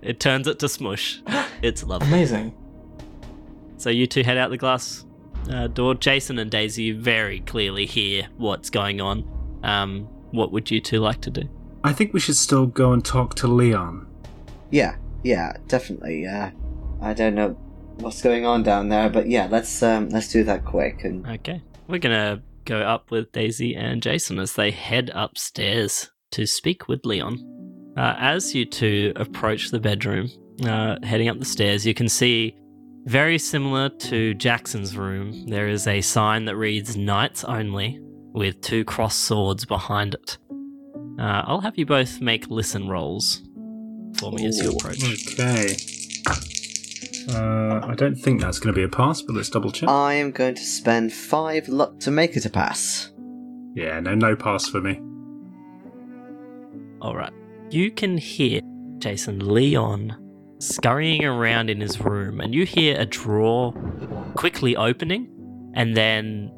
It 0.00 0.20
turns 0.20 0.48
it 0.48 0.58
to 0.60 0.68
smush. 0.68 1.20
It's 1.62 1.82
lovely. 1.84 2.08
Amazing. 2.08 2.54
So 3.76 3.90
you 3.90 4.06
two 4.06 4.22
head 4.22 4.36
out 4.38 4.50
the 4.50 4.56
glass 4.56 5.04
uh, 5.50 5.66
door. 5.66 5.94
Jason 5.94 6.38
and 6.38 6.50
Daisy 6.50 6.92
very 6.92 7.40
clearly 7.40 7.86
hear 7.86 8.26
what's 8.36 8.70
going 8.70 9.00
on. 9.00 9.24
Um, 9.62 10.04
what 10.30 10.52
would 10.52 10.70
you 10.70 10.80
two 10.80 11.00
like 11.00 11.20
to 11.22 11.30
do? 11.30 11.48
I 11.84 11.92
think 11.92 12.12
we 12.12 12.20
should 12.20 12.36
still 12.36 12.66
go 12.66 12.92
and 12.92 13.04
talk 13.04 13.34
to 13.36 13.46
Leon. 13.46 14.06
Yeah, 14.70 14.96
yeah, 15.22 15.56
definitely. 15.68 16.26
Uh, 16.26 16.50
I 17.00 17.12
don't 17.14 17.34
know 17.34 17.50
what's 17.96 18.22
going 18.22 18.44
on 18.46 18.62
down 18.62 18.88
there, 18.88 19.08
but 19.08 19.28
yeah, 19.28 19.48
let's 19.50 19.82
um, 19.82 20.08
let's 20.10 20.30
do 20.32 20.44
that 20.44 20.64
quick. 20.64 21.04
And 21.04 21.26
Okay. 21.26 21.62
We're 21.86 21.98
going 21.98 22.16
to 22.16 22.42
go 22.64 22.80
up 22.80 23.10
with 23.10 23.32
Daisy 23.32 23.74
and 23.76 24.02
Jason 24.02 24.38
as 24.38 24.54
they 24.54 24.70
head 24.70 25.10
upstairs 25.14 26.10
to 26.32 26.46
speak 26.46 26.88
with 26.88 27.04
Leon. 27.04 27.38
Uh, 27.96 28.14
as 28.18 28.54
you 28.54 28.64
two 28.64 29.12
approach 29.16 29.70
the 29.70 29.78
bedroom, 29.78 30.28
uh, 30.64 30.96
heading 31.02 31.28
up 31.28 31.38
the 31.38 31.44
stairs, 31.44 31.86
you 31.86 31.94
can 31.94 32.08
see 32.08 32.56
very 33.04 33.38
similar 33.38 33.90
to 33.90 34.34
Jackson's 34.34 34.96
room, 34.96 35.46
there 35.46 35.68
is 35.68 35.86
a 35.86 36.00
sign 36.00 36.46
that 36.46 36.56
reads 36.56 36.96
Knights 36.96 37.44
Only 37.44 38.00
with 38.32 38.60
two 38.62 38.84
crossed 38.84 39.20
swords 39.20 39.64
behind 39.64 40.14
it. 40.14 40.38
Uh, 41.18 41.42
I'll 41.46 41.60
have 41.60 41.76
you 41.78 41.86
both 41.86 42.20
make 42.20 42.48
listen 42.48 42.88
rolls 42.88 43.42
for 44.18 44.32
me 44.32 44.46
as 44.46 44.58
you 44.58 44.72
approach. 44.72 45.04
Okay. 45.04 45.76
Uh, 47.28 47.80
I 47.84 47.94
don't 47.94 48.14
think 48.14 48.40
that's 48.40 48.58
going 48.58 48.74
to 48.74 48.78
be 48.78 48.84
a 48.84 48.88
pass, 48.88 49.22
but 49.22 49.34
let's 49.36 49.50
double 49.50 49.70
check. 49.70 49.88
I 49.88 50.14
am 50.14 50.30
going 50.30 50.54
to 50.54 50.62
spend 50.62 51.12
five 51.12 51.68
luck 51.68 51.98
to 52.00 52.10
make 52.10 52.36
it 52.36 52.44
a 52.44 52.50
pass. 52.50 53.12
yeah, 53.74 54.00
no, 54.00 54.14
no 54.14 54.36
pass 54.36 54.66
for 54.66 54.80
me. 54.80 55.00
All 57.00 57.14
right. 57.14 57.32
You 57.70 57.90
can 57.90 58.16
hear 58.18 58.60
Jason 58.98 59.52
Leon 59.52 60.16
scurrying 60.60 61.24
around 61.24 61.70
in 61.70 61.80
his 61.80 62.00
room, 62.00 62.40
and 62.40 62.54
you 62.54 62.64
hear 62.64 62.98
a 62.98 63.04
drawer 63.04 63.72
quickly 64.36 64.76
opening 64.76 65.30
and 65.74 65.96
then 65.96 66.50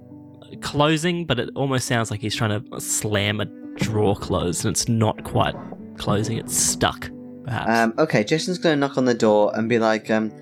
closing, 0.61 1.27
but 1.27 1.39
it 1.39 1.51
almost 1.55 1.87
sounds 1.87 2.11
like 2.11 2.21
he's 2.21 2.35
trying 2.37 2.63
to 2.63 2.81
slam 2.81 3.41
a 3.41 3.47
drawer 3.77 4.15
closed, 4.15 4.65
and 4.65 4.73
it's 4.73 4.89
not 4.89 5.25
quite 5.25 5.55
closing, 5.97 6.39
it's 6.39 6.57
stuck, 6.57 7.11
perhaps. 7.45 7.71
Um, 7.71 7.95
okay, 7.99 8.23
Jason's 8.23 8.59
going 8.59 8.75
to 8.77 8.81
knock 8.81 8.97
on 8.97 9.07
the 9.07 9.15
door 9.15 9.53
and 9.57 9.69
be 9.69 9.79
like, 9.79 10.11
um, 10.11 10.33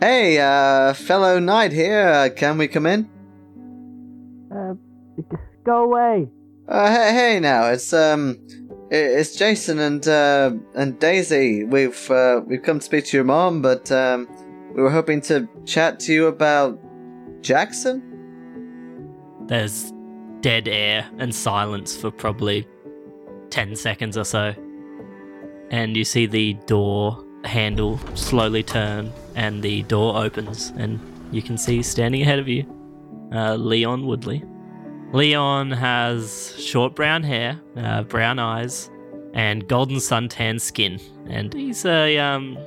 "Hey, 0.00 0.38
uh, 0.38 0.94
fellow 0.94 1.38
knight 1.38 1.72
here, 1.72 2.08
uh, 2.08 2.28
can 2.34 2.58
we 2.58 2.68
come 2.68 2.86
in?" 2.86 3.08
Go 5.64 5.84
away! 5.84 6.28
Uh, 6.68 6.88
hey, 6.88 7.12
hey, 7.12 7.40
now 7.40 7.66
it's 7.66 7.92
um, 7.92 8.38
it's 8.90 9.36
Jason 9.36 9.78
and 9.78 10.06
uh, 10.08 10.52
and 10.74 10.98
Daisy. 10.98 11.64
We've 11.64 12.10
uh, 12.10 12.40
we've 12.46 12.62
come 12.62 12.78
to 12.78 12.84
speak 12.84 13.04
to 13.06 13.16
your 13.16 13.24
mom, 13.24 13.62
but 13.62 13.90
um, 13.92 14.28
we 14.74 14.82
were 14.82 14.90
hoping 14.90 15.20
to 15.22 15.48
chat 15.66 16.00
to 16.00 16.12
you 16.12 16.26
about 16.26 16.78
Jackson. 17.42 18.02
There's 19.46 19.92
dead 20.40 20.68
air 20.68 21.08
and 21.18 21.34
silence 21.34 21.96
for 21.96 22.10
probably 22.10 22.66
10 23.50 23.76
seconds 23.76 24.16
or 24.16 24.24
so. 24.24 24.54
And 25.70 25.96
you 25.96 26.04
see 26.04 26.26
the 26.26 26.54
door 26.66 27.24
handle 27.44 27.98
slowly 28.14 28.62
turn, 28.62 29.12
and 29.34 29.62
the 29.62 29.82
door 29.84 30.16
opens, 30.16 30.72
and 30.76 31.00
you 31.32 31.42
can 31.42 31.56
see 31.56 31.82
standing 31.82 32.22
ahead 32.22 32.38
of 32.38 32.48
you 32.48 32.64
uh, 33.32 33.54
Leon 33.54 34.06
Woodley. 34.06 34.42
Leon 35.12 35.72
has 35.72 36.54
short 36.58 36.94
brown 36.94 37.22
hair, 37.22 37.60
uh, 37.76 38.02
brown 38.04 38.38
eyes, 38.38 38.90
and 39.34 39.66
golden 39.68 39.96
suntan 39.96 40.60
skin. 40.60 41.00
And 41.26 41.52
he's 41.52 41.84
a 41.84 42.18
um, 42.18 42.58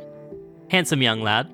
handsome 0.70 1.02
young 1.02 1.22
lad. 1.22 1.50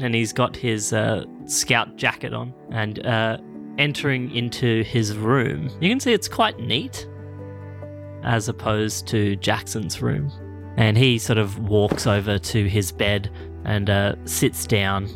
And 0.00 0.14
he's 0.14 0.32
got 0.32 0.56
his 0.56 0.92
uh, 0.92 1.24
scout 1.46 1.96
jacket 1.96 2.32
on. 2.32 2.54
And 2.70 3.04
uh, 3.04 3.38
entering 3.78 4.34
into 4.34 4.82
his 4.84 5.16
room, 5.16 5.70
you 5.80 5.88
can 5.90 6.00
see 6.00 6.12
it's 6.12 6.28
quite 6.28 6.58
neat 6.58 7.06
as 8.22 8.48
opposed 8.48 9.06
to 9.08 9.36
Jackson's 9.36 10.00
room. 10.00 10.30
And 10.76 10.96
he 10.96 11.18
sort 11.18 11.38
of 11.38 11.58
walks 11.58 12.06
over 12.06 12.38
to 12.38 12.68
his 12.68 12.92
bed 12.92 13.30
and 13.64 13.90
uh, 13.90 14.14
sits 14.24 14.66
down. 14.66 15.08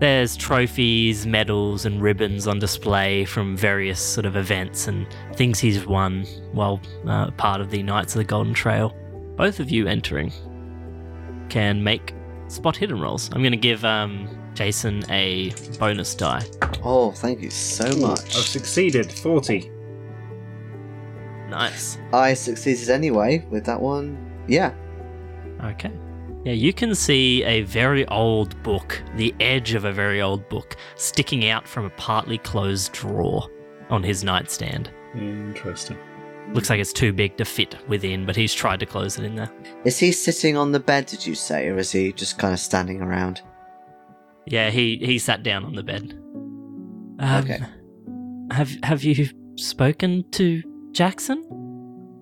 There's 0.00 0.36
trophies, 0.36 1.26
medals, 1.26 1.86
and 1.86 2.02
ribbons 2.02 2.46
on 2.46 2.58
display 2.58 3.24
from 3.24 3.56
various 3.56 4.00
sort 4.00 4.26
of 4.26 4.36
events 4.36 4.88
and 4.88 5.06
things 5.34 5.60
he's 5.60 5.86
won 5.86 6.24
while 6.52 6.80
uh, 7.06 7.30
part 7.32 7.60
of 7.60 7.70
the 7.70 7.82
Knights 7.82 8.14
of 8.14 8.18
the 8.18 8.24
Golden 8.24 8.54
Trail. 8.54 8.94
both 9.36 9.60
of 9.60 9.70
you 9.70 9.86
entering 9.86 10.32
can 11.48 11.82
make 11.82 12.12
spot 12.48 12.76
hidden 12.76 13.00
rolls. 13.00 13.30
I'm 13.32 13.40
going 13.40 13.52
to 13.52 13.56
give 13.56 13.84
um, 13.84 14.28
Jason 14.54 15.02
a 15.10 15.52
bonus 15.78 16.14
die. 16.14 16.44
Oh, 16.82 17.12
thank 17.12 17.40
you 17.40 17.50
so 17.50 17.84
much. 17.96 18.36
I've 18.36 18.46
succeeded. 18.46 19.10
40. 19.10 19.70
Nice. 21.48 21.98
I 22.12 22.34
succeeded 22.34 22.90
anyway 22.90 23.44
with 23.50 23.64
that 23.66 23.80
one. 23.80 24.18
Yeah. 24.48 24.74
Okay. 25.62 25.92
Yeah, 26.44 26.52
you 26.52 26.72
can 26.74 26.94
see 26.94 27.42
a 27.44 27.62
very 27.62 28.06
old 28.08 28.62
book, 28.62 29.02
the 29.16 29.34
edge 29.40 29.72
of 29.74 29.84
a 29.84 29.92
very 29.92 30.20
old 30.20 30.46
book, 30.48 30.76
sticking 30.96 31.48
out 31.48 31.66
from 31.66 31.86
a 31.86 31.90
partly 31.90 32.38
closed 32.38 32.92
drawer 32.92 33.48
on 33.88 34.02
his 34.02 34.22
nightstand. 34.24 34.90
Interesting. 35.14 35.96
Looks 36.52 36.68
like 36.68 36.80
it's 36.80 36.92
too 36.92 37.12
big 37.12 37.38
to 37.38 37.44
fit 37.46 37.76
within, 37.88 38.26
but 38.26 38.36
he's 38.36 38.52
tried 38.52 38.80
to 38.80 38.86
close 38.86 39.18
it 39.18 39.24
in 39.24 39.36
there. 39.36 39.50
Is 39.84 39.98
he 39.98 40.12
sitting 40.12 40.56
on 40.56 40.72
the 40.72 40.80
bed, 40.80 41.06
did 41.06 41.26
you 41.26 41.34
say, 41.34 41.68
or 41.68 41.78
is 41.78 41.90
he 41.90 42.12
just 42.12 42.38
kind 42.38 42.52
of 42.52 42.60
standing 42.60 43.00
around? 43.00 43.40
Yeah, 44.46 44.68
he 44.68 44.98
he 44.98 45.18
sat 45.18 45.42
down 45.42 45.64
on 45.64 45.74
the 45.74 45.82
bed. 45.82 46.12
Um, 47.18 47.44
Okay. 47.44 47.60
Have 48.50 48.70
have 48.82 49.02
you 49.02 49.28
spoken 49.56 50.24
to 50.32 50.62
Jackson? 50.92 51.38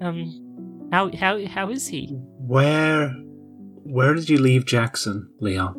Um, 0.01 0.89
how 0.93 1.11
how 1.17 1.45
how 1.47 1.69
is 1.71 1.89
he? 1.89 2.07
Where 2.39 3.13
where 3.85 4.15
did 4.15 4.29
you 4.29 4.39
leave 4.39 4.65
Jackson, 4.65 5.29
Leon? 5.41 5.75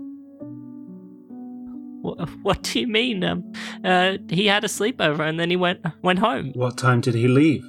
What, 2.01 2.29
what 2.41 2.63
do 2.63 2.79
you 2.79 2.87
mean? 2.87 3.23
Um, 3.23 3.51
uh, 3.83 4.17
he 4.29 4.47
had 4.47 4.63
a 4.63 4.67
sleepover 4.67 5.27
and 5.27 5.39
then 5.39 5.49
he 5.49 5.55
went 5.55 5.81
went 6.01 6.19
home. 6.19 6.51
What 6.53 6.77
time 6.77 7.01
did 7.01 7.15
he 7.15 7.27
leave, 7.27 7.65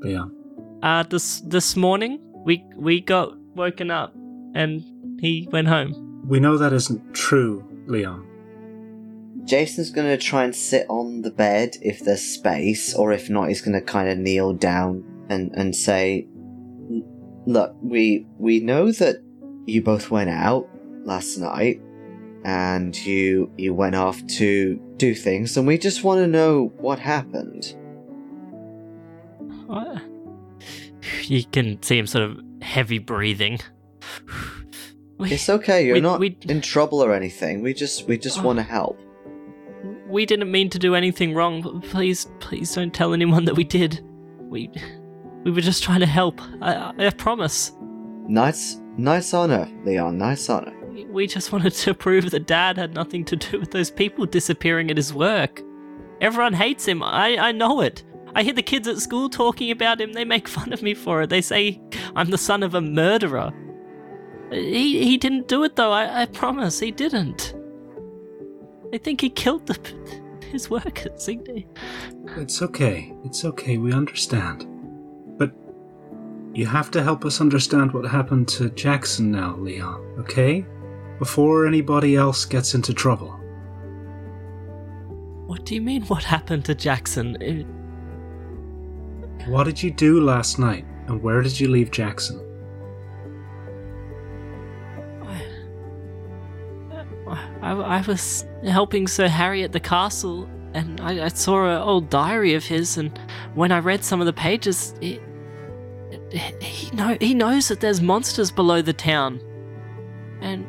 Leon? 0.00 0.34
Uh, 0.82 1.02
this 1.04 1.40
this 1.40 1.76
morning 1.76 2.20
we 2.44 2.64
we 2.76 3.00
got 3.00 3.36
woken 3.54 3.90
up 3.90 4.14
and 4.54 4.82
he 5.20 5.48
went 5.50 5.68
home. 5.68 6.22
We 6.26 6.40
know 6.40 6.58
that 6.58 6.72
isn't 6.72 7.14
true, 7.14 7.64
Leon. 7.86 8.28
Jason's 9.44 9.90
going 9.90 10.08
to 10.08 10.16
try 10.16 10.44
and 10.44 10.54
sit 10.54 10.86
on 10.88 11.22
the 11.22 11.30
bed 11.30 11.76
if 11.82 12.00
there's 12.00 12.22
space, 12.22 12.94
or 12.94 13.12
if 13.12 13.28
not, 13.28 13.48
he's 13.48 13.60
going 13.60 13.78
to 13.78 13.84
kind 13.84 14.08
of 14.08 14.16
kneel 14.16 14.54
down 14.54 15.04
and, 15.28 15.52
and 15.54 15.76
say, 15.76 16.26
Look, 17.46 17.76
we, 17.82 18.26
we 18.38 18.60
know 18.60 18.90
that 18.92 19.22
you 19.66 19.82
both 19.82 20.10
went 20.10 20.30
out 20.30 20.68
last 21.04 21.36
night 21.38 21.80
and 22.44 22.94
you, 23.06 23.50
you 23.56 23.72
went 23.74 23.94
off 23.94 24.24
to 24.26 24.78
do 24.96 25.14
things, 25.14 25.56
and 25.56 25.66
we 25.66 25.78
just 25.78 26.04
want 26.04 26.18
to 26.20 26.26
know 26.26 26.72
what 26.78 26.98
happened. 26.98 27.74
What? 29.66 30.02
You 31.22 31.44
can 31.44 31.82
see 31.82 31.98
him 31.98 32.06
sort 32.06 32.24
of 32.24 32.38
heavy 32.62 32.98
breathing. 32.98 33.58
We, 35.16 35.30
It's 35.30 35.48
okay, 35.48 35.86
you're 35.86 35.94
we- 35.94 36.00
not 36.00 36.18
we- 36.18 36.36
in 36.48 36.60
trouble 36.60 37.00
or 37.00 37.14
anything. 37.14 37.62
We 37.62 37.72
just, 37.72 38.08
we 38.08 38.18
just 38.18 38.40
Oh. 38.40 38.42
want 38.42 38.58
to 38.58 38.64
help. 38.64 38.98
we 40.08 40.26
didn't 40.26 40.50
mean 40.50 40.68
to 40.70 40.78
do 40.78 40.96
anything 40.96 41.34
wrong. 41.34 41.62
but 41.62 41.82
Please, 41.82 42.26
please 42.40 42.74
don't 42.74 42.92
tell 42.92 43.12
anyone 43.14 43.44
that 43.44 43.54
we 43.54 43.62
did. 43.62 44.00
We 44.40 44.70
we 45.44 45.52
were 45.52 45.60
just 45.60 45.84
trying 45.84 46.00
to 46.00 46.06
help. 46.06 46.40
I, 46.60 46.92
I 46.98 47.10
promise. 47.10 47.70
Nice, 48.26 48.80
nice 48.96 49.34
honor, 49.34 49.68
Leon, 49.84 50.18
nice 50.18 50.48
honor. 50.48 50.72
We- 50.88 51.04
We 51.06 51.26
just 51.26 51.52
wanted 51.52 51.72
to 51.74 51.94
prove 52.06 52.30
that 52.30 52.46
Dad 52.46 52.76
had 52.76 52.94
nothing 52.94 53.24
to 53.26 53.36
do 53.36 53.60
with 53.60 53.70
those 53.70 53.90
people 53.90 54.26
disappearing 54.26 54.90
at 54.90 54.96
his 54.96 55.12
work. 55.14 55.62
Everyone 56.20 56.54
hates 56.54 56.86
him. 56.86 57.02
I, 57.02 57.36
I 57.38 57.52
know 57.52 57.80
it. 57.80 58.04
I 58.36 58.42
hear 58.42 58.52
the 58.54 58.62
kids 58.62 58.88
at 58.88 58.98
school 58.98 59.28
talking 59.28 59.70
about 59.70 60.00
him. 60.00 60.12
They 60.12 60.24
make 60.24 60.48
fun 60.58 60.72
of 60.72 60.82
me 60.82 60.94
for 60.94 61.22
it. 61.22 61.30
They 61.30 61.40
say 61.42 61.80
I'm 62.16 62.30
the 62.30 62.38
son 62.38 62.62
of 62.62 62.74
a 62.74 62.80
murderer. 62.80 63.52
He 64.50 65.04
he 65.04 65.16
didn't 65.16 65.48
do 65.48 65.64
it 65.64 65.76
though. 65.76 65.90
I, 65.92 66.22
I 66.22 66.26
promise 66.26 66.78
he 66.78 66.90
didn't. 66.90 67.54
They 68.90 68.98
think 68.98 69.20
he 69.20 69.30
killed 69.30 69.66
the, 69.66 69.76
his 70.52 70.70
workers. 70.70 71.26
He, 71.26 71.40
It's 72.36 72.62
okay. 72.62 73.12
It's 73.24 73.44
okay. 73.44 73.78
We 73.78 73.92
understand. 73.92 74.66
You 76.54 76.66
have 76.66 76.90
to 76.92 77.02
help 77.02 77.24
us 77.24 77.40
understand 77.40 77.92
what 77.92 78.04
happened 78.06 78.46
to 78.48 78.70
Jackson 78.70 79.30
now, 79.32 79.56
Leon, 79.56 80.00
okay? 80.20 80.64
Before 81.18 81.66
anybody 81.66 82.14
else 82.16 82.44
gets 82.44 82.74
into 82.74 82.94
trouble. 82.94 83.32
What 85.46 85.64
do 85.66 85.74
you 85.74 85.80
mean? 85.82 86.02
What 86.04 86.22
happened 86.24 86.64
to 86.66 86.74
Jackson? 86.74 87.36
It- 87.40 87.66
What 89.48 89.64
did 89.64 89.82
you 89.82 89.90
do 89.90 90.20
last 90.20 90.58
night, 90.58 90.84
and 91.08 91.20
where 91.22 91.42
did 91.42 91.58
you 91.58 91.68
leave 91.68 91.90
Jackson? 91.90 92.40
I, 97.62 97.72
I 97.72 98.00
was 98.06 98.44
helping 98.64 99.06
Sir 99.08 99.26
Harry 99.28 99.62
at 99.64 99.72
the 99.72 99.80
castle, 99.80 100.48
and 100.74 101.00
I, 101.00 101.24
I 101.24 101.28
saw 101.28 101.64
an 101.64 101.80
old 101.82 102.10
diary 102.10 102.54
of 102.54 102.64
his. 102.64 102.96
And 102.98 103.18
when 103.54 103.72
I 103.72 103.78
read 103.78 104.04
some 104.04 104.20
of 104.20 104.26
the 104.26 104.32
pages, 104.32 104.94
it, 105.00 105.20
he 106.34 106.90
know 106.94 107.16
he 107.20 107.34
knows 107.34 107.68
that 107.68 107.80
there's 107.80 108.00
monsters 108.00 108.50
below 108.50 108.82
the 108.82 108.92
town, 108.92 109.40
and 110.40 110.66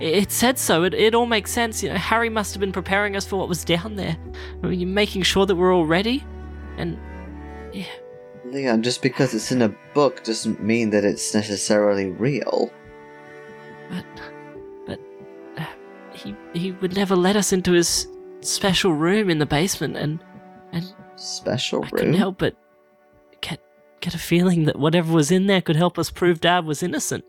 it, 0.00 0.14
it 0.14 0.32
said 0.32 0.58
so. 0.58 0.84
It, 0.84 0.94
it 0.94 1.14
all 1.14 1.26
makes 1.26 1.50
sense. 1.50 1.82
You 1.82 1.90
know, 1.90 1.96
Harry 1.96 2.28
must 2.28 2.54
have 2.54 2.60
been 2.60 2.72
preparing 2.72 3.16
us 3.16 3.26
for 3.26 3.36
what 3.36 3.48
was 3.48 3.64
down 3.64 3.96
there. 3.96 4.16
I 4.62 4.66
mean, 4.68 4.94
making 4.94 5.22
sure 5.22 5.46
that 5.46 5.54
we're 5.54 5.74
all 5.74 5.86
ready, 5.86 6.24
and 6.76 6.98
yeah. 7.72 7.86
Leon, 8.46 8.82
just 8.82 9.02
because 9.02 9.34
it's 9.34 9.50
in 9.50 9.62
a 9.62 9.74
book 9.94 10.22
doesn't 10.22 10.62
mean 10.62 10.90
that 10.90 11.04
it's 11.04 11.34
necessarily 11.34 12.10
real. 12.10 12.70
but 13.88 14.04
but 14.86 15.00
uh, 15.58 15.66
he 16.12 16.34
he 16.54 16.72
would 16.72 16.94
never 16.94 17.16
let 17.16 17.36
us 17.36 17.52
into 17.52 17.72
his 17.72 18.08
special 18.40 18.92
room 18.92 19.30
in 19.30 19.38
the 19.38 19.46
basement, 19.46 19.96
and 19.96 20.20
and 20.72 20.92
Special 21.16 21.80
room. 21.80 21.90
I 21.92 21.96
couldn't 21.96 22.14
help 22.14 22.38
but 22.38 22.56
get 24.04 24.14
a 24.14 24.18
feeling 24.18 24.64
that 24.64 24.78
whatever 24.78 25.12
was 25.12 25.30
in 25.30 25.46
there 25.46 25.62
could 25.62 25.76
help 25.76 25.98
us 25.98 26.10
prove 26.10 26.40
Dad 26.40 26.66
was 26.66 26.82
innocent. 26.82 27.24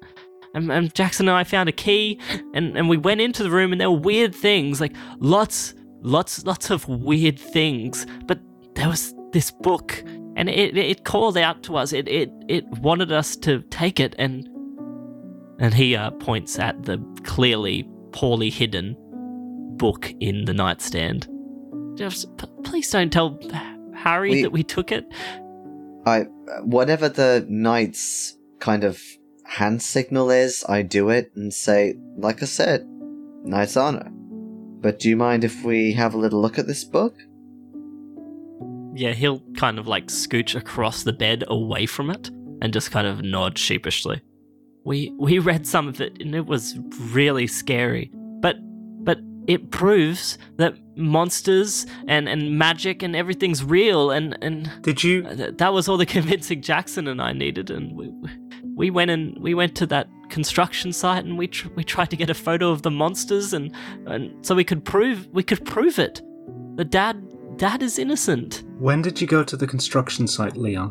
And, 0.54 0.72
and 0.72 0.94
Jackson 0.94 1.28
and 1.30 1.38
I 1.38 1.44
found 1.44 1.70
a 1.70 1.72
key, 1.72 2.20
and, 2.54 2.78
and 2.78 2.88
we 2.90 2.98
went 2.98 3.22
into 3.22 3.44
the 3.44 3.50
room, 3.50 3.72
and 3.72 3.80
there 3.80 3.90
were 3.92 3.98
weird 3.98 4.34
things, 4.36 4.80
like 4.82 4.94
lots, 5.20 5.74
lots, 6.02 6.46
lots 6.46 6.70
of 6.70 6.88
weird 6.88 7.40
things. 7.40 8.06
But 8.26 8.40
there 8.76 8.88
was 8.88 9.14
this 9.32 9.52
book, 9.52 10.02
and 10.38 10.50
it 10.50 10.78
it 10.78 11.04
called 11.04 11.38
out 11.38 11.64
to 11.64 11.76
us. 11.76 11.92
It 11.94 12.08
it 12.08 12.30
it 12.48 12.66
wanted 12.80 13.12
us 13.12 13.36
to 13.38 13.62
take 13.64 14.00
it, 14.00 14.16
and 14.18 14.48
and 15.60 15.74
he 15.74 15.96
uh, 15.96 16.12
points 16.12 16.58
at 16.60 16.84
the 16.84 17.00
clearly 17.24 17.90
poorly 18.14 18.50
hidden 18.50 18.96
book 19.78 20.14
in 20.22 20.46
the 20.46 20.54
nightstand. 20.54 21.28
Just 21.96 22.36
p- 22.38 22.48
please 22.64 22.90
don't 22.90 23.12
tell 23.12 23.38
Harry 23.94 24.32
We- 24.32 24.42
that 24.44 24.52
we 24.52 24.64
took 24.64 24.92
it. 24.92 25.06
I 26.06 26.22
whatever 26.62 27.10
the 27.10 27.45
knight's 27.49 28.38
kind 28.60 28.84
of 28.84 29.01
hand 29.45 29.82
signal 29.82 30.30
is, 30.32 30.64
I 30.68 30.82
do 30.82 31.10
it 31.10 31.32
and 31.36 31.53
say, 31.53 31.95
like 32.18 32.41
I 32.41 32.45
said, 32.45 32.86
knight's 33.43 33.78
honor. 33.78 34.12
But 34.12 34.99
do 34.99 35.10
you 35.10 35.16
mind 35.16 35.43
if 35.43 35.64
we 35.64 35.93
have 35.93 36.14
a 36.14 36.18
little 36.18 36.41
look 36.41 36.60
at 36.60 36.68
this 36.68 36.84
book? 36.84 37.16
Yeah, 38.93 39.14
he'll 39.14 39.41
kind 39.58 39.80
of 39.80 39.88
like 39.88 40.08
scooch 40.08 40.56
across 40.56 41.03
the 41.03 41.14
bed 41.14 41.43
away 41.47 41.86
from 41.86 42.10
it 42.10 42.30
and 42.62 42.72
just 42.72 42.91
kind 42.91 43.08
of 43.08 43.24
nod 43.24 43.58
sheepishly. 43.58 44.22
We 44.84 45.12
we 45.18 45.39
read 45.39 45.66
some 45.66 45.88
of 45.88 45.99
it 45.99 46.22
and 46.22 46.36
it 46.36 46.45
was 46.45 46.78
really 46.99 47.47
scary. 47.47 48.12
It 49.48 49.72
proves 49.72 50.38
that 50.58 50.76
monsters 50.96 51.86
and, 52.08 52.28
and 52.28 52.58
magic 52.58 53.04
and 53.04 53.16
everything's 53.16 53.64
real 53.64 54.12
and 54.12 54.38
and 54.41 54.72
Did 54.82 55.04
you 55.04 55.24
that 55.24 55.74
was 55.74 55.88
all 55.88 55.98
the 55.98 56.06
convincing 56.18 56.62
Jackson 56.62 57.08
and 57.08 57.22
I 57.22 57.34
needed 57.34 57.70
and 57.70 57.96
we 57.96 58.12
we 58.76 58.89
went 58.89 59.12
and 59.12 59.38
we 59.39 59.54
went 59.54 59.76
to 59.76 59.86
that 59.88 60.08
construction 60.30 60.91
site 60.93 61.24
and 61.26 61.38
we 61.38 61.48
tr- 61.48 61.70
we 61.76 61.84
tried 61.84 62.10
to 62.10 62.16
get 62.16 62.30
a 62.30 62.34
photo 62.34 62.70
of 62.72 62.82
the 62.82 62.91
monsters 62.91 63.54
and 63.54 63.72
and 64.08 64.46
so 64.46 64.56
we 64.56 64.64
could 64.64 64.84
prove 64.84 65.28
we 65.32 65.43
could 65.43 65.64
prove 65.66 66.00
it. 66.00 66.22
The 66.76 66.86
dad 66.86 67.16
dad 67.58 67.82
is 67.84 68.00
innocent. 68.00 68.64
when 68.80 69.02
did 69.02 69.22
you 69.22 69.28
go 69.28 69.43
to 69.43 69.56
the 69.58 69.68
construction 69.68 70.28
site, 70.28 70.58
Leon? 70.58 70.89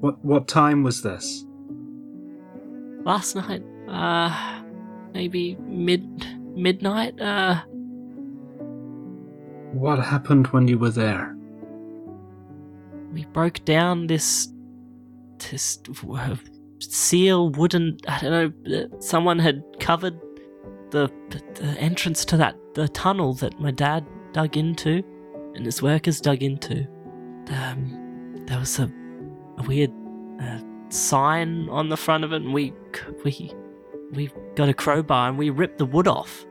What 0.00 0.24
what 0.24 0.46
time 0.48 0.82
was 0.82 1.02
this? 1.02 1.44
last 3.04 3.36
night 3.36 3.62
uh 3.88 4.62
maybe 5.14 5.56
mid 5.60 6.02
midnight 6.56 7.20
uh 7.20 7.62
What 9.72 9.98
happened 9.98 10.46
when 10.48 10.68
you 10.68 10.78
were 10.78 10.90
there? 10.90 11.32
we 13.12 13.24
broke 13.26 13.64
down 13.64 14.06
this 14.08 14.48
this 15.50 15.78
uh, 16.12 16.36
seal 16.80 17.48
wooden 17.50 17.96
i 18.08 18.18
don't 18.20 18.32
know 18.68 18.76
uh, 18.76 19.00
someone 19.00 19.38
had 19.38 19.62
covered 19.80 20.18
the 20.90 21.08
the 21.54 21.66
entrance 21.78 22.24
to 22.26 22.36
that 22.36 22.54
the 22.74 22.88
tunnel 22.88 23.32
that 23.34 23.58
my 23.58 23.70
dad 23.70 24.04
dug 24.32 24.56
into 24.56 25.02
and 25.54 25.64
his 25.64 25.80
workers 25.82 26.20
dug 26.20 26.42
into 26.42 26.86
um 27.48 27.80
there 28.46 28.58
was 28.58 28.78
a, 28.78 28.90
a 29.58 29.62
weird 29.62 29.92
uh, 30.40 30.60
sign 30.90 31.68
on 31.70 31.88
the 31.88 31.96
front 31.96 32.22
of 32.24 32.32
it, 32.32 32.42
and 32.42 32.52
we 32.52 32.72
we 33.24 33.52
we 34.12 34.30
got 34.54 34.68
a 34.68 34.74
crowbar 34.74 35.28
and 35.28 35.38
we 35.38 35.50
ripped 35.50 35.78
the 35.78 35.86
wood 35.86 36.08
off. 36.08 36.46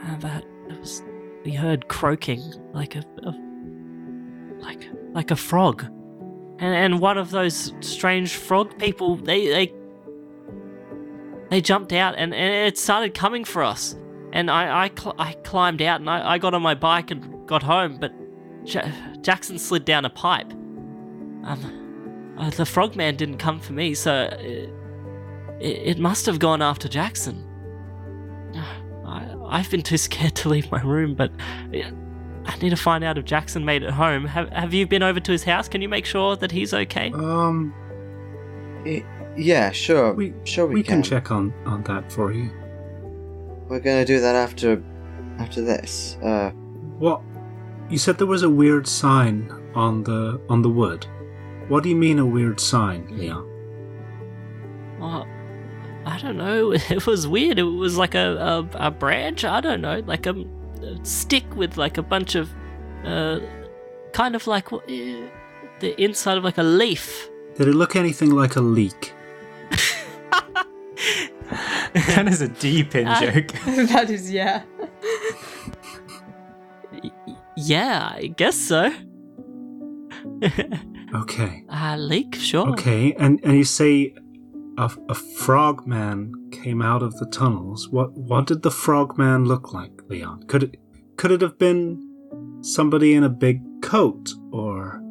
And 0.00 0.20
that 0.22 0.44
it 0.68 0.78
was 0.78 1.02
we 1.44 1.52
heard 1.52 1.88
croaking 1.88 2.42
like 2.72 2.96
a, 2.96 3.04
a 3.22 3.34
like 4.60 4.88
like 5.12 5.30
a 5.30 5.36
frog, 5.36 5.82
and 5.82 6.74
and 6.74 7.00
one 7.00 7.18
of 7.18 7.30
those 7.30 7.72
strange 7.80 8.34
frog 8.34 8.78
people 8.78 9.16
they 9.16 9.46
they 9.48 9.74
they 11.50 11.60
jumped 11.60 11.92
out 11.92 12.14
and, 12.16 12.34
and 12.34 12.66
it 12.66 12.78
started 12.78 13.14
coming 13.14 13.44
for 13.44 13.62
us. 13.62 13.96
And 14.32 14.50
I 14.50 14.84
I, 14.84 14.90
cl- 14.96 15.16
I 15.18 15.32
climbed 15.32 15.82
out 15.82 16.00
and 16.00 16.10
I, 16.10 16.32
I 16.34 16.38
got 16.38 16.54
on 16.54 16.62
my 16.62 16.74
bike 16.74 17.10
and 17.10 17.46
got 17.48 17.62
home, 17.62 17.98
but 17.98 18.12
Ja- 18.64 18.90
Jackson 19.22 19.58
slid 19.58 19.84
down 19.84 20.04
a 20.04 20.10
pipe. 20.10 20.52
Um, 21.44 22.34
uh, 22.38 22.50
the 22.50 22.66
frogman 22.66 23.16
didn't 23.16 23.38
come 23.38 23.58
for 23.58 23.72
me, 23.72 23.94
so 23.94 24.28
it, 25.60 25.66
it, 25.66 25.86
it 25.88 25.98
must 25.98 26.26
have 26.26 26.38
gone 26.38 26.62
after 26.62 26.88
Jackson. 26.88 27.44
I, 29.06 29.34
I've 29.46 29.70
been 29.70 29.82
too 29.82 29.96
scared 29.98 30.34
to 30.36 30.48
leave 30.48 30.70
my 30.70 30.80
room, 30.82 31.14
but 31.14 31.30
I 31.40 32.56
need 32.60 32.70
to 32.70 32.76
find 32.76 33.04
out 33.04 33.18
if 33.18 33.24
Jackson 33.24 33.64
made 33.64 33.82
it 33.82 33.90
home. 33.90 34.24
Have, 34.26 34.48
have 34.50 34.74
you 34.74 34.86
been 34.86 35.02
over 35.02 35.20
to 35.20 35.32
his 35.32 35.44
house? 35.44 35.68
Can 35.68 35.80
you 35.82 35.88
make 35.88 36.04
sure 36.06 36.36
that 36.36 36.50
he's 36.52 36.72
okay? 36.74 37.10
Um, 37.12 37.74
Y- 38.84 39.04
Yeah, 39.36 39.70
sure. 39.70 40.12
we 40.14 40.34
sure 40.44 40.66
we, 40.66 40.76
we 40.76 40.82
can 40.82 41.02
check 41.02 41.30
on 41.30 41.52
on 41.66 41.82
that 41.84 42.10
for 42.12 42.32
you. 42.32 42.50
We're 43.68 43.80
gonna 43.80 44.04
do 44.04 44.20
that 44.20 44.34
after 44.34 44.82
after 45.38 45.60
this. 45.62 46.16
Uh 46.22 46.50
What? 46.98 47.20
You 47.90 47.98
said 47.98 48.18
there 48.18 48.26
was 48.26 48.42
a 48.42 48.50
weird 48.50 48.86
sign 48.86 49.50
on 49.74 50.02
the 50.04 50.40
on 50.48 50.62
the 50.62 50.68
wood. 50.70 51.06
What 51.68 51.82
do 51.82 51.88
you 51.88 51.96
mean 51.96 52.18
a 52.18 52.26
weird 52.26 52.60
sign, 52.60 53.06
Leon? 53.18 53.44
Well, 55.00 55.26
I 56.14 56.18
don't 56.22 56.36
know. 56.36 56.72
It 56.90 57.06
was 57.06 57.26
weird. 57.28 57.58
It 57.58 57.62
was 57.64 57.96
like 57.96 58.14
a, 58.14 58.28
a, 58.36 58.86
a 58.88 58.90
branch. 58.90 59.44
I 59.44 59.60
don't 59.60 59.80
know, 59.80 59.98
like 60.06 60.26
a, 60.26 60.34
a 60.82 61.04
stick 61.04 61.44
with 61.56 61.76
like 61.76 61.98
a 61.98 62.02
bunch 62.02 62.34
of, 62.34 62.48
uh, 63.04 63.40
kind 64.12 64.34
of 64.34 64.46
like 64.46 64.72
what- 64.72 64.84
eh, 64.88 65.20
the 65.80 65.90
inside 66.02 66.36
of 66.38 66.44
like 66.44 66.58
a 66.58 66.62
leaf. 66.62 67.28
Did 67.56 67.68
it 67.68 67.74
look 67.74 67.94
anything 67.96 68.30
like 68.30 68.56
a 68.56 68.60
leak? 68.60 69.12
that 72.06 72.26
is 72.28 72.40
a 72.40 72.48
deep 72.48 72.94
in 72.94 73.06
I- 73.08 73.20
joke. 73.20 73.48
that 73.92 74.10
is, 74.10 74.30
yeah. 74.30 74.62
Yeah, 77.56 78.12
I 78.14 78.28
guess 78.36 78.56
so. 78.56 78.92
Okay. 81.14 81.64
uh, 81.68 81.96
leak, 81.98 82.34
sure. 82.36 82.68
Okay, 82.70 83.12
and 83.14 83.40
and 83.42 83.54
you 83.56 83.64
say 83.64 84.14
a, 84.78 84.90
a 85.08 85.14
frog 85.14 85.86
man 85.86 86.32
came 86.52 86.80
out 86.80 87.02
of 87.02 87.16
the 87.18 87.26
tunnels. 87.26 87.88
What 87.88 88.12
what 88.12 88.46
did 88.46 88.62
the 88.62 88.70
frog 88.70 89.18
man 89.18 89.44
look 89.44 89.72
like, 89.72 90.02
Leon? 90.08 90.44
Could 90.44 90.62
it 90.62 90.76
could 91.16 91.32
it 91.32 91.40
have 91.40 91.58
been 91.58 92.04
somebody 92.62 93.14
in 93.14 93.24
a 93.24 93.28
big 93.28 93.60
coat 93.82 94.30
or 94.52 95.02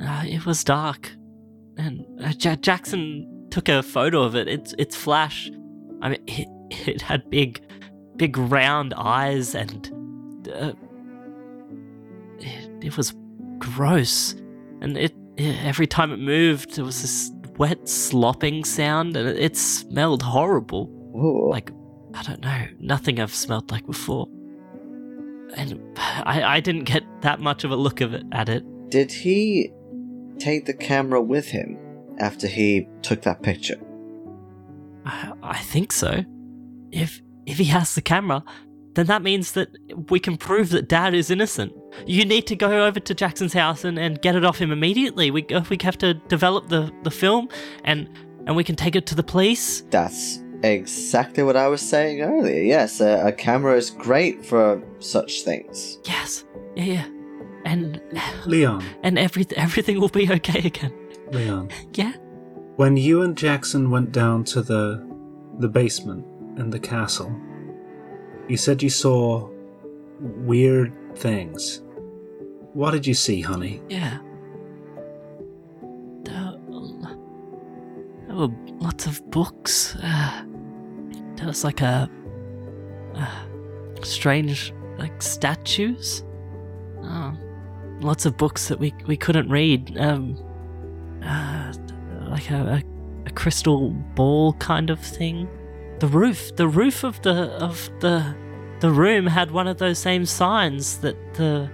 Uh, 0.00 0.24
it 0.26 0.46
was 0.46 0.62
dark, 0.62 1.10
and 1.76 2.06
uh, 2.24 2.32
Ja 2.38 2.54
Jackson 2.54 3.26
took 3.50 3.68
a 3.68 3.82
photo 3.82 4.22
of 4.22 4.36
it. 4.36 4.46
It's 4.46 4.74
it's 4.78 4.94
flash. 4.96 5.50
I 6.00 6.10
mean, 6.10 6.22
it, 6.28 6.48
it 6.70 7.02
had 7.02 7.28
big, 7.30 7.60
big 8.16 8.38
round 8.38 8.94
eyes, 8.96 9.56
and 9.56 9.90
uh, 10.54 10.72
it, 12.38 12.70
it 12.84 12.96
was 12.96 13.14
gross. 13.58 14.36
And 14.80 14.96
it, 14.96 15.12
it 15.36 15.56
every 15.64 15.88
time 15.88 16.12
it 16.12 16.20
moved, 16.20 16.76
there 16.76 16.84
was 16.84 17.02
this 17.02 17.32
wet 17.58 17.88
slopping 17.88 18.64
sound, 18.64 19.16
and 19.16 19.28
it, 19.28 19.38
it 19.38 19.56
smelled 19.56 20.22
horrible. 20.22 20.90
ooh. 21.14 21.50
Like 21.50 21.70
I 22.14 22.22
don't 22.22 22.40
know, 22.40 22.66
nothing 22.80 23.20
I've 23.20 23.34
smelled 23.34 23.70
like 23.70 23.86
before. 23.86 24.28
And 25.56 25.80
I, 25.96 26.42
I 26.42 26.60
didn't 26.60 26.84
get 26.84 27.02
that 27.22 27.40
much 27.40 27.64
of 27.64 27.70
a 27.70 27.76
look 27.76 28.00
of 28.00 28.14
it 28.14 28.24
at 28.32 28.48
it. 28.48 28.64
Did 28.90 29.12
he 29.12 29.72
take 30.38 30.66
the 30.66 30.74
camera 30.74 31.20
with 31.20 31.48
him 31.48 31.76
after 32.18 32.46
he 32.46 32.88
took 33.02 33.22
that 33.22 33.42
picture? 33.42 33.78
I, 35.04 35.32
I 35.42 35.58
think 35.58 35.92
so. 35.92 36.24
If 36.90 37.20
if 37.46 37.58
he 37.58 37.64
has 37.66 37.94
the 37.94 38.02
camera, 38.02 38.44
then 38.94 39.06
that 39.06 39.22
means 39.22 39.52
that 39.52 39.68
we 40.10 40.18
can 40.18 40.36
prove 40.36 40.70
that 40.70 40.88
Dad 40.88 41.14
is 41.14 41.30
innocent. 41.30 41.72
You 42.06 42.24
need 42.24 42.46
to 42.48 42.56
go 42.56 42.86
over 42.86 43.00
to 43.00 43.14
Jackson's 43.14 43.52
house 43.52 43.84
and, 43.84 43.98
and 43.98 44.20
get 44.20 44.34
it 44.34 44.44
off 44.44 44.58
him 44.58 44.72
immediately. 44.72 45.30
We 45.30 45.46
uh, 45.46 45.64
we 45.70 45.78
have 45.82 45.98
to 45.98 46.14
develop 46.14 46.68
the, 46.68 46.92
the 47.02 47.10
film 47.10 47.48
and 47.84 48.08
and 48.46 48.56
we 48.56 48.64
can 48.64 48.76
take 48.76 48.96
it 48.96 49.06
to 49.06 49.14
the 49.14 49.22
police. 49.22 49.82
That's 49.90 50.40
exactly 50.62 51.42
what 51.42 51.56
I 51.56 51.68
was 51.68 51.80
saying 51.80 52.22
earlier. 52.22 52.62
Yes, 52.62 53.00
a, 53.00 53.26
a 53.26 53.32
camera 53.32 53.76
is 53.76 53.90
great 53.90 54.44
for 54.44 54.82
such 54.98 55.42
things. 55.42 55.98
Yes, 56.04 56.44
yeah, 56.74 56.84
yeah, 56.84 57.06
and 57.64 58.00
Leon? 58.46 58.84
and 59.02 59.18
every 59.18 59.46
everything 59.56 60.00
will 60.00 60.08
be 60.08 60.30
okay 60.32 60.60
again. 60.66 60.92
Leon. 61.30 61.70
Yeah. 61.94 62.12
When 62.76 62.96
you 62.96 63.22
and 63.22 63.36
Jackson 63.36 63.90
went 63.90 64.12
down 64.12 64.44
to 64.44 64.62
the 64.62 65.06
the 65.58 65.68
basement 65.68 66.24
in 66.58 66.70
the 66.70 66.78
castle, 66.80 67.34
you 68.48 68.56
said 68.56 68.82
you 68.82 68.90
saw 68.90 69.48
weird 70.20 70.92
things. 71.16 71.82
What 72.72 72.92
did 72.92 73.06
you 73.06 73.14
see, 73.14 73.40
honey? 73.40 73.82
Yeah. 73.88 74.18
There, 76.24 76.54
were 78.30 78.48
lots 78.78 79.06
of 79.06 79.28
books. 79.30 79.96
Uh, 79.96 80.44
there 81.36 81.46
was 81.46 81.64
like 81.64 81.80
a, 81.80 82.10
uh 83.14 83.44
strange, 84.02 84.72
like 84.98 85.22
statues. 85.22 86.24
Oh, 87.02 87.36
lots 88.00 88.26
of 88.26 88.36
books 88.36 88.68
that 88.68 88.78
we 88.78 88.94
we 89.06 89.16
couldn't 89.16 89.48
read. 89.48 89.96
Um, 89.98 90.36
uh, 91.24 91.72
like 92.28 92.50
a, 92.50 92.82
a, 92.82 93.26
a 93.26 93.30
crystal 93.30 93.90
ball 94.14 94.52
kind 94.54 94.90
of 94.90 95.00
thing. 95.00 95.48
The 95.98 96.06
roof, 96.06 96.54
the 96.56 96.68
roof 96.68 97.04
of 97.04 97.20
the 97.22 97.50
of 97.62 97.90
the 98.00 98.34
the 98.80 98.90
room 98.90 99.26
had 99.26 99.50
one 99.50 99.66
of 99.66 99.78
those 99.78 99.98
same 99.98 100.24
signs 100.24 100.98
that 100.98 101.16
the 101.34 101.68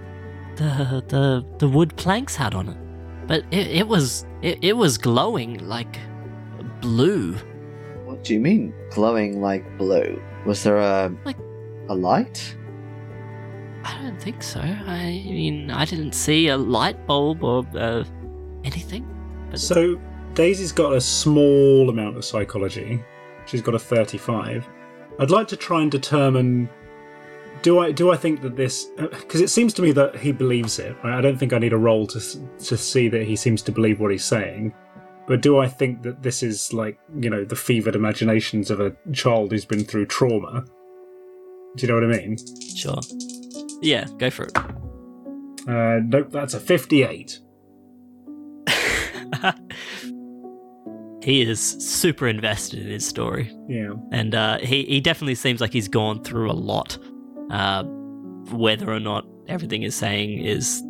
the 0.55 1.03
the 1.07 1.45
the 1.59 1.67
wood 1.67 1.95
planks 1.95 2.35
had 2.35 2.55
on 2.55 2.69
it. 2.69 2.77
But 3.27 3.43
it, 3.51 3.67
it 3.67 3.87
was 3.87 4.25
it, 4.41 4.57
it 4.63 4.73
was 4.73 4.97
glowing 4.97 5.67
like 5.67 5.99
blue. 6.81 7.33
What 8.05 8.23
do 8.23 8.33
you 8.33 8.39
mean, 8.39 8.73
glowing 8.91 9.41
like 9.41 9.63
blue? 9.77 10.21
Was 10.45 10.63
there 10.63 10.77
a 10.77 11.11
Like- 11.25 11.37
a 11.89 11.93
light? 11.95 12.55
I 13.83 14.01
don't 14.01 14.19
think 14.19 14.41
so. 14.41 14.59
I 14.61 15.21
mean, 15.27 15.69
I 15.69 15.85
didn't 15.85 16.13
see 16.13 16.47
a 16.47 16.57
light 16.57 17.05
bulb 17.05 17.43
or 17.43 17.63
uh, 17.75 18.03
anything. 18.63 19.05
But 19.51 19.59
So 19.59 19.99
Daisy's 20.33 20.71
got 20.71 20.93
a 20.93 21.01
small 21.01 21.87
amount 21.91 22.17
of 22.17 22.25
psychology. 22.25 23.03
She's 23.45 23.61
got 23.61 23.75
a 23.75 23.79
35. 23.79 24.67
I'd 25.19 25.31
like 25.31 25.47
to 25.49 25.57
try 25.57 25.81
and 25.81 25.91
determine 25.91 26.69
do 27.61 27.79
I 27.79 27.91
do 27.91 28.11
I 28.11 28.17
think 28.17 28.41
that 28.41 28.55
this 28.55 28.85
because 28.97 29.41
it 29.41 29.49
seems 29.49 29.73
to 29.75 29.81
me 29.81 29.91
that 29.93 30.17
he 30.17 30.31
believes 30.31 30.77
it. 30.77 30.95
right? 31.03 31.17
I 31.17 31.21
don't 31.21 31.37
think 31.37 31.53
I 31.53 31.57
need 31.57 31.73
a 31.73 31.77
roll 31.77 32.05
to 32.07 32.19
to 32.19 32.77
see 32.77 33.07
that 33.09 33.23
he 33.23 33.35
seems 33.35 33.61
to 33.63 33.71
believe 33.71 33.99
what 33.99 34.11
he's 34.11 34.25
saying. 34.25 34.73
But 35.27 35.41
do 35.41 35.57
I 35.57 35.67
think 35.67 36.03
that 36.03 36.21
this 36.21 36.43
is 36.43 36.71
like, 36.71 36.99
you 37.19 37.31
know, 37.31 37.43
the 37.43 37.55
fevered 37.55 37.95
imaginations 37.95 38.69
of 38.69 38.79
a 38.79 38.95
child 39.11 39.51
who's 39.51 39.65
been 39.65 39.83
through 39.83 40.05
trauma? 40.05 40.65
Do 41.75 41.87
you 41.87 41.91
know 41.91 42.07
what 42.07 42.15
I 42.15 42.19
mean? 42.19 42.37
sure. 42.75 42.99
Yeah, 43.81 44.05
go 44.17 44.29
for 44.29 44.43
it. 44.43 44.57
Uh, 45.67 45.99
nope, 46.05 46.29
that's 46.29 46.53
a 46.53 46.59
58. 46.59 47.39
he 51.25 51.41
is 51.41 51.59
super 51.59 52.27
invested 52.27 52.79
in 52.79 52.87
his 52.87 53.05
story. 53.05 53.51
Yeah. 53.67 53.93
and 54.11 54.33
uh, 54.35 54.59
he 54.59 54.83
he 54.85 55.01
definitely 55.01 55.35
seems 55.35 55.59
like 55.59 55.73
he's 55.73 55.87
gone 55.89 56.23
through 56.23 56.49
a 56.51 56.53
lot. 56.71 56.97
Uh, 57.51 57.83
whether 58.51 58.91
or 58.91 58.99
not 58.99 59.25
everything 59.47 59.81
is 59.83 59.95
saying 59.95 60.39
is 60.39 60.81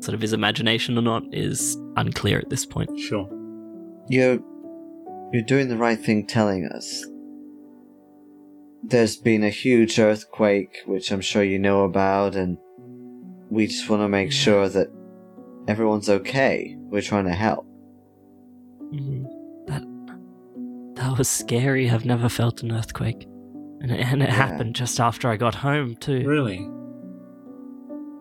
sort 0.00 0.14
of 0.14 0.20
his 0.20 0.32
imagination 0.32 0.98
or 0.98 1.02
not 1.02 1.22
is 1.32 1.76
unclear 1.96 2.38
at 2.38 2.50
this 2.50 2.66
point. 2.66 2.90
Sure. 2.98 3.28
You're 4.08 4.38
you're 5.32 5.42
doing 5.44 5.68
the 5.68 5.76
right 5.76 5.98
thing 5.98 6.26
telling 6.26 6.66
us. 6.66 7.04
There's 8.82 9.16
been 9.16 9.42
a 9.42 9.50
huge 9.50 9.98
earthquake, 9.98 10.78
which 10.86 11.10
I'm 11.10 11.20
sure 11.20 11.42
you 11.42 11.58
know 11.58 11.82
about, 11.84 12.36
and 12.36 12.56
we 13.50 13.66
just 13.66 13.88
want 13.90 14.02
to 14.02 14.08
make 14.08 14.30
sure 14.30 14.68
that 14.68 14.88
everyone's 15.66 16.08
okay. 16.08 16.76
We're 16.78 17.02
trying 17.02 17.24
to 17.24 17.32
help. 17.32 17.66
Mhm. 18.92 19.24
That 20.96 21.16
was 21.18 21.28
scary. 21.28 21.90
I've 21.90 22.04
never 22.04 22.28
felt 22.28 22.62
an 22.62 22.72
earthquake, 22.72 23.24
and 23.80 23.90
it, 23.90 24.00
and 24.00 24.22
it 24.22 24.28
Yeah. 24.28 24.34
happened 24.34 24.74
just 24.74 24.98
after 25.00 25.28
I 25.28 25.36
got 25.36 25.54
home 25.56 25.94
too. 25.96 26.26
Really? 26.26 26.68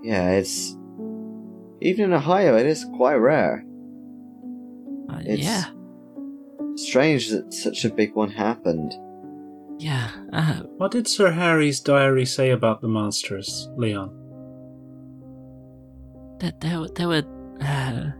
Yeah, 0.03 0.31
it's 0.31 0.75
even 1.81 2.05
in 2.05 2.13
Ohio, 2.13 2.55
it 2.57 2.65
is 2.65 2.85
quite 2.95 3.15
rare. 3.15 3.65
Uh, 5.09 5.19
It's- 5.21 5.39
yeah, 5.39 5.65
Strange 6.75 7.29
that 7.29 7.53
such 7.53 7.85
a 7.85 7.89
big 7.89 8.13
one 8.15 8.29
happened. 8.31 8.93
yeah. 9.79 10.09
Uh, 10.33 10.63
What 10.77 10.91
did 10.91 11.07
Sir 11.07 11.31
Harry's 11.31 11.79
diary 11.79 12.25
say 12.25 12.49
about 12.51 12.81
the 12.81 12.87
monsters, 12.89 13.69
Leon? 13.77 14.09
that 16.39 16.59
there, 16.59 16.81
were- 16.81 16.89
there 16.89 17.07
were 17.07 17.23
uh, 17.61 18.11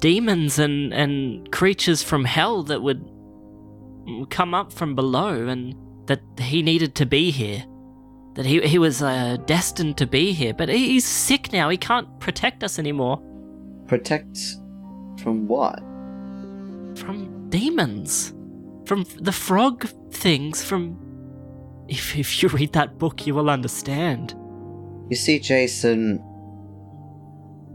demons 0.00 0.58
and, 0.58 0.92
and 0.94 1.50
creatures 1.52 2.02
from 2.02 2.24
hell 2.24 2.62
that 2.62 2.82
would 2.82 3.04
come 4.30 4.54
up 4.54 4.72
from 4.72 4.94
below, 4.94 5.46
and 5.48 5.74
that 6.06 6.20
he 6.38 6.62
needed 6.62 6.94
to 6.96 7.06
be 7.06 7.30
here. 7.30 7.64
That 8.34 8.46
he 8.46 8.60
he 8.62 8.78
was 8.78 9.02
uh, 9.02 9.36
destined 9.46 9.96
to 9.98 10.06
be 10.06 10.32
here, 10.32 10.54
but 10.54 10.68
he- 10.68 10.88
he's 10.92 11.04
sick 11.06 11.52
now. 11.52 11.68
He 11.68 11.76
can't 11.76 12.08
protect 12.18 12.64
us 12.64 12.78
anymore 12.78 13.20
Protect 13.86 14.38
from 15.22 15.46
what? 15.48 15.78
from 16.98 17.48
demons, 17.50 18.32
from 18.86 19.04
the 19.20 19.32
frog 19.32 19.86
things. 20.10 20.62
From 20.64 20.96
if 21.88 22.16
if 22.16 22.42
you 22.42 22.48
read 22.48 22.72
that 22.72 22.98
book, 22.98 23.26
you 23.26 23.34
will 23.34 23.50
understand. 23.50 24.34
You 25.10 25.16
see 25.16 25.38
Jason 25.38 26.22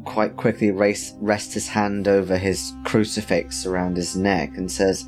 quite 0.06 0.38
quickly 0.38 0.72
race, 0.72 1.14
rest 1.20 1.54
his 1.54 1.68
hand 1.68 2.08
over 2.08 2.38
his 2.38 2.74
crucifix 2.86 3.66
around 3.66 3.98
his 3.98 4.16
neck 4.16 4.56
and 4.58 4.72
says, 4.72 5.08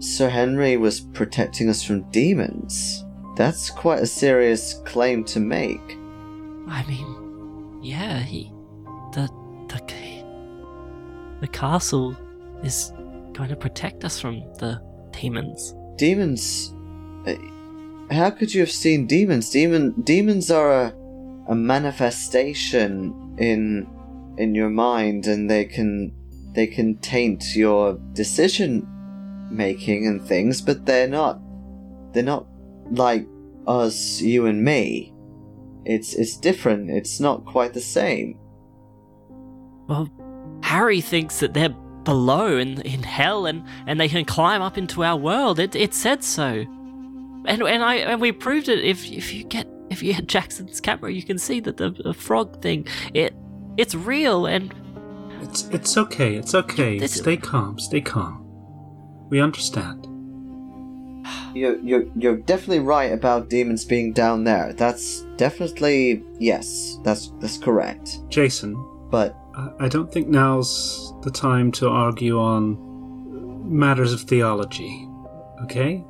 Sir 0.00 0.28
Henry 0.28 0.76
was 0.76 1.00
protecting 1.00 1.68
us 1.68 1.82
from 1.82 2.08
demons. 2.10 3.04
That's 3.36 3.70
quite 3.70 4.00
a 4.02 4.06
serious 4.06 4.74
claim 4.84 5.24
to 5.24 5.40
make. 5.40 5.80
I 6.68 6.84
mean, 6.86 7.80
yeah, 7.82 8.20
he, 8.20 8.52
the 9.12 9.28
the 9.68 9.80
the 11.40 11.48
castle 11.48 12.16
is 12.62 12.92
going 13.32 13.48
to 13.48 13.56
protect 13.56 14.04
us 14.04 14.20
from 14.20 14.40
the 14.58 14.80
demons. 15.12 15.74
Demons. 15.96 16.74
uh, 17.26 17.34
How 18.10 18.30
could 18.30 18.52
you 18.52 18.60
have 18.60 18.70
seen 18.70 19.06
demons? 19.06 19.50
Demon 19.50 20.00
demons 20.02 20.50
are 20.50 20.72
a 20.72 20.94
a 21.48 21.54
manifestation 21.54 23.34
in 23.38 23.86
in 24.36 24.54
your 24.54 24.70
mind, 24.70 25.26
and 25.26 25.50
they 25.50 25.64
can 25.64 26.12
they 26.54 26.66
can 26.66 26.98
taint 26.98 27.56
your 27.56 27.94
decision 28.12 28.86
making 29.50 30.06
and 30.06 30.22
things, 30.22 30.60
but 30.60 30.86
they're 30.86 31.08
not 31.08 31.40
they're 32.12 32.22
not 32.22 32.46
like 32.90 33.26
us, 33.66 34.20
you 34.20 34.46
and 34.46 34.64
me. 34.64 35.12
It's 35.84 36.14
it's 36.14 36.36
different. 36.36 36.90
It's 36.90 37.20
not 37.20 37.44
quite 37.44 37.74
the 37.74 37.80
same. 37.80 38.38
Well, 39.88 40.08
Harry 40.62 41.00
thinks 41.00 41.40
that 41.40 41.54
they're 41.54 41.74
below 42.04 42.56
in 42.56 42.80
in 42.82 43.02
hell, 43.02 43.46
and 43.46 43.64
and 43.86 43.98
they 44.00 44.08
can 44.08 44.24
climb 44.24 44.62
up 44.62 44.76
into 44.78 45.04
our 45.04 45.16
world. 45.16 45.58
It 45.58 45.74
it 45.74 45.94
said 45.94 46.22
so, 46.24 46.64
and 47.46 47.62
and 47.62 47.82
I 47.82 47.96
and 47.96 48.20
we 48.20 48.32
proved 48.32 48.68
it. 48.68 48.84
If 48.84 49.10
if 49.10 49.32
you 49.32 49.44
get 49.44 49.66
if 49.90 50.02
you 50.02 50.12
get 50.14 50.26
Jackson's 50.36 50.80
camera, 50.80 51.12
you 51.12 51.22
can 51.22 51.38
see 51.38 51.60
that 51.60 51.76
the, 51.76 51.90
the 51.90 52.14
frog 52.14 52.60
thing 52.62 52.86
it 53.14 53.34
it's 53.76 53.94
real 53.94 54.46
and 54.46 54.74
It's 55.42 55.68
it's 55.68 55.96
okay. 55.96 56.36
It's 56.36 56.54
okay. 56.54 56.98
This- 56.98 57.14
Stay 57.14 57.36
calm. 57.36 57.78
Stay 57.78 58.00
calm. 58.00 58.44
We 59.30 59.40
understand. 59.40 60.06
You're 61.54 61.78
you're 61.80 62.04
you're 62.16 62.36
definitely 62.36 62.80
right 62.80 63.12
about 63.12 63.50
demons 63.50 63.84
being 63.84 64.12
down 64.12 64.44
there. 64.44 64.72
That's 64.72 65.22
definitely 65.36 66.22
yes. 66.38 66.98
That's 67.04 67.32
that's 67.40 67.58
correct. 67.58 68.20
Jason, 68.28 68.74
But 69.10 69.36
I 69.54 69.70
I 69.80 69.88
don't 69.88 70.12
think 70.12 70.28
now's 70.28 71.12
the 71.22 71.30
time 71.30 71.72
to 71.72 71.88
argue 71.88 72.38
on 72.38 72.78
matters 73.68 74.12
of 74.12 74.22
theology. 74.22 75.06
Okay? 75.64 76.04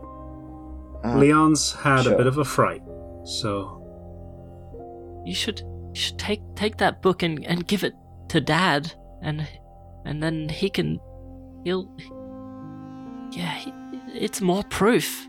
uh, 1.05 1.17
Leon's 1.17 1.73
had 1.73 2.03
sure. 2.05 2.15
a 2.15 2.17
bit 2.17 2.27
of 2.27 2.39
a 2.39 2.45
fright, 2.45 2.83
so 3.25 3.75
you 5.25 5.35
should 5.35 5.61
you 5.95 6.01
should 6.01 6.19
take 6.19 6.41
take 6.55 6.77
that 6.79 7.03
book 7.03 7.23
and, 7.23 7.45
and 7.47 7.67
give 7.67 7.85
it 7.85 7.95
to 8.29 8.41
dad 8.41 8.93
and 9.23 9.47
and 10.05 10.23
then 10.23 10.49
he 10.49 10.69
can 10.69 10.99
he'll 11.65 11.89
yeah 13.39 13.63
it's 14.15 14.41
more 14.41 14.65
proof 14.65 15.29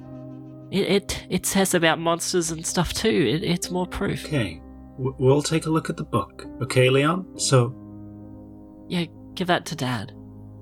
it, 0.72 0.88
it 0.88 1.26
it 1.30 1.45
says 1.45 1.74
about 1.74 1.99
monsters 1.99 2.49
and 2.51 2.66
stuff 2.66 2.91
too 2.93 3.07
it, 3.07 3.43
it's 3.43 3.70
more 3.70 3.86
proof 3.86 4.26
okay. 4.26 4.62
W- 4.97 5.16
we'll 5.20 5.41
take 5.41 5.66
a 5.66 5.70
look 5.70 5.89
at 5.89 5.95
the 5.95 6.03
book. 6.03 6.45
Okay, 6.62 6.89
Leon? 6.89 7.38
So 7.39 7.74
yeah 8.89 9.05
give 9.36 9.47
that 9.47 9.66
to 9.68 9.76
dad 9.76 10.12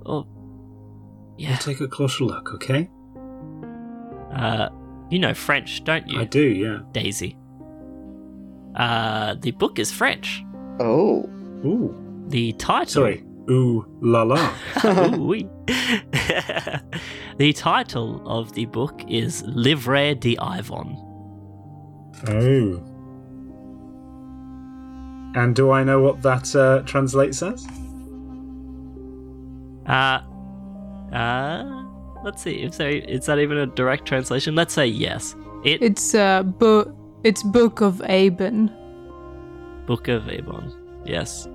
or 0.05 0.25
we'll 0.25 1.35
yeah 1.37 1.55
take 1.57 1.79
a 1.79 1.87
closer 1.87 2.25
look, 2.25 2.53
okay? 2.53 2.89
uh 4.35 4.69
you 5.09 5.17
know 5.19 5.33
french 5.33 5.83
don't 5.85 6.07
you 6.07 6.19
I 6.19 6.25
do, 6.25 6.41
yeah. 6.41 6.79
daisy 6.91 7.37
uh 8.75 9.35
the 9.39 9.51
book 9.51 9.79
is 9.79 9.91
french 9.91 10.43
oh, 10.79 11.23
Ooh. 11.65 11.95
the 12.27 12.51
title 12.53 12.91
Sorry. 12.91 13.23
Ooh 13.49 13.85
la 14.01 14.23
la. 14.23 14.53
Ooh-wee. 15.15 15.47
the 17.38 17.53
title 17.53 18.21
of 18.25 18.53
the 18.53 18.65
book 18.65 19.03
is 19.07 19.43
Livre 19.43 20.15
d'Ivon. 20.15 20.95
Oh. 22.27 22.83
And 25.35 25.55
do 25.55 25.71
I 25.71 25.83
know 25.83 26.01
what 26.01 26.21
that 26.23 26.55
uh, 26.55 26.81
translates 26.85 27.43
as? 27.43 27.67
Uh, 29.85 30.19
uh, 31.15 31.85
let's 32.23 32.41
see. 32.41 32.63
If 32.63 32.73
so, 32.73 32.88
is 32.88 33.27
that 33.27 33.38
even 33.38 33.57
a 33.57 33.67
direct 33.67 34.05
translation? 34.05 34.55
Let's 34.55 34.73
say 34.73 34.88
yes. 34.88 35.35
It 35.63 35.81
It's 35.81 36.15
uh, 36.15 36.43
book. 36.43 36.93
It's 37.23 37.43
Book 37.43 37.81
of 37.81 37.95
Eibon. 37.99 38.71
Book 39.85 40.07
of 40.07 40.27
Avon. 40.27 40.73
Yes. 41.05 41.47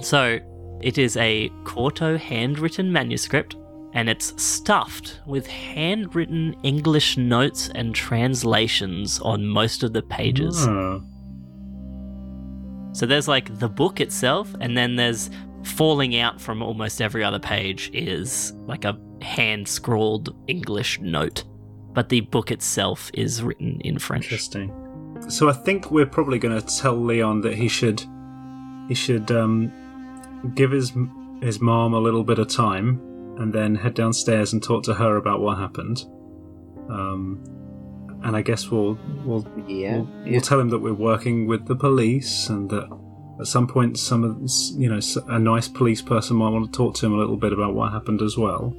So, 0.00 0.38
it 0.80 0.98
is 0.98 1.16
a 1.16 1.50
quarto 1.64 2.16
handwritten 2.16 2.92
manuscript, 2.92 3.56
and 3.92 4.08
it's 4.08 4.40
stuffed 4.42 5.20
with 5.26 5.46
handwritten 5.46 6.54
English 6.62 7.16
notes 7.16 7.70
and 7.74 7.94
translations 7.94 9.18
on 9.20 9.46
most 9.46 9.82
of 9.82 9.92
the 9.92 10.02
pages. 10.02 10.66
Oh. 10.66 11.02
So 12.92 13.06
there's 13.06 13.28
like 13.28 13.58
the 13.58 13.68
book 13.68 14.00
itself, 14.00 14.54
and 14.60 14.76
then 14.76 14.96
there's 14.96 15.30
falling 15.64 16.16
out 16.16 16.40
from 16.40 16.62
almost 16.62 17.02
every 17.02 17.22
other 17.22 17.38
page 17.38 17.90
is 17.92 18.52
like 18.66 18.84
a 18.84 18.98
hand 19.20 19.68
scrawled 19.68 20.34
English 20.46 21.00
note. 21.00 21.44
But 21.92 22.08
the 22.08 22.20
book 22.20 22.50
itself 22.50 23.10
is 23.14 23.42
written 23.42 23.80
in 23.80 23.98
French. 23.98 24.24
Interesting. 24.24 24.72
So 25.28 25.48
I 25.48 25.52
think 25.52 25.90
we're 25.90 26.06
probably 26.06 26.38
going 26.38 26.60
to 26.60 26.76
tell 26.78 26.96
Leon 26.96 27.42
that 27.42 27.54
he 27.54 27.68
should 27.68 28.02
he 28.88 28.94
should 28.94 29.30
um, 29.30 29.72
give 30.54 30.70
his 30.70 30.92
his 31.40 31.60
mom 31.60 31.94
a 31.94 31.98
little 31.98 32.24
bit 32.24 32.38
of 32.38 32.48
time 32.48 33.00
and 33.38 33.52
then 33.52 33.74
head 33.74 33.94
downstairs 33.94 34.52
and 34.52 34.62
talk 34.62 34.82
to 34.84 34.94
her 34.94 35.16
about 35.16 35.40
what 35.40 35.58
happened. 35.58 36.04
Um, 36.90 37.42
and 38.22 38.36
I 38.36 38.42
guess 38.42 38.70
we'll 38.70 38.98
we'll 39.24 39.46
yeah. 39.66 39.96
we'll, 39.96 40.08
yeah. 40.24 40.32
we'll 40.32 40.40
tell 40.40 40.60
him 40.60 40.68
that 40.70 40.80
we're 40.80 40.92
working 40.92 41.46
with 41.46 41.66
the 41.66 41.76
police 41.76 42.48
and 42.48 42.68
that 42.70 42.88
at 43.40 43.46
some 43.46 43.66
point 43.66 43.98
some 43.98 44.24
of 44.24 44.50
you 44.78 44.90
know 44.90 45.00
a 45.28 45.38
nice 45.38 45.68
police 45.68 46.02
person 46.02 46.36
might 46.36 46.50
want 46.50 46.70
to 46.70 46.76
talk 46.76 46.94
to 46.96 47.06
him 47.06 47.14
a 47.14 47.16
little 47.16 47.36
bit 47.36 47.52
about 47.52 47.74
what 47.74 47.92
happened 47.92 48.20
as 48.20 48.36
well. 48.36 48.74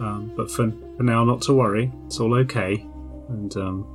Um, 0.00 0.32
but 0.36 0.50
for, 0.50 0.72
for 0.96 1.02
now, 1.02 1.24
not 1.24 1.42
to 1.42 1.54
worry. 1.54 1.92
It's 2.06 2.18
all 2.18 2.34
okay. 2.34 2.84
And 3.28 3.56
um, 3.56 3.86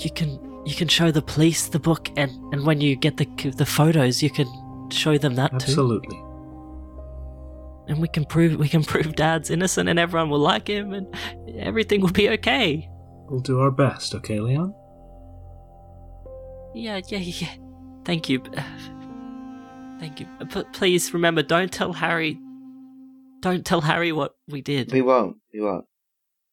You 0.00 0.10
can 0.10 0.38
you 0.66 0.74
can 0.74 0.88
show 0.88 1.10
the 1.10 1.22
police 1.22 1.68
the 1.68 1.78
book, 1.78 2.10
and, 2.16 2.30
and 2.52 2.66
when 2.66 2.80
you 2.80 2.96
get 2.96 3.16
the 3.16 3.26
the 3.56 3.66
photos, 3.66 4.22
you 4.22 4.30
can 4.30 4.46
show 4.94 5.18
them 5.18 5.34
that 5.34 5.50
too. 5.50 5.56
absolutely. 5.56 6.16
And 7.86 7.98
we 8.00 8.08
can 8.08 8.24
prove 8.24 8.56
we 8.58 8.68
can 8.68 8.82
prove 8.92 9.14
Dad's 9.14 9.50
innocent, 9.50 9.88
and 9.88 9.98
everyone 9.98 10.30
will 10.30 10.38
like 10.38 10.68
him, 10.68 10.92
and 10.92 11.14
everything 11.58 12.00
will 12.00 12.12
be 12.12 12.28
okay. 12.30 12.88
We'll 13.28 13.40
do 13.40 13.60
our 13.60 13.70
best, 13.70 14.14
okay, 14.14 14.40
Leon? 14.40 14.74
Yeah, 16.74 17.00
yeah, 17.08 17.18
yeah. 17.18 17.54
Thank 18.04 18.28
you. 18.28 18.42
Uh, 18.54 18.62
thank 19.98 20.20
you. 20.20 20.26
Uh, 20.40 20.44
but 20.44 20.72
please 20.72 21.14
remember, 21.14 21.42
don't 21.42 21.72
tell 21.72 21.92
Harry. 21.94 22.38
Don't 23.40 23.64
tell 23.64 23.82
Harry 23.82 24.12
what 24.12 24.34
we 24.48 24.60
did. 24.60 24.92
We 24.92 25.02
won't. 25.02 25.36
We 25.52 25.60
won't. 25.60 25.86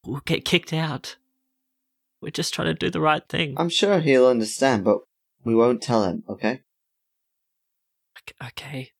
We'll 0.05 0.21
get 0.25 0.45
kicked 0.45 0.73
out. 0.73 1.17
We're 2.21 2.31
just 2.31 2.53
trying 2.53 2.67
to 2.67 2.73
do 2.73 2.89
the 2.89 3.01
right 3.01 3.27
thing. 3.27 3.55
I'm 3.57 3.69
sure 3.69 3.99
he'll 3.99 4.27
understand, 4.27 4.83
but 4.83 4.99
we 5.43 5.55
won't 5.55 5.81
tell 5.81 6.03
him. 6.03 6.23
Okay. 6.29 6.61
Ok- 8.28 8.47
Okay. 8.49 8.91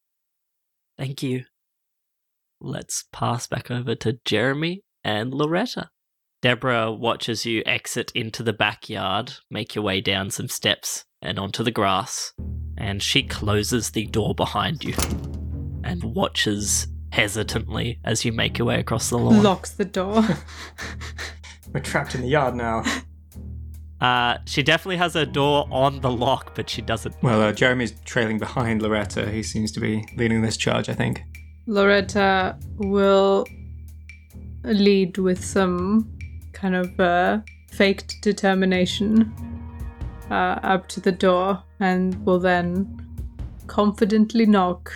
Thank 0.97 1.24
you. 1.24 1.45
Let's 2.59 3.05
pass 3.11 3.47
back 3.47 3.72
over 3.72 3.95
to 3.95 4.19
Jeremy 4.26 4.84
and 5.03 5.34
Loretta. 5.34 5.89
Deborah 6.41 6.91
watches 6.91 7.45
you 7.45 7.63
exit 7.65 8.11
into 8.15 8.43
the 8.43 8.53
backyard, 8.53 9.34
make 9.49 9.76
your 9.76 9.84
way 9.84 10.01
down 10.01 10.30
some 10.32 10.47
steps 10.47 11.05
and 11.22 11.38
onto 11.39 11.63
the 11.63 11.72
grass, 11.72 12.34
and 12.78 13.01
she 13.01 13.24
closes 13.24 13.91
the 13.91 14.05
door 14.07 14.34
behind 14.36 14.84
you. 14.84 14.93
and 15.84 16.03
watches 16.03 16.88
hesitantly 17.11 17.99
as 18.05 18.24
you 18.24 18.32
make 18.32 18.57
your 18.59 18.67
way 18.67 18.80
across 18.80 19.09
the 19.09 19.17
lawn. 19.17 19.41
Locks 19.43 19.72
the 19.72 19.84
door. 19.86 20.24
We're 21.74 21.80
trapped 21.82 22.13
in 22.15 22.22
the 22.22 22.28
yard 22.28 22.55
now. 22.55 22.84
Uh, 24.02 24.39
she 24.45 24.64
definitely 24.64 24.97
has 24.97 25.14
her 25.14 25.26
door 25.26 25.68
on 25.70 26.02
the 26.02 26.10
lock, 26.10 26.56
but 26.56 26.68
she 26.70 26.82
doesn't. 26.82 27.16
Well, 27.22 27.41
uh, 27.41 27.52
Jeremy's 27.52 27.93
trailing 28.04 28.39
behind 28.39 28.82
Loretta. 28.82 29.30
He 29.30 29.43
seems 29.43 29.72
to 29.74 29.80
be 29.80 30.04
leading 30.18 30.41
this 30.41 30.58
charge, 30.58 30.89
I 30.89 30.93
think. 30.93 31.24
Loretta 31.68 32.58
will 32.78 33.45
lead 34.64 35.20
with 35.20 35.43
some 35.45 36.12
kind 36.52 36.76
of 36.76 36.99
uh, 36.99 37.39
faked 37.70 38.22
determination 38.22 39.32
uh, 40.32 40.60
up 40.64 40.88
to 40.89 40.99
the 40.99 41.12
door 41.12 41.62
and 41.80 42.26
will 42.26 42.39
then 42.39 42.97
confidently 43.68 44.47
knock. 44.47 44.95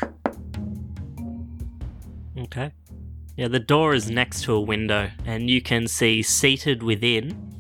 Okay. 2.37 2.71
Yeah, 3.37 3.49
the 3.49 3.59
door 3.59 3.93
is 3.93 4.09
next 4.09 4.43
to 4.43 4.53
a 4.53 4.61
window, 4.61 5.11
and 5.25 5.49
you 5.49 5.61
can 5.61 5.87
see 5.87 6.21
seated 6.21 6.81
within, 6.81 7.54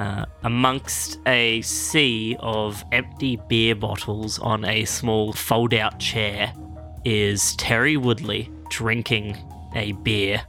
uh, 0.00 0.24
amongst 0.44 1.20
a 1.26 1.60
sea 1.60 2.34
of 2.40 2.82
empty 2.90 3.38
beer 3.48 3.74
bottles 3.74 4.38
on 4.38 4.64
a 4.64 4.86
small 4.86 5.30
fold 5.34 5.74
out 5.74 6.00
chair, 6.00 6.54
is 7.04 7.54
Terry 7.56 7.98
Woodley 7.98 8.50
drinking 8.70 9.36
a 9.74 9.92
beer. 9.92 10.40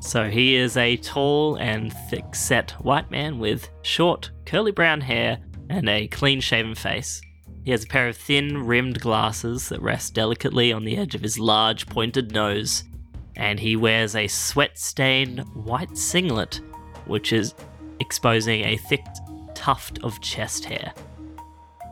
So 0.00 0.28
he 0.28 0.56
is 0.56 0.76
a 0.76 0.96
tall 0.96 1.54
and 1.56 1.92
thick 2.10 2.34
set 2.34 2.72
white 2.84 3.08
man 3.08 3.38
with 3.38 3.68
short, 3.82 4.32
curly 4.44 4.72
brown 4.72 5.00
hair 5.02 5.38
and 5.70 5.88
a 5.88 6.08
clean 6.08 6.40
shaven 6.40 6.74
face. 6.74 7.20
He 7.64 7.70
has 7.70 7.84
a 7.84 7.88
pair 7.88 8.08
of 8.08 8.16
thin, 8.16 8.66
rimmed 8.66 9.00
glasses 9.00 9.68
that 9.68 9.82
rest 9.82 10.14
delicately 10.14 10.72
on 10.72 10.84
the 10.84 10.96
edge 10.96 11.14
of 11.14 11.22
his 11.22 11.38
large, 11.38 11.86
pointed 11.86 12.32
nose, 12.32 12.82
and 13.36 13.60
he 13.60 13.76
wears 13.76 14.16
a 14.16 14.26
sweat 14.26 14.76
stained 14.76 15.40
white 15.54 15.96
singlet, 15.96 16.60
which 17.06 17.32
is 17.32 17.54
exposing 18.00 18.64
a 18.64 18.76
thick 18.76 19.04
tuft 19.54 19.98
of 20.02 20.20
chest 20.20 20.64
hair. 20.64 20.92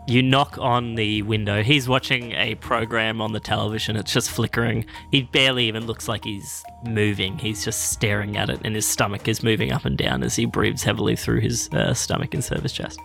You 0.06 0.22
knock 0.22 0.58
on 0.58 0.96
the 0.96 1.22
window. 1.22 1.62
He's 1.62 1.88
watching 1.88 2.32
a 2.32 2.56
program 2.56 3.22
on 3.22 3.32
the 3.32 3.40
television. 3.40 3.96
It's 3.96 4.12
just 4.12 4.30
flickering. 4.30 4.84
He 5.10 5.22
barely 5.22 5.66
even 5.66 5.86
looks 5.86 6.08
like 6.08 6.24
he's 6.24 6.62
moving. 6.86 7.38
He's 7.38 7.64
just 7.64 7.90
staring 7.92 8.36
at 8.36 8.50
it, 8.50 8.60
and 8.64 8.74
his 8.74 8.86
stomach 8.86 9.28
is 9.28 9.42
moving 9.42 9.72
up 9.72 9.86
and 9.86 9.96
down 9.96 10.22
as 10.22 10.36
he 10.36 10.44
breathes 10.44 10.82
heavily 10.82 11.16
through 11.16 11.40
his 11.40 11.70
uh, 11.70 11.94
stomach 11.94 12.34
and 12.34 12.44
his 12.44 12.72
chest. 12.72 13.00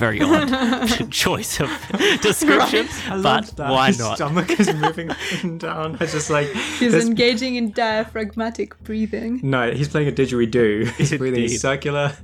Very 0.00 0.20
odd 0.22 1.10
choice 1.24 1.60
of 1.60 1.68
description, 2.22 2.88
but 3.22 3.52
why 3.56 3.88
His 3.88 3.98
not? 3.98 4.16
stomach 4.16 4.58
is 4.58 4.72
moving 4.74 5.10
up 5.10 5.16
and 5.42 5.60
down. 5.60 5.98
It's 6.00 6.12
just 6.12 6.30
like 6.30 6.48
He's 6.78 6.92
this- 6.92 7.04
engaging 7.06 7.56
in 7.56 7.70
diaphragmatic 7.72 8.82
breathing. 8.82 9.40
No, 9.42 9.70
he's 9.72 9.88
playing 9.88 10.08
a 10.08 10.12
didgeridoo. 10.12 10.88
He's 10.96 11.10
breathing 11.16 11.42
Indeed. 11.42 11.58
circular. 11.60 12.16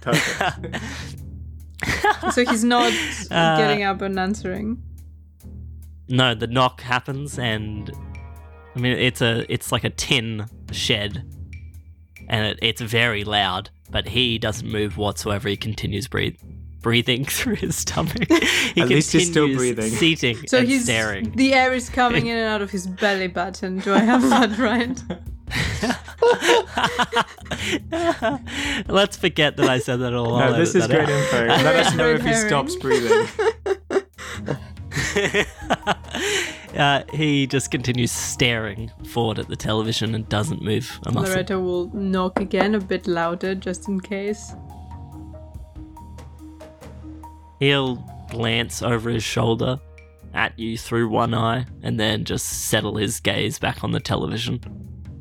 Perfect. 0.00 0.76
So 2.32 2.44
he's 2.44 2.62
not 2.64 2.92
Uh, 3.30 3.56
getting 3.58 3.82
up 3.82 4.00
and 4.00 4.18
answering. 4.18 4.80
No, 6.08 6.34
the 6.34 6.46
knock 6.46 6.80
happens, 6.82 7.38
and 7.38 7.90
I 8.76 8.78
mean 8.78 8.92
it's 8.92 9.20
a 9.20 9.44
it's 9.52 9.72
like 9.72 9.82
a 9.84 9.90
tin 9.90 10.46
shed, 10.70 11.24
and 12.28 12.46
it, 12.46 12.58
it's 12.62 12.80
very 12.80 13.24
loud. 13.24 13.70
But 13.90 14.08
he 14.08 14.38
doesn't 14.38 14.70
move 14.70 14.96
whatsoever. 14.96 15.48
He 15.48 15.56
continues 15.56 16.08
breathe, 16.08 16.36
breathing 16.84 17.24
through 17.36 17.56
his 17.56 17.74
stomach. 17.76 18.30
He 18.74 18.82
At 18.82 18.88
least 18.90 19.10
he's 19.12 19.28
still 19.28 19.46
continues 19.46 19.74
breathing. 19.74 19.90
seating 19.90 20.36
So 20.46 20.58
and 20.58 20.68
he's 20.68 20.84
staring. 20.84 21.32
the 21.32 21.54
air 21.54 21.72
is 21.72 21.88
coming 21.90 22.26
in 22.26 22.36
and 22.36 22.46
out 22.46 22.60
of 22.62 22.70
his 22.70 22.86
belly 22.86 23.26
button. 23.26 23.78
Do 23.80 23.92
I 23.94 24.00
have 24.00 24.22
that 24.28 24.58
right? 24.58 25.02
Let's 28.88 29.16
forget 29.16 29.56
that 29.56 29.68
I 29.68 29.78
said 29.78 30.00
that 30.00 30.14
all. 30.14 30.38
No, 30.38 30.44
I'll 30.44 30.56
this 30.56 30.74
is 30.74 30.86
great 30.86 31.00
out. 31.00 31.08
info. 31.08 31.46
Let 31.46 31.86
us 31.86 31.94
know 31.94 32.08
if 32.10 32.22
he 32.22 32.34
stops 32.34 32.76
breathing. 32.76 33.26
uh, 36.76 37.02
he 37.12 37.46
just 37.46 37.70
continues 37.70 38.12
staring 38.12 38.90
forward 39.08 39.38
at 39.38 39.48
the 39.48 39.56
television 39.56 40.14
and 40.14 40.28
doesn't 40.28 40.62
move 40.62 40.98
a 41.06 41.12
muscle. 41.12 41.32
Loretta 41.32 41.58
will 41.58 41.88
knock 41.94 42.40
again 42.40 42.74
a 42.74 42.80
bit 42.80 43.06
louder 43.06 43.54
just 43.54 43.88
in 43.88 44.00
case. 44.00 44.54
He'll 47.60 47.96
glance 48.30 48.82
over 48.82 49.10
his 49.10 49.22
shoulder 49.22 49.80
at 50.34 50.58
you 50.58 50.76
through 50.76 51.08
one 51.08 51.32
eye 51.32 51.64
and 51.82 51.98
then 51.98 52.24
just 52.24 52.68
settle 52.68 52.96
his 52.96 53.20
gaze 53.20 53.58
back 53.58 53.84
on 53.84 53.92
the 53.92 54.00
television, 54.00 54.60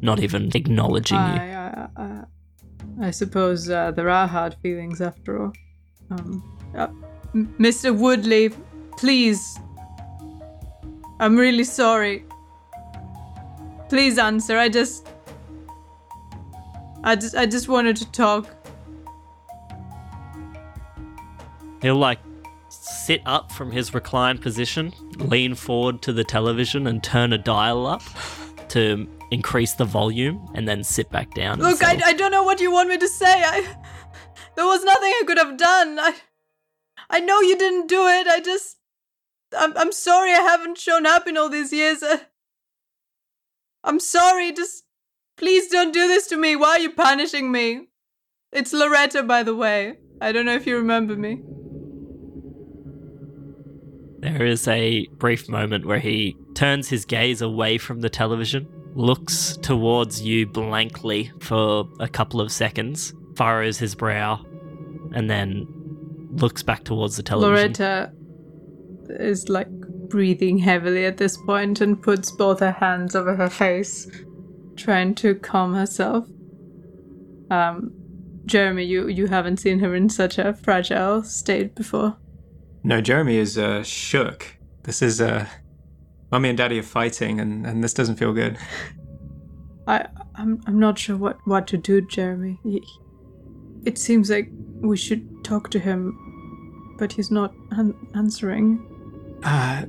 not 0.01 0.19
even 0.19 0.49
acknowledging 0.55 1.17
you. 1.17 1.23
I, 1.23 1.87
I, 1.95 2.01
I, 2.03 2.23
I 3.01 3.11
suppose 3.11 3.69
uh, 3.69 3.91
there 3.91 4.09
are 4.09 4.27
hard 4.27 4.55
feelings 4.61 5.01
after 5.01 5.43
all. 5.43 5.53
Um, 6.09 6.59
uh, 6.75 6.87
Mr. 7.35 7.95
Woodley, 7.95 8.51
please. 8.97 9.59
I'm 11.19 11.35
really 11.37 11.63
sorry. 11.63 12.25
Please 13.89 14.17
answer. 14.17 14.57
I 14.57 14.69
just. 14.69 15.07
I 17.05 17.15
just, 17.15 17.35
I 17.35 17.45
just 17.45 17.67
wanted 17.67 17.97
to 17.97 18.09
talk. 18.11 18.52
He'll 21.83 21.97
like 21.97 22.19
sit 22.69 23.21
up 23.25 23.51
from 23.51 23.71
his 23.71 23.93
reclined 23.93 24.41
position, 24.41 24.93
lean 25.17 25.53
forward 25.53 26.01
to 26.03 26.13
the 26.13 26.23
television 26.23 26.87
and 26.87 27.03
turn 27.03 27.33
a 27.33 27.37
dial 27.37 27.85
up 27.85 28.01
to 28.69 29.07
increase 29.29 29.73
the 29.73 29.85
volume, 29.85 30.49
and 30.55 30.67
then 30.67 30.83
sit 30.83 31.11
back 31.11 31.33
down. 31.35 31.59
Look, 31.59 31.83
I. 31.83 31.99
I 32.03 32.13
don't 32.13 32.31
know 32.31 32.43
what 32.43 32.61
you 32.61 32.71
want 32.71 32.89
me 32.89 32.97
to 32.97 33.07
say. 33.07 33.43
I, 33.43 33.75
there 34.55 34.65
was 34.65 34.83
nothing 34.83 35.09
I 35.09 35.23
could 35.27 35.37
have 35.37 35.57
done. 35.57 35.99
I, 35.99 36.15
I 37.09 37.19
know 37.19 37.41
you 37.41 37.57
didn't 37.57 37.87
do 37.87 38.07
it. 38.07 38.27
I 38.27 38.39
just, 38.39 38.77
I'm, 39.55 39.77
I'm 39.77 39.91
sorry 39.91 40.31
I 40.31 40.41
haven't 40.41 40.77
shown 40.77 41.05
up 41.05 41.27
in 41.27 41.37
all 41.37 41.49
these 41.49 41.73
years. 41.73 42.01
Uh, 42.01 42.19
I'm 43.83 43.99
sorry. 43.99 44.53
Just, 44.53 44.85
please 45.35 45.67
don't 45.67 45.93
do 45.93 46.07
this 46.07 46.27
to 46.27 46.37
me. 46.37 46.55
Why 46.55 46.69
are 46.69 46.79
you 46.79 46.91
punishing 46.91 47.51
me? 47.51 47.89
It's 48.53 48.71
Loretta, 48.71 49.21
by 49.21 49.43
the 49.43 49.55
way. 49.55 49.97
I 50.21 50.31
don't 50.31 50.45
know 50.45 50.55
if 50.55 50.65
you 50.65 50.77
remember 50.77 51.17
me. 51.17 51.43
There 54.23 54.45
is 54.45 54.69
a 54.69 55.05
brief 55.17 55.49
moment 55.49 55.85
where 55.85 55.99
he 55.99 56.37
turns 56.53 56.87
his 56.87 57.03
gaze 57.03 57.41
away 57.41 57.77
from 57.77 57.99
the 57.99 58.09
television, 58.09 58.69
looks 58.95 59.57
towards 59.57 60.21
you 60.21 60.47
blankly 60.47 61.29
for 61.41 61.89
a 61.99 62.07
couple 62.07 62.39
of 62.39 62.49
seconds, 62.49 63.13
furrows 63.35 63.79
his 63.79 63.95
brow, 63.95 64.45
and 65.11 65.29
then 65.29 65.67
looks 66.31 66.63
back 66.63 66.85
towards 66.85 67.17
the 67.17 67.23
television. 67.23 67.73
Loretta 67.73 68.13
is 69.09 69.49
like 69.49 69.67
breathing 70.07 70.57
heavily 70.57 71.05
at 71.05 71.17
this 71.17 71.35
point 71.35 71.81
and 71.81 72.01
puts 72.01 72.31
both 72.31 72.61
her 72.61 72.71
hands 72.71 73.17
over 73.17 73.35
her 73.35 73.49
face, 73.49 74.09
trying 74.77 75.15
to 75.15 75.35
calm 75.35 75.73
herself. 75.73 76.25
Um, 77.51 77.91
Jeremy, 78.45 78.85
you 78.85 79.09
you 79.09 79.27
haven't 79.27 79.57
seen 79.57 79.79
her 79.79 79.93
in 79.93 80.07
such 80.07 80.37
a 80.37 80.53
fragile 80.53 81.23
state 81.23 81.75
before. 81.75 82.15
No, 82.83 82.99
Jeremy 82.99 83.37
is 83.37 83.57
uh, 83.57 83.83
shook. 83.83 84.57
This 84.83 85.01
is 85.01 85.21
uh, 85.21 85.47
Mummy 86.31 86.49
and 86.49 86.57
Daddy 86.57 86.79
are 86.79 86.83
fighting, 86.83 87.39
and, 87.39 87.65
and 87.65 87.83
this 87.83 87.93
doesn't 87.93 88.17
feel 88.17 88.33
good. 88.33 88.57
I 89.87 90.07
I'm 90.35 90.61
I'm 90.65 90.79
not 90.79 90.97
sure 90.99 91.15
what 91.15 91.37
what 91.45 91.67
to 91.67 91.77
do, 91.77 92.01
Jeremy. 92.01 92.59
He, 92.63 92.83
it 93.85 93.97
seems 93.97 94.29
like 94.29 94.49
we 94.81 94.97
should 94.97 95.43
talk 95.43 95.69
to 95.71 95.79
him, 95.79 96.95
but 96.97 97.11
he's 97.13 97.31
not 97.31 97.53
an- 97.71 97.95
answering. 98.15 98.79
Uh, 99.43 99.85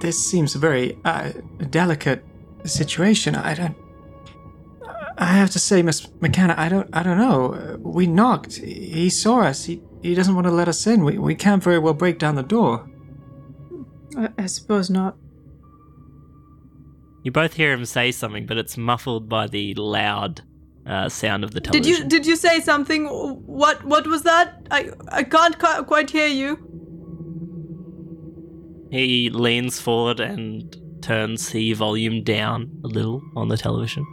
this 0.00 0.24
seems 0.24 0.54
a 0.54 0.58
very 0.58 0.98
uh, 1.04 1.32
delicate 1.70 2.24
situation. 2.64 3.34
I 3.34 3.54
don't. 3.54 3.76
I 5.18 5.34
have 5.34 5.50
to 5.50 5.58
say, 5.58 5.82
Miss 5.82 6.08
McKenna, 6.20 6.54
I 6.56 6.68
don't. 6.68 6.88
I 6.92 7.02
don't 7.02 7.18
know. 7.18 7.76
We 7.80 8.06
knocked. 8.06 8.56
He 8.56 9.10
saw 9.10 9.40
us. 9.42 9.64
He 9.64 9.82
he 10.02 10.14
doesn't 10.14 10.34
want 10.34 10.46
to 10.46 10.52
let 10.52 10.68
us 10.68 10.86
in. 10.86 11.04
We 11.04 11.18
we 11.18 11.34
can't 11.34 11.62
very 11.62 11.78
well 11.78 11.94
break 11.94 12.18
down 12.18 12.34
the 12.34 12.42
door. 12.42 12.88
I, 14.16 14.28
I 14.38 14.46
suppose 14.46 14.90
not. 14.90 15.16
You 17.22 17.30
both 17.30 17.54
hear 17.54 17.72
him 17.72 17.84
say 17.84 18.12
something, 18.12 18.46
but 18.46 18.56
it's 18.56 18.76
muffled 18.78 19.28
by 19.28 19.46
the 19.46 19.74
loud 19.74 20.40
uh, 20.86 21.08
sound 21.08 21.44
of 21.44 21.50
the 21.52 21.60
television. 21.60 21.92
Did 21.92 21.98
you 21.98 22.08
did 22.08 22.26
you 22.26 22.36
say 22.36 22.60
something? 22.60 23.06
What 23.06 23.84
what 23.84 24.06
was 24.06 24.22
that? 24.22 24.66
I 24.70 24.90
I 25.08 25.22
can't 25.22 25.58
qui- 25.58 25.84
quite 25.84 26.10
hear 26.10 26.26
you. 26.26 26.58
He 28.90 29.30
leans 29.30 29.80
forward 29.80 30.18
and 30.18 30.76
turns 31.02 31.50
the 31.50 31.72
volume 31.74 32.24
down 32.24 32.70
a 32.84 32.88
little 32.88 33.22
on 33.36 33.48
the 33.48 33.56
television. 33.56 34.04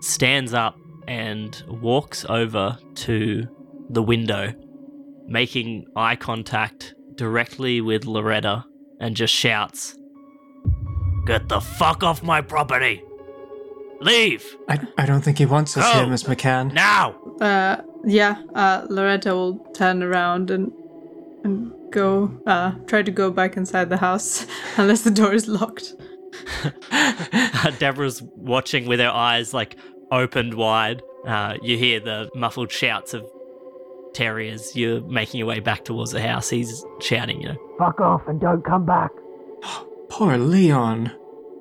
Stands 0.00 0.52
up 0.52 0.76
and 1.06 1.62
walks 1.68 2.24
over 2.28 2.78
to 2.94 3.46
the 3.90 4.02
window, 4.02 4.52
making 5.26 5.86
eye 5.96 6.16
contact 6.16 6.94
directly 7.14 7.80
with 7.80 8.04
Loretta 8.04 8.64
and 9.00 9.16
just 9.16 9.34
shouts, 9.34 9.96
Get 11.26 11.48
the 11.48 11.60
fuck 11.60 12.04
off 12.04 12.22
my 12.22 12.40
property! 12.40 13.02
Leave! 14.00 14.56
I, 14.68 14.78
I 14.96 15.06
don't 15.06 15.22
think 15.22 15.38
he 15.38 15.46
wants 15.46 15.76
us 15.76 15.92
Go. 15.92 16.00
here, 16.00 16.06
Miss 16.06 16.22
McCann. 16.22 16.72
Now! 16.72 17.16
Uh, 17.40 17.82
yeah, 18.04 18.42
uh, 18.54 18.86
Loretta 18.88 19.34
will 19.34 19.58
turn 19.74 20.02
around 20.02 20.50
and 20.50 20.72
and 21.42 21.72
go, 21.90 22.30
uh, 22.46 22.72
try 22.86 23.02
to 23.02 23.10
go 23.10 23.30
back 23.30 23.56
inside 23.56 23.88
the 23.88 23.96
house 23.96 24.46
unless 24.76 25.02
the 25.02 25.10
door 25.10 25.32
is 25.32 25.48
locked. 25.48 25.94
Deborah's 27.78 28.22
watching 28.22 28.86
with 28.86 29.00
her 29.00 29.08
eyes 29.10 29.54
like 29.54 29.76
opened 30.10 30.54
wide. 30.54 31.02
Uh, 31.26 31.54
you 31.62 31.76
hear 31.76 31.98
the 32.00 32.30
muffled 32.34 32.70
shouts 32.70 33.14
of 33.14 33.24
Terry 34.16 34.48
as 34.50 34.74
you're 34.74 35.02
making 35.02 35.38
your 35.38 35.46
way 35.46 35.60
back 35.60 35.84
towards 35.84 36.10
the 36.10 36.22
house. 36.22 36.48
He's 36.48 36.82
shouting, 37.00 37.42
you 37.42 37.48
know, 37.48 37.56
Fuck 37.78 38.00
off 38.00 38.22
and 38.26 38.40
don't 38.40 38.64
come 38.64 38.86
back. 38.86 39.10
Poor 40.08 40.38
Leon. 40.38 41.12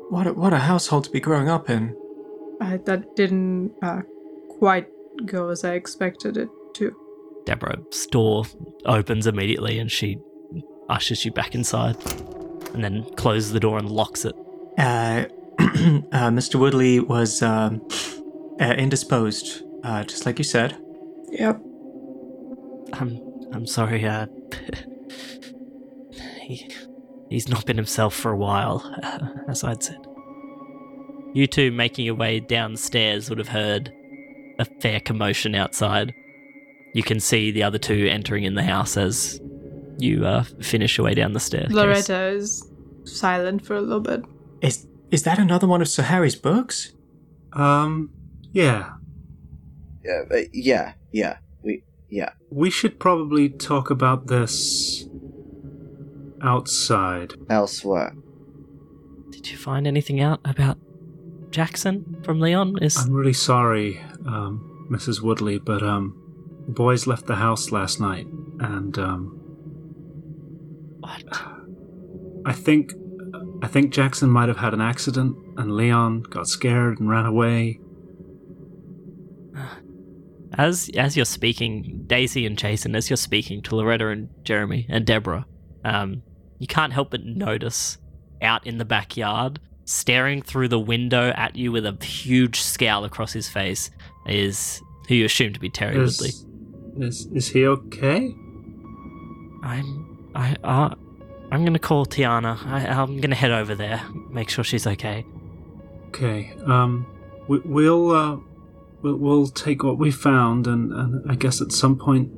What 0.10 0.28
a, 0.28 0.34
what 0.34 0.54
a 0.54 0.60
household 0.60 1.04
to 1.04 1.10
be 1.10 1.20
growing 1.20 1.50
up 1.50 1.70
in. 1.70 1.94
Uh, 2.62 2.78
that 2.86 3.14
didn't 3.18 3.74
uh, 3.82 4.04
quite 4.58 4.88
go 5.26 5.50
as 5.50 5.66
I 5.66 5.74
expected 5.74 6.38
it 6.38 6.48
to. 6.76 6.96
Deborah's 7.46 8.08
door 8.08 8.46
opens 8.86 9.28
immediately 9.28 9.78
and 9.78 9.92
she 9.92 10.20
ushers 10.88 11.26
you 11.26 11.32
back 11.32 11.56
inside 11.56 11.98
and 12.74 12.82
then 12.84 13.04
closes 13.16 13.52
the 13.52 13.60
door 13.60 13.78
and 13.78 13.90
locks 13.90 14.24
it. 14.24 14.36
Uh, 14.78 15.26
uh, 15.60 16.30
Mr. 16.32 16.58
Woodley 16.58 17.02
was 17.02 17.42
um, 17.42 17.86
uh, 18.62 18.76
indisposed, 18.78 19.64
uh, 19.84 20.06
just 20.06 20.26
like 20.26 20.38
you 20.38 20.46
said. 20.46 20.78
Yep. 21.32 21.62
I'm 23.00 23.20
I'm 23.52 23.66
sorry, 23.66 24.06
uh 24.06 24.28
he 26.48 26.68
he's 27.30 27.50
not 27.50 27.66
been 27.66 27.78
himself 27.78 28.14
for 28.16 28.32
a 28.32 28.38
while, 28.38 28.90
uh, 29.04 29.28
as 29.48 29.64
I'd 29.64 29.84
said. 29.84 29.98
You 31.34 31.48
two 31.48 31.72
making 31.72 32.06
your 32.06 32.16
way 32.16 32.40
downstairs 32.40 33.30
would 33.30 33.40
have 33.40 33.50
heard 33.50 33.92
a 34.58 34.66
fair 34.80 35.00
commotion 35.00 35.54
outside. 35.54 36.14
You 36.94 37.04
can 37.04 37.20
see 37.20 37.52
the 37.52 37.64
other 37.64 37.78
two 37.78 38.08
entering 38.10 38.46
in 38.46 38.56
the 38.56 38.64
house 38.64 38.96
as 38.96 39.42
you 39.98 40.26
uh, 40.26 40.44
finish 40.62 40.98
your 40.98 41.06
way 41.06 41.14
down 41.14 41.34
the 41.34 41.40
stairs. 41.40 41.72
Loretta 41.72 42.28
is 42.28 42.66
silent 43.04 43.66
for 43.66 43.76
a 43.76 43.82
little 43.82 44.00
bit. 44.00 44.24
Is 44.62 44.88
is 45.12 45.24
that 45.24 45.40
another 45.40 45.68
one 45.68 45.82
of 45.82 45.90
Sir 45.90 46.04
Harry's 46.04 46.36
books? 46.36 46.94
Um, 47.54 48.12
yeah. 48.52 48.92
Yeah, 50.04 50.22
uh, 50.32 50.38
yeah, 50.54 50.94
yeah. 51.12 51.38
We, 51.64 51.84
yeah. 52.10 52.32
We 52.56 52.70
should 52.70 53.02
probably 53.02 53.50
talk 53.50 53.90
about 53.90 54.28
this 54.28 55.10
outside. 56.42 57.34
Elsewhere. 57.50 58.16
Did 59.30 59.52
you 59.52 59.58
find 59.58 59.86
anything 59.86 60.22
out 60.22 60.40
about 60.46 60.78
Jackson 61.52 62.22
from 62.24 62.40
Leon? 62.40 62.82
Is 62.82 62.96
I'm 62.96 63.12
really 63.12 63.34
sorry, 63.34 64.00
um, 64.26 64.88
Mrs. 64.90 65.20
Woodley, 65.22 65.60
but 65.60 65.84
um, 65.84 66.16
the 66.66 66.72
boys 66.72 67.06
left 67.06 67.26
the 67.26 67.36
house 67.36 67.74
last 67.74 68.00
night, 68.00 68.26
and 68.62 68.98
um, 69.00 69.38
what? 71.02 71.24
I 72.46 72.54
think 72.54 72.94
I 73.64 73.68
think 73.68 73.92
Jackson 73.92 74.30
might 74.30 74.48
have 74.48 74.60
had 74.60 74.74
an 74.74 74.80
accident, 74.80 75.36
and 75.58 75.76
Leon 75.76 76.22
got 76.30 76.48
scared 76.48 77.02
and 77.02 77.10
ran 77.10 77.26
away. 77.26 77.82
As 80.58 80.90
as 80.96 81.16
you're 81.16 81.26
speaking, 81.26 82.04
Daisy 82.08 82.46
and 82.46 82.58
Jason, 82.58 82.96
as 82.96 83.10
you're 83.10 83.18
speaking 83.18 83.62
to 83.64 83.76
Loretta 83.76 84.08
and 84.08 84.30
Jeremy 84.44 84.86
and 84.90 85.06
Deborah, 85.06 85.46
um, 85.84 86.24
you 86.60 86.68
can't 86.68 86.94
help 86.94 87.12
but 87.12 87.26
notice 87.26 87.98
out 88.42 88.66
in 88.66 88.78
the 88.78 88.86
backyard, 88.86 89.60
staring 89.84 90.42
through 90.42 90.70
the 90.70 90.80
window 90.80 91.34
at 91.36 91.56
you 91.56 91.72
with 91.72 91.86
a 91.86 92.04
huge 92.04 92.62
scowl 92.62 93.04
across 93.04 93.34
his 93.34 93.50
face, 93.50 93.92
is 94.28 94.82
who 95.08 95.16
you 95.16 95.26
assume 95.26 95.54
to 95.54 95.60
be 95.60 95.70
Terry 95.70 95.98
Woodley. 95.98 96.30
Is, 96.30 96.46
is 96.98 97.26
is 97.34 97.48
he 97.50 97.66
okay? 97.68 98.34
I'm 99.64 100.30
I 100.34 100.56
uh, 100.64 100.96
I'm 101.52 101.66
gonna 101.66 101.80
call 101.80 102.06
Tiana. 102.06 102.66
I, 102.66 102.88
I'm 102.88 103.20
gonna 103.20 103.36
head 103.36 103.52
over 103.52 103.76
there, 103.76 104.02
make 104.30 104.50
sure 104.50 104.64
she's 104.64 104.88
okay. 104.88 105.26
Okay. 106.10 106.54
Um, 106.66 107.06
we, 107.48 107.60
we'll 107.60 108.12
uh, 108.12 108.38
we'll, 109.06 109.18
we'll 109.18 109.48
take 109.48 109.84
what 109.84 109.98
we 109.98 110.12
found, 110.12 110.68
and, 110.68 110.92
and 110.92 111.32
I 111.32 111.36
guess 111.36 111.62
at 111.62 111.72
some 111.72 111.96
point, 111.98 112.32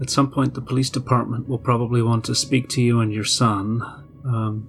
at 0.00 0.10
some 0.10 0.30
point, 0.30 0.54
the 0.54 0.60
police 0.62 0.90
department 0.90 1.48
will 1.48 1.58
probably 1.70 2.02
want 2.02 2.24
to 2.24 2.34
speak 2.34 2.68
to 2.70 2.80
you 2.82 3.00
and 3.00 3.12
your 3.12 3.24
son. 3.24 3.82
Um, 4.24 4.68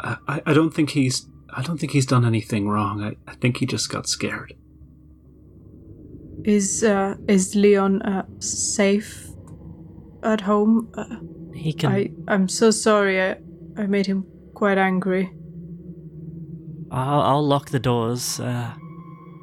I, 0.00 0.16
I- 0.28 0.42
I 0.46 0.52
don't 0.52 0.74
think 0.74 0.90
he's 0.90 1.26
I 1.54 1.62
don't 1.62 1.78
think 1.78 1.92
he's 1.92 2.06
done 2.06 2.24
anything 2.24 2.66
wrong. 2.68 3.02
I, 3.02 3.16
I 3.30 3.34
think 3.34 3.58
he 3.58 3.66
just 3.66 3.90
got 3.90 4.06
scared. 4.08 4.54
Is 6.44 6.82
uh, 6.82 7.14
is 7.28 7.54
Leon 7.54 8.02
uh, 8.02 8.24
safe 8.40 9.28
at 10.22 10.40
home? 10.40 10.88
Uh, 10.94 11.16
He 11.54 11.72
can. 11.72 11.90
I 11.92 12.10
I'm 12.32 12.48
so 12.48 12.70
sorry. 12.70 13.20
I 13.20 13.36
I 13.76 13.86
made 13.86 14.06
him 14.06 14.24
quite 14.54 14.78
angry. 14.78 15.30
I'll, 16.90 17.20
I'll 17.20 17.46
lock 17.46 17.70
the 17.70 17.78
doors. 17.78 18.40
Uh, 18.40 18.72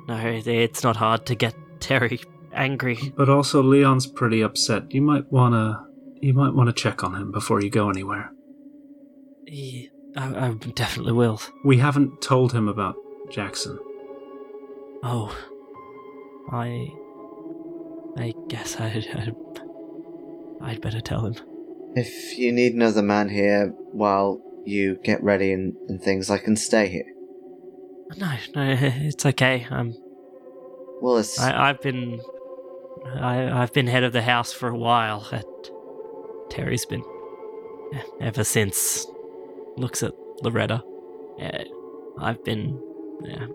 no, 0.09 0.41
it's 0.45 0.83
not 0.83 0.97
hard 0.97 1.25
to 1.27 1.35
get 1.35 1.55
Terry 1.79 2.19
angry. 2.53 3.13
But 3.15 3.29
also, 3.29 3.63
Leon's 3.63 4.07
pretty 4.07 4.41
upset. 4.41 4.93
You 4.93 5.01
might 5.01 5.31
wanna 5.31 5.85
you 6.21 6.33
might 6.33 6.53
want 6.53 6.67
to 6.67 6.73
check 6.73 7.03
on 7.03 7.15
him 7.15 7.31
before 7.31 7.61
you 7.61 7.69
go 7.69 7.89
anywhere. 7.89 8.31
He, 9.45 9.89
I, 10.15 10.47
I 10.47 10.53
definitely 10.53 11.13
will. 11.13 11.41
We 11.63 11.77
haven't 11.77 12.21
told 12.21 12.53
him 12.53 12.67
about 12.67 12.95
Jackson. 13.31 13.79
Oh, 15.01 15.35
I, 16.51 16.91
I 18.17 18.33
guess 18.49 18.75
I, 18.79 19.05
I, 19.13 19.31
I'd 20.61 20.81
better 20.81 20.99
tell 20.99 21.25
him. 21.25 21.35
If 21.95 22.37
you 22.37 22.51
need 22.51 22.73
another 22.73 23.01
man 23.01 23.29
here 23.29 23.73
while 23.91 24.41
you 24.65 24.97
get 25.03 25.23
ready 25.23 25.53
and, 25.53 25.73
and 25.87 26.01
things, 26.01 26.29
I 26.29 26.37
can 26.37 26.55
stay 26.55 26.89
here. 26.89 27.13
No, 28.17 28.31
no, 28.55 28.75
it's 28.79 29.25
okay. 29.25 29.67
Um, 29.69 29.93
Well, 31.01 31.17
it's. 31.17 31.39
I, 31.39 31.69
I've 31.69 31.81
been, 31.81 32.19
I, 33.05 33.61
I've 33.61 33.71
been 33.73 33.87
head 33.87 34.03
of 34.03 34.13
the 34.13 34.21
house 34.21 34.51
for 34.51 34.67
a 34.69 34.77
while. 34.77 35.27
At 35.31 35.45
Terry's 36.49 36.85
been 36.85 37.03
ever 38.19 38.43
since. 38.43 39.05
Looks 39.77 40.03
at 40.03 40.13
Loretta. 40.41 40.83
Yeah, 41.37 41.63
I've 42.19 42.43
been, 42.43 42.81
yeah, 43.23 43.47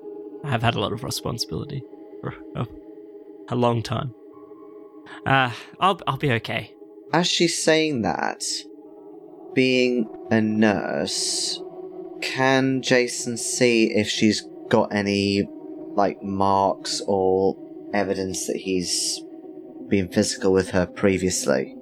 I've 0.44 0.62
had 0.62 0.74
a 0.74 0.80
lot 0.80 0.92
of 0.92 1.04
responsibility 1.04 1.82
for 2.20 2.34
a, 2.56 2.66
a 3.48 3.56
long 3.56 3.82
time. 3.82 4.14
Uh, 5.26 5.50
I'll, 5.80 6.00
I'll 6.06 6.16
be 6.16 6.32
okay. 6.32 6.72
As 7.12 7.26
she's 7.26 7.62
saying 7.62 8.02
that, 8.02 8.42
being 9.54 10.08
a 10.30 10.40
nurse, 10.40 11.60
can 12.20 12.82
Jason 12.82 13.36
see 13.36 13.92
if 13.94 14.08
she's 14.08 14.46
got 14.68 14.94
any, 14.94 15.48
like, 15.94 16.22
marks 16.22 17.02
or 17.06 17.56
evidence 17.92 18.46
that 18.46 18.56
he's 18.56 19.20
been 19.88 20.08
physical 20.08 20.52
with 20.52 20.70
her 20.70 20.86
previously? 20.86 21.76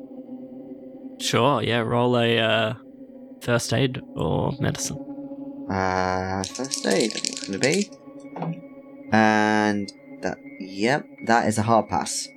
Sure, 1.19 1.63
yeah. 1.63 1.79
Roll 1.79 2.19
a 2.19 2.39
uh, 2.39 2.75
first 3.41 3.73
aid 3.73 4.01
or 4.15 4.53
medicine. 4.59 4.99
Uh, 5.71 6.43
first 6.43 6.87
aid, 6.87 7.13
it's 7.15 7.47
to 7.47 7.59
be. 7.59 7.91
And 9.13 9.93
that, 10.23 10.39
yep, 10.59 11.07
that 11.27 11.47
is 11.47 11.59
a 11.59 11.63
hard 11.63 11.89
pass. 11.89 12.29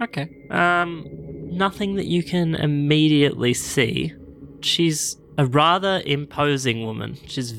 Okay. 0.00 0.28
Um, 0.50 1.06
nothing 1.50 1.96
that 1.96 2.06
you 2.06 2.22
can 2.22 2.54
immediately 2.54 3.54
see. 3.54 4.14
She's 4.60 5.16
a 5.40 5.46
rather 5.46 6.02
imposing 6.04 6.84
woman. 6.84 7.16
She's 7.26 7.54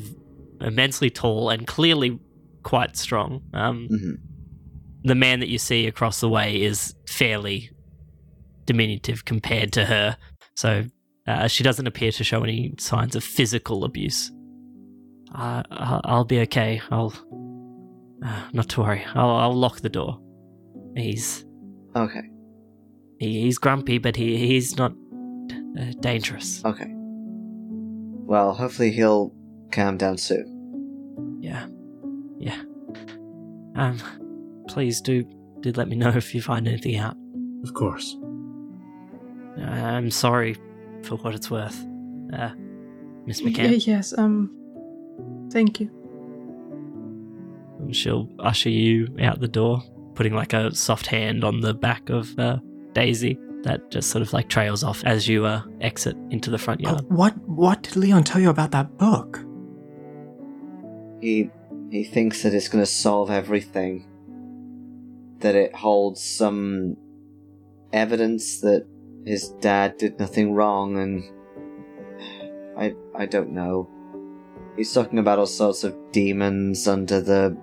immensely 0.61 1.09
tall 1.09 1.49
and 1.49 1.65
clearly 1.65 2.19
quite 2.63 2.95
strong. 2.95 3.41
Um, 3.53 3.88
hmm 3.89 4.11
the 5.03 5.15
man 5.15 5.39
that 5.39 5.49
you 5.49 5.57
see 5.57 5.88
across 5.88 6.19
the 6.19 6.29
way 6.29 6.61
is 6.61 6.93
fairly 7.07 7.71
diminutive 8.65 9.25
compared 9.25 9.73
to 9.73 9.86
her, 9.86 10.15
so 10.55 10.84
uh, 11.25 11.47
she 11.47 11.63
doesn't 11.63 11.88
appear 11.88 12.11
to 12.11 12.23
show 12.23 12.43
any 12.43 12.75
signs 12.77 13.15
of 13.15 13.23
physical 13.23 13.84
abuse. 13.84 14.32
Uh, 15.34 15.63
I'll 15.71 16.01
I'll 16.03 16.23
be 16.23 16.41
okay. 16.41 16.82
I'll 16.91 17.13
uh, 18.23 18.43
not 18.53 18.69
to 18.69 18.82
worry. 18.82 19.03
I'll, 19.15 19.32
I'll 19.38 19.55
lock 19.55 19.79
the 19.79 19.89
door. 19.89 20.19
He's 20.95 21.45
Okay, 21.95 22.29
he, 23.17 23.41
he's 23.41 23.57
grumpy, 23.57 23.97
but 23.97 24.15
he 24.15 24.38
he's 24.38 24.77
not 24.77 24.91
uh, 25.79 25.93
dangerous. 25.99 26.63
okay. 26.63 26.93
Well, 28.32 28.53
hopefully 28.53 28.91
he'll 28.93 29.34
calm 29.73 29.97
down 29.97 30.17
soon. 30.17 31.39
Yeah, 31.41 31.65
yeah. 32.38 32.61
Um, 33.75 33.99
please 34.69 35.01
do 35.01 35.25
do 35.59 35.73
let 35.73 35.89
me 35.89 35.97
know 35.97 36.07
if 36.15 36.34
you 36.34 36.41
find 36.41 36.65
anything 36.65 36.95
out. 36.95 37.17
Of 37.65 37.73
course. 37.73 38.15
I'm 39.61 40.09
sorry 40.11 40.53
for 41.03 41.17
what 41.17 41.36
it's 41.36 41.51
worth. 41.51 41.77
Uh, 42.32 42.51
Miss 43.25 43.41
Y- 43.41 43.49
McCann. 43.49 43.86
yes, 43.86 44.17
um, 44.17 44.49
thank 45.51 45.82
you. 45.82 45.89
And 47.79 47.93
she'll 47.93 48.29
usher 48.39 48.69
you 48.69 49.13
out 49.19 49.41
the 49.41 49.49
door, 49.49 49.84
putting 50.15 50.34
like 50.34 50.53
a 50.53 50.73
soft 50.73 51.07
hand 51.07 51.43
on 51.43 51.59
the 51.59 51.73
back 51.73 52.09
of 52.09 52.39
uh, 52.39 52.59
Daisy 52.93 53.38
that 53.64 53.91
just 53.91 54.09
sort 54.09 54.22
of 54.22 54.34
like 54.34 54.47
trails 54.49 54.84
off 54.84 55.03
as 55.05 55.28
you 55.28 55.45
uh, 55.45 55.62
exit 55.82 56.16
into 56.30 56.49
the 56.49 56.57
front 56.57 56.82
Oh, 56.86 56.91
yard. 56.91 57.05
what 57.09 57.38
what 57.47 57.84
did 57.84 57.95
Leon 57.95 58.24
tell 58.24 58.41
you 58.41 58.49
about 58.49 58.72
that 58.72 58.97
book? 58.97 59.39
He 61.22 61.49
he 61.91 62.03
thinks 62.03 62.43
that 62.43 62.53
it's 62.53 62.68
going 62.70 62.82
to 62.84 62.89
solve 62.89 63.30
everything. 63.30 64.07
That 65.39 65.55
it 65.55 65.76
holds 65.76 66.22
some 66.24 66.97
evidence 67.93 68.62
that 68.62 68.86
his 69.26 69.49
dad 69.59 69.97
did 69.97 70.20
nothing 70.20 70.53
wrong, 70.53 70.97
and 70.97 71.24
I 72.78 72.95
I 73.16 73.26
don't 73.26 73.51
know. 73.51 73.89
He's 74.78 74.93
talking 74.93 75.20
about 75.20 75.38
all 75.38 75.45
sorts 75.47 75.84
of 75.84 75.95
demons 76.12 76.88
under 76.88 77.22
the 77.22 77.55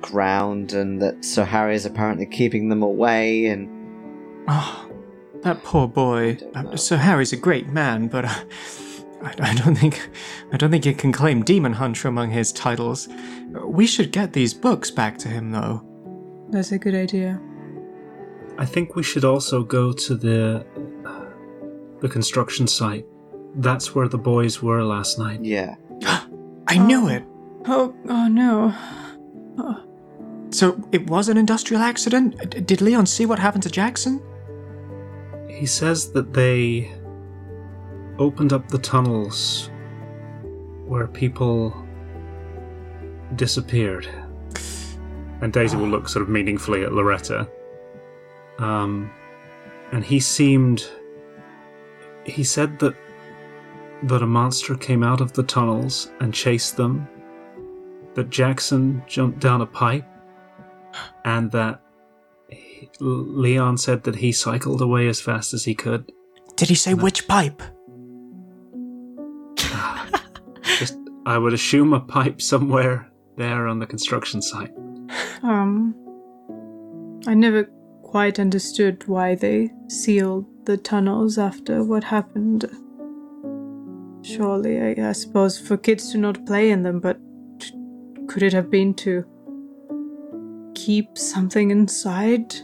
ground, 0.00 0.72
and 0.72 1.00
that 1.02 1.24
Sir 1.24 1.44
Harry 1.44 1.74
is 1.74 1.86
apparently 1.86 2.26
keeping 2.26 2.68
them 2.68 2.82
away. 2.82 3.46
And 3.46 3.68
Oh, 4.48 4.87
that 5.42 5.62
poor 5.64 5.86
boy. 5.88 6.38
Uh, 6.54 6.76
Sir 6.76 6.96
Harry's 6.96 7.32
a 7.32 7.36
great 7.36 7.68
man, 7.68 8.08
but 8.08 8.24
uh, 8.24 8.34
I, 9.22 9.34
I 9.40 9.54
don't 9.54 9.74
think 9.76 10.08
I 10.52 10.56
don't 10.56 10.70
think 10.70 10.84
he 10.84 10.94
can 10.94 11.12
claim 11.12 11.42
Demon 11.42 11.72
Hunter 11.74 12.08
among 12.08 12.30
his 12.30 12.52
titles. 12.52 13.08
We 13.64 13.86
should 13.86 14.12
get 14.12 14.32
these 14.32 14.52
books 14.54 14.90
back 14.90 15.18
to 15.18 15.28
him, 15.28 15.50
though. 15.52 15.82
That's 16.50 16.72
a 16.72 16.78
good 16.78 16.94
idea. 16.94 17.40
I 18.58 18.64
think 18.66 18.96
we 18.96 19.02
should 19.02 19.24
also 19.24 19.62
go 19.62 19.92
to 19.92 20.14
the 20.16 20.66
the 22.00 22.08
construction 22.08 22.66
site. 22.66 23.06
That's 23.56 23.94
where 23.94 24.08
the 24.08 24.18
boys 24.18 24.62
were 24.62 24.82
last 24.84 25.18
night. 25.18 25.42
yeah, 25.44 25.76
I 26.68 26.78
knew 26.78 27.04
Oh. 27.04 27.08
it. 27.08 27.24
Oh, 27.66 27.94
oh 28.08 28.28
no. 28.28 28.74
So 30.50 30.80
it 30.92 31.08
was 31.10 31.28
an 31.28 31.36
industrial 31.36 31.82
accident. 31.82 32.50
D- 32.50 32.60
Did 32.60 32.80
Leon 32.80 33.04
see 33.06 33.26
what 33.26 33.38
happened 33.38 33.62
to 33.64 33.70
Jackson? 33.70 34.20
He 35.58 35.66
says 35.66 36.12
that 36.12 36.32
they 36.32 36.88
opened 38.20 38.52
up 38.52 38.68
the 38.68 38.78
tunnels 38.78 39.72
where 40.86 41.08
people 41.08 41.74
disappeared. 43.34 44.08
And 45.40 45.52
Daisy 45.52 45.76
will 45.76 45.88
look 45.88 46.08
sort 46.08 46.22
of 46.22 46.28
meaningfully 46.28 46.84
at 46.84 46.92
Loretta. 46.92 47.48
Um, 48.58 49.10
and 49.90 50.04
he 50.04 50.20
seemed. 50.20 50.88
He 52.24 52.44
said 52.44 52.78
that 52.78 52.94
that 54.04 54.22
a 54.22 54.26
monster 54.26 54.76
came 54.76 55.02
out 55.02 55.20
of 55.20 55.32
the 55.32 55.42
tunnels 55.42 56.12
and 56.20 56.32
chased 56.32 56.76
them. 56.76 57.08
That 58.14 58.30
Jackson 58.30 59.02
jumped 59.08 59.40
down 59.40 59.60
a 59.62 59.66
pipe, 59.66 60.06
and 61.24 61.50
that 61.50 61.80
Leon 63.00 63.78
said 63.78 64.02
that 64.04 64.16
he 64.16 64.32
cycled 64.32 64.80
away 64.80 65.08
as 65.08 65.20
fast 65.20 65.54
as 65.54 65.64
he 65.64 65.74
could. 65.74 66.10
Did 66.56 66.68
he 66.68 66.74
say 66.74 66.94
No. 66.94 67.02
which 67.04 67.26
pipe? 67.28 67.62
Just, 70.78 70.96
I 71.26 71.38
would 71.38 71.52
assume 71.52 71.92
a 71.92 72.00
pipe 72.00 72.40
somewhere 72.42 73.10
there 73.36 73.66
on 73.66 73.78
the 73.78 73.86
construction 73.86 74.40
site. 74.42 74.72
Um, 75.42 75.94
I 77.26 77.34
never 77.34 77.64
quite 78.02 78.38
understood 78.38 79.06
why 79.06 79.34
they 79.34 79.70
sealed 79.88 80.46
the 80.66 80.76
tunnels 80.76 81.38
after 81.38 81.82
what 81.84 82.04
happened. 82.04 82.64
Surely, 84.22 84.80
I, 84.80 85.08
I 85.08 85.12
suppose, 85.12 85.58
for 85.58 85.76
kids 85.76 86.10
to 86.12 86.18
not 86.18 86.44
play 86.46 86.70
in 86.70 86.82
them, 86.82 87.00
but 87.00 87.18
could 88.28 88.42
it 88.42 88.52
have 88.52 88.70
been 88.70 88.94
to 88.94 89.24
keep 90.74 91.16
something 91.16 91.70
inside? 91.70 92.54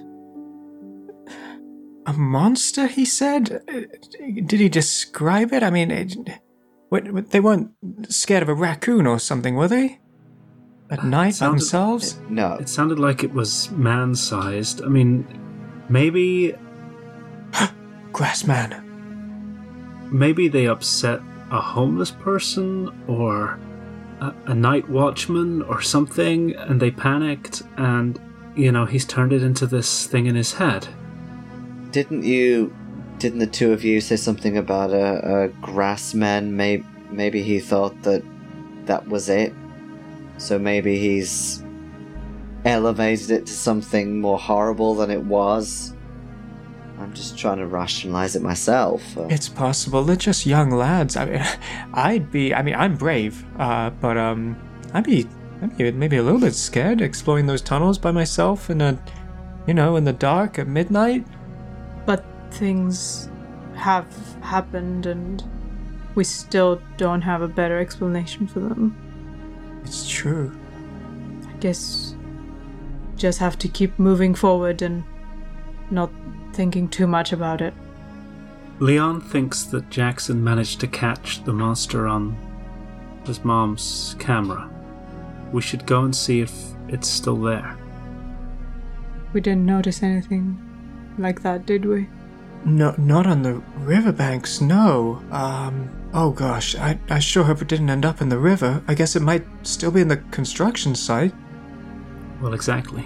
A 2.07 2.13
monster? 2.13 2.87
He 2.87 3.05
said. 3.05 3.63
Uh, 3.69 3.81
Did 4.47 4.61
he 4.61 4.69
describe 4.69 5.53
it? 5.53 5.63
I 5.63 5.71
mean, 5.71 5.91
it, 5.91 6.17
what, 6.91 7.11
what- 7.13 7.31
they 7.31 7.41
weren't 7.41 7.71
scared 8.09 8.43
of 8.43 8.49
a 8.49 8.55
raccoon 8.55 9.07
or 9.07 9.19
something, 9.19 9.55
were 9.55 9.69
they? 9.69 10.01
At 10.91 11.03
night 11.05 11.27
by 11.27 11.31
sounded- 11.31 11.61
themselves? 11.61 12.19
no. 12.29 12.55
It 12.55 12.69
sounded 12.69 12.99
like 12.99 13.25
it 13.25 13.33
was 13.33 13.71
man 13.71 14.15
sized. 14.15 14.83
I 14.83 14.89
mean, 14.89 15.27
maybe 15.89 16.55
Grassman. 18.13 18.81
maybe 20.13 20.49
they 20.49 20.67
upset 20.67 21.21
a 21.51 21.61
homeless 21.61 22.11
person 22.11 22.91
or 23.09 23.59
a, 24.21 24.35
a 24.47 24.55
night 24.55 24.89
watchman 24.89 25.63
or 25.63 25.81
something 25.83 26.55
and 26.57 26.81
they 26.81 26.91
panicked 26.91 27.63
and 27.77 28.21
you 28.57 28.71
know 28.73 28.85
he's 28.87 29.05
turned 29.05 29.33
it 29.33 29.43
into 29.43 29.67
this 29.67 30.07
thing 30.07 30.27
in 30.27 30.35
his 30.35 30.53
head 30.55 30.87
Didn't 31.95 32.25
you? 32.25 32.75
Didn't 33.19 33.39
the 33.39 33.47
two 33.47 33.73
of 33.73 33.85
you 33.85 34.01
say 34.01 34.17
something 34.17 34.57
about 34.57 34.91
a, 34.91 35.45
a 35.45 35.49
grassman? 35.63 36.51
Maybe 36.51 36.85
maybe 37.09 37.41
he 37.41 37.61
thought 37.61 38.03
that 38.03 38.25
that 38.87 39.07
was 39.07 39.29
it. 39.29 39.55
So 40.39 40.59
maybe 40.59 40.99
he's 40.99 41.63
elevated 42.65 43.31
it 43.31 43.47
to 43.47 43.53
something 43.53 44.21
more 44.21 44.41
horrible 44.41 44.97
than 44.97 45.09
it 45.13 45.23
was. 45.23 45.95
I'm 46.99 47.15
just 47.15 47.39
trying 47.39 47.59
to 47.59 47.67
rationalize 47.69 48.35
it 48.35 48.43
myself. 48.43 49.17
Uh, 49.17 49.29
It's 49.31 49.49
possible. 49.49 50.03
They're 50.03 50.17
just 50.17 50.47
young 50.47 50.71
lads. 50.73 51.17
I 51.17 51.27
mean, 51.27 51.45
I'd 51.95 52.29
be. 52.33 52.53
I 52.53 52.63
mean, 52.63 52.75
I'm 52.75 52.97
brave, 52.97 53.45
uh, 53.57 53.91
but 53.91 54.17
um, 54.17 54.57
I'd 54.95 55.05
be, 55.05 55.29
I'd 55.63 55.79
be 55.79 55.93
maybe 55.93 56.17
a 56.17 56.25
little 56.25 56.41
bit 56.41 56.57
scared 56.57 57.01
exploring 57.01 57.47
those 57.47 57.63
tunnels 57.63 57.99
by 57.99 58.11
myself 58.11 58.69
in 58.69 58.81
a, 58.81 59.01
you 59.69 59.75
know, 59.75 59.95
in 59.95 60.03
the 60.03 60.13
dark 60.13 60.59
at 60.59 60.67
midnight. 60.67 61.25
But 62.55 62.61
things 62.61 63.29
have 63.75 64.07
happened, 64.41 65.07
and 65.07 65.43
we 66.15 66.25
still 66.25 66.81
don't 66.97 67.23
have 67.23 67.43
a 67.43 67.49
better 67.49 67.79
explanation 67.79 68.47
for 68.47 68.61
them. 68.61 68.97
It's 69.85 70.09
true. 70.09 70.53
I 71.49 71.53
guess 71.59 72.15
just 73.17 73.39
have 73.39 73.59
to 73.59 73.69
keep 73.69 73.99
moving 73.99 74.35
forward 74.35 74.83
and 74.83 75.05
not 75.91 76.11
thinking 76.53 76.89
too 76.89 77.07
much 77.07 77.33
about 77.33 77.61
it. 77.61 77.75
leon 78.81 79.21
thinks 79.21 79.65
that 79.65 79.89
jackson 79.89 80.43
managed 80.43 80.81
to 80.81 80.87
catch 80.87 81.43
the 81.45 81.53
monster 81.53 82.07
on 82.09 82.37
his 83.25 83.45
mom's 83.45 84.17
camera 84.19 84.69
we 85.53 85.63
should 85.63 85.87
go 85.87 86.03
and 86.03 86.15
see 86.15 86.41
if 86.41 86.53
it's 86.89 87.09
still 87.09 87.37
there 87.37 87.77
We 89.33 89.41
didn't 89.41 89.67
notice 89.67 90.03
anything 90.03 90.59
like 91.19 91.43
that, 91.43 91.67
did 91.67 91.85
we? 91.85 92.09
No, 92.65 92.95
not 92.97 93.27
on 93.27 93.43
the 93.43 93.55
riverbanks. 93.79 94.61
No. 94.61 95.23
Um. 95.31 95.91
Oh 96.15 96.31
gosh, 96.31 96.75
I 96.77 96.99
I 97.11 97.19
sure 97.19 97.45
hope 97.45 97.61
it 97.61 97.69
didn't 97.69 97.91
end 97.91 98.05
up 98.07 98.21
in 98.21 98.29
the 98.31 98.39
river. 98.39 98.83
I 98.89 98.95
guess 98.95 99.17
it 99.17 99.21
might 99.23 99.45
still 99.63 99.91
be 99.91 100.01
in 100.01 100.09
the 100.09 100.17
construction 100.31 100.95
site. 100.95 101.35
well 102.41 102.55
exactly 102.55 103.05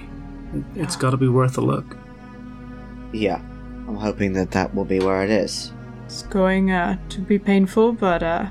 It- 0.55 0.65
it's 0.83 0.97
got 0.97 1.11
to 1.11 1.17
be 1.17 1.29
worth 1.29 1.59
a 1.59 1.61
look 1.61 1.97
yeah, 3.13 3.41
I'm 3.89 3.97
hoping 3.97 4.35
that 4.35 4.51
that 4.51 4.75
will 4.75 4.85
be 4.85 4.99
where 5.01 5.23
it 5.25 5.31
is. 5.31 5.73
It's 6.05 6.23
going 6.25 6.71
uh, 6.71 6.99
to 7.09 7.21
be 7.23 7.39
painful, 7.39 7.93
but 7.93 8.23
uh, 8.23 8.47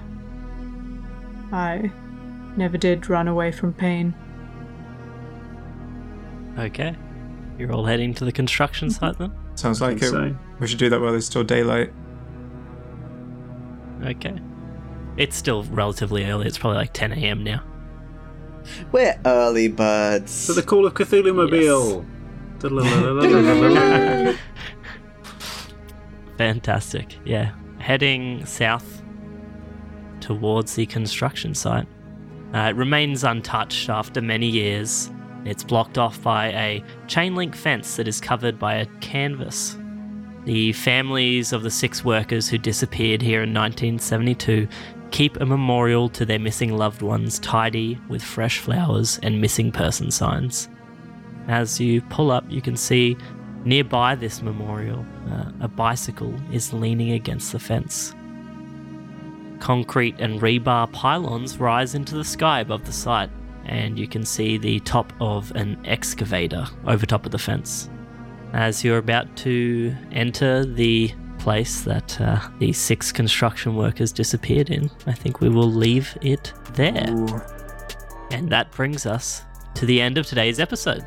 I 1.51 1.91
never 2.55 2.75
did 2.77 3.07
run 3.07 3.27
away 3.27 3.51
from 3.51 3.71
pain. 3.73 4.15
Okay. 6.57 6.95
You're 7.59 7.71
all 7.71 7.85
heading 7.85 8.15
to 8.15 8.25
the 8.25 8.31
construction 8.31 8.89
site 8.89 9.17
then? 9.19 9.31
Sounds 9.55 9.79
like 9.79 9.97
it. 10.01 10.09
so. 10.09 10.35
We 10.59 10.67
should 10.67 10.79
do 10.79 10.89
that 10.89 10.99
while 10.99 11.11
there's 11.11 11.25
still 11.25 11.43
daylight. 11.43 11.93
Okay. 14.03 14.35
It's 15.17 15.35
still 15.35 15.63
relatively 15.63 16.25
early. 16.25 16.47
It's 16.47 16.57
probably 16.57 16.77
like 16.77 16.93
10 16.93 17.11
a.m. 17.13 17.43
now. 17.43 17.63
We're 18.91 19.19
early 19.25 19.67
birds. 19.67 20.45
to 20.47 20.53
the 20.53 20.63
call 20.63 20.85
of 20.85 20.93
cthulhu 20.93 21.33
mobile 21.33 22.05
Fantastic. 26.37 27.17
Yeah. 27.25 27.53
Heading 27.79 28.45
south 28.45 29.01
towards 30.19 30.75
the 30.75 30.85
construction 30.85 31.55
site. 31.55 31.87
Uh, 32.53 32.69
it 32.69 32.75
remains 32.75 33.23
untouched 33.23 33.89
after 33.89 34.21
many 34.21 34.47
years. 34.47 35.09
It's 35.45 35.63
blocked 35.63 35.97
off 35.97 36.21
by 36.21 36.47
a 36.47 36.83
chain 37.07 37.35
link 37.35 37.55
fence 37.55 37.95
that 37.95 38.07
is 38.07 38.19
covered 38.19 38.59
by 38.59 38.75
a 38.75 38.85
canvas. 38.99 39.77
The 40.47 40.71
families 40.71 41.51
of 41.51 41.61
the 41.61 41.69
six 41.69 42.05
workers 42.05 42.47
who 42.47 42.57
disappeared 42.57 43.21
here 43.21 43.43
in 43.43 43.53
1972 43.53 44.69
keep 45.11 45.35
a 45.41 45.45
memorial 45.45 46.07
to 46.07 46.25
their 46.25 46.39
missing 46.39 46.77
loved 46.77 47.01
ones 47.01 47.37
tidy 47.39 47.99
with 48.07 48.23
fresh 48.23 48.59
flowers 48.59 49.19
and 49.21 49.41
missing 49.41 49.73
person 49.73 50.09
signs. 50.09 50.69
As 51.49 51.81
you 51.81 52.01
pull 52.03 52.31
up, 52.31 52.45
you 52.47 52.61
can 52.61 52.77
see 52.77 53.17
Nearby 53.65 54.15
this 54.15 54.41
memorial, 54.41 55.05
uh, 55.29 55.51
a 55.59 55.67
bicycle 55.67 56.33
is 56.53 56.71
leaning 56.71 57.11
against 57.11 57.51
the 57.51 57.59
fence. 57.59 58.15
concrete 59.59 60.15
and 60.17 60.39
rebar 60.39 60.89
pylons 60.93 61.57
rise 61.57 61.93
into 61.93 62.15
the 62.15 62.23
sky 62.23 62.61
above 62.61 62.85
the 62.85 62.93
site, 62.93 63.31
and 63.65 63.99
you 63.99 64.07
can 64.07 64.23
see 64.23 64.57
the 64.57 64.79
top 64.81 65.11
of 65.19 65.51
an 65.57 65.77
excavator 65.83 66.65
over 66.85 67.05
top 67.05 67.25
of 67.25 67.33
the 67.33 67.37
fence. 67.37 67.89
As 68.53 68.83
you're 68.83 68.97
about 68.97 69.35
to 69.37 69.95
enter 70.11 70.65
the 70.65 71.11
place 71.39 71.81
that 71.81 72.19
uh, 72.19 72.39
the 72.59 72.73
six 72.73 73.11
construction 73.11 73.75
workers 73.75 74.11
disappeared 74.11 74.69
in, 74.69 74.89
I 75.05 75.13
think 75.13 75.41
we 75.41 75.49
will 75.49 75.71
leave 75.71 76.17
it 76.21 76.53
there. 76.73 77.05
And 78.31 78.49
that 78.49 78.71
brings 78.71 79.05
us 79.05 79.43
to 79.75 79.85
the 79.85 80.01
end 80.01 80.17
of 80.17 80.25
today's 80.25 80.59
episode. 80.59 81.05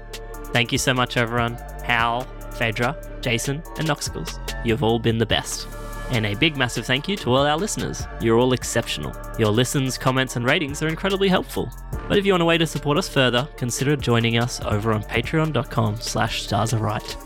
Thank 0.52 0.72
you 0.72 0.78
so 0.78 0.94
much, 0.94 1.16
everyone. 1.16 1.54
Hal, 1.84 2.22
Phaedra, 2.52 2.96
Jason, 3.20 3.62
and 3.76 3.86
Noxicals. 3.88 4.38
You've 4.64 4.82
all 4.82 4.98
been 4.98 5.18
the 5.18 5.26
best. 5.26 5.66
And 6.10 6.26
a 6.26 6.34
big 6.34 6.56
massive 6.56 6.86
thank 6.86 7.08
you 7.08 7.16
to 7.18 7.30
all 7.30 7.46
our 7.46 7.56
listeners. 7.56 8.06
You're 8.20 8.38
all 8.38 8.52
exceptional. 8.52 9.14
Your 9.38 9.50
listens, 9.50 9.96
comments, 9.96 10.36
and 10.36 10.44
ratings 10.44 10.82
are 10.82 10.88
incredibly 10.88 11.28
helpful. 11.28 11.72
But 12.08 12.18
if 12.18 12.26
you 12.26 12.32
want 12.32 12.42
a 12.42 12.46
way 12.46 12.58
to 12.58 12.66
support 12.66 12.98
us 12.98 13.08
further, 13.08 13.48
consider 13.56 13.94
joining 13.94 14.38
us 14.38 14.60
over 14.64 14.92
on 14.92 15.04
patreon.com 15.04 16.00
slash 16.00 16.46
starsaright. 16.46 17.16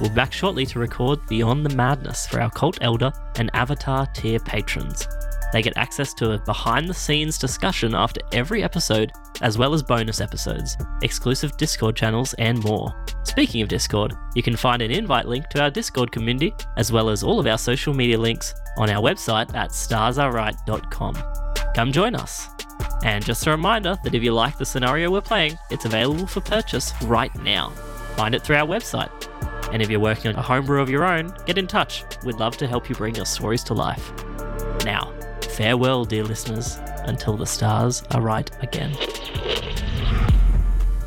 We'll 0.00 0.10
be 0.10 0.16
back 0.16 0.32
shortly 0.32 0.66
to 0.66 0.80
record 0.80 1.24
Beyond 1.28 1.64
the 1.64 1.76
Madness 1.76 2.26
for 2.26 2.40
our 2.40 2.50
Cult 2.50 2.78
Elder 2.80 3.12
and 3.36 3.50
Avatar 3.54 4.06
tier 4.06 4.40
patrons. 4.40 5.06
They 5.52 5.62
get 5.62 5.76
access 5.76 6.14
to 6.14 6.32
a 6.32 6.38
behind 6.38 6.88
the 6.88 6.94
scenes 6.94 7.38
discussion 7.38 7.94
after 7.94 8.20
every 8.32 8.62
episode, 8.62 9.12
as 9.42 9.58
well 9.58 9.74
as 9.74 9.82
bonus 9.82 10.20
episodes, 10.20 10.76
exclusive 11.02 11.56
Discord 11.58 11.94
channels, 11.94 12.34
and 12.34 12.62
more. 12.64 12.94
Speaking 13.24 13.60
of 13.62 13.68
Discord, 13.68 14.14
you 14.34 14.42
can 14.42 14.56
find 14.56 14.80
an 14.80 14.90
invite 14.90 15.26
link 15.26 15.48
to 15.48 15.62
our 15.62 15.70
Discord 15.70 16.10
community, 16.10 16.54
as 16.76 16.90
well 16.90 17.10
as 17.10 17.22
all 17.22 17.38
of 17.38 17.46
our 17.46 17.58
social 17.58 17.92
media 17.92 18.18
links 18.18 18.54
on 18.78 18.88
our 18.88 19.02
website 19.02 19.54
at 19.54 19.70
starsarright.com. 19.70 21.22
Come 21.74 21.92
join 21.92 22.14
us. 22.14 22.48
And 23.04 23.24
just 23.24 23.46
a 23.46 23.50
reminder 23.50 23.96
that 24.02 24.14
if 24.14 24.22
you 24.22 24.32
like 24.32 24.56
the 24.58 24.64
scenario 24.64 25.10
we're 25.10 25.20
playing, 25.20 25.58
it's 25.70 25.84
available 25.84 26.26
for 26.26 26.40
purchase 26.40 26.92
right 27.02 27.34
now. 27.42 27.70
Find 28.16 28.34
it 28.34 28.42
through 28.42 28.56
our 28.56 28.66
website. 28.66 29.10
And 29.72 29.82
if 29.82 29.90
you're 29.90 30.00
working 30.00 30.30
on 30.30 30.36
a 30.36 30.42
homebrew 30.42 30.80
of 30.80 30.90
your 30.90 31.04
own, 31.04 31.34
get 31.46 31.58
in 31.58 31.66
touch. 31.66 32.04
We'd 32.24 32.36
love 32.36 32.56
to 32.58 32.66
help 32.66 32.88
you 32.88 32.94
bring 32.94 33.14
your 33.14 33.26
stories 33.26 33.64
to 33.64 33.74
life. 33.74 34.12
Now, 34.84 35.12
farewell, 35.44 36.04
dear 36.04 36.24
listeners, 36.24 36.78
until 37.04 37.36
the 37.36 37.46
stars 37.46 38.02
are 38.10 38.20
right 38.20 38.50
again. 38.62 38.92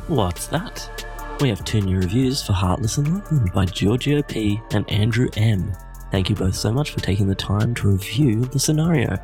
What's 0.08 0.46
that? 0.48 1.06
We 1.40 1.48
have 1.48 1.64
two 1.64 1.80
new 1.80 1.98
reviews 1.98 2.42
for 2.42 2.52
Heartless 2.52 2.96
and 2.96 3.12
Loveland 3.14 3.52
by 3.52 3.66
Giorgio 3.66 4.22
P. 4.22 4.60
and 4.72 4.88
Andrew 4.90 5.28
M. 5.36 5.72
Thank 6.10 6.30
you 6.30 6.36
both 6.36 6.54
so 6.54 6.72
much 6.72 6.92
for 6.92 7.00
taking 7.00 7.26
the 7.26 7.34
time 7.34 7.74
to 7.74 7.88
review 7.88 8.44
the 8.46 8.58
scenario. 8.58 9.16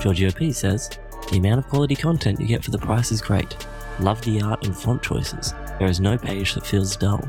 Giorgio 0.00 0.30
P 0.30 0.52
says, 0.52 0.90
The 1.30 1.38
amount 1.38 1.58
of 1.58 1.68
quality 1.68 1.96
content 1.96 2.40
you 2.40 2.46
get 2.46 2.64
for 2.64 2.70
the 2.70 2.78
price 2.78 3.12
is 3.12 3.20
great. 3.20 3.56
Love 4.00 4.22
the 4.22 4.40
art 4.40 4.64
and 4.64 4.76
font 4.76 5.02
choices. 5.02 5.52
There 5.78 5.88
is 5.88 6.00
no 6.00 6.16
page 6.16 6.54
that 6.54 6.66
feels 6.66 6.96
dull. 6.96 7.20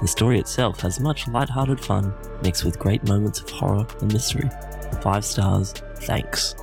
The 0.00 0.06
story 0.06 0.38
itself 0.38 0.80
has 0.82 1.00
much 1.00 1.26
light-hearted 1.26 1.80
fun, 1.80 2.14
mixed 2.42 2.64
with 2.64 2.78
great 2.78 3.02
moments 3.08 3.40
of 3.40 3.50
horror 3.50 3.86
and 4.00 4.12
mystery. 4.12 4.48
Five 5.02 5.24
stars, 5.24 5.74
thanks. 6.02 6.54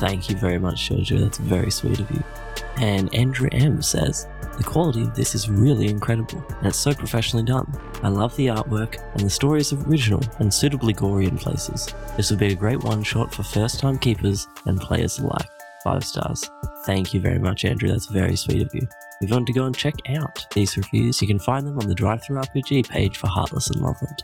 Thank 0.00 0.28
you 0.28 0.36
very 0.36 0.58
much, 0.58 0.88
Giorgio. 0.88 1.18
That's 1.18 1.38
very 1.38 1.70
sweet 1.70 2.00
of 2.00 2.10
you. 2.10 2.22
And 2.78 3.14
Andrew 3.14 3.48
M 3.52 3.80
says, 3.82 4.26
the 4.56 4.64
quality 4.64 5.02
of 5.02 5.14
this 5.14 5.34
is 5.34 5.50
really 5.50 5.88
incredible, 5.88 6.42
and 6.48 6.66
it's 6.66 6.78
so 6.78 6.94
professionally 6.94 7.44
done. 7.44 7.70
I 8.02 8.08
love 8.08 8.34
the 8.36 8.46
artwork, 8.46 8.96
and 9.12 9.20
the 9.20 9.30
story 9.30 9.60
is 9.60 9.72
original 9.72 10.22
and 10.38 10.52
suitably 10.52 10.94
gory 10.94 11.26
in 11.26 11.36
places. 11.36 11.92
This 12.16 12.30
would 12.30 12.40
be 12.40 12.52
a 12.52 12.56
great 12.56 12.82
one 12.82 13.02
shot 13.02 13.34
for 13.34 13.42
first 13.42 13.80
time 13.80 13.98
keepers 13.98 14.46
and 14.64 14.80
players 14.80 15.18
alike. 15.18 15.48
Five 15.84 16.04
stars. 16.04 16.50
Thank 16.84 17.12
you 17.12 17.20
very 17.20 17.38
much, 17.38 17.66
Andrew. 17.66 17.90
That's 17.90 18.06
very 18.06 18.34
sweet 18.34 18.62
of 18.62 18.74
you. 18.74 18.88
If 19.20 19.28
you 19.28 19.34
want 19.34 19.46
to 19.46 19.52
go 19.52 19.64
and 19.64 19.76
check 19.76 19.94
out 20.16 20.46
these 20.54 20.76
reviews, 20.76 21.20
you 21.20 21.28
can 21.28 21.38
find 21.38 21.66
them 21.66 21.78
on 21.78 21.86
the 21.86 21.94
DriveThruRPG 21.94 22.88
page 22.88 23.18
for 23.18 23.28
Heartless 23.28 23.68
and 23.68 23.82
Loveland. 23.82 24.22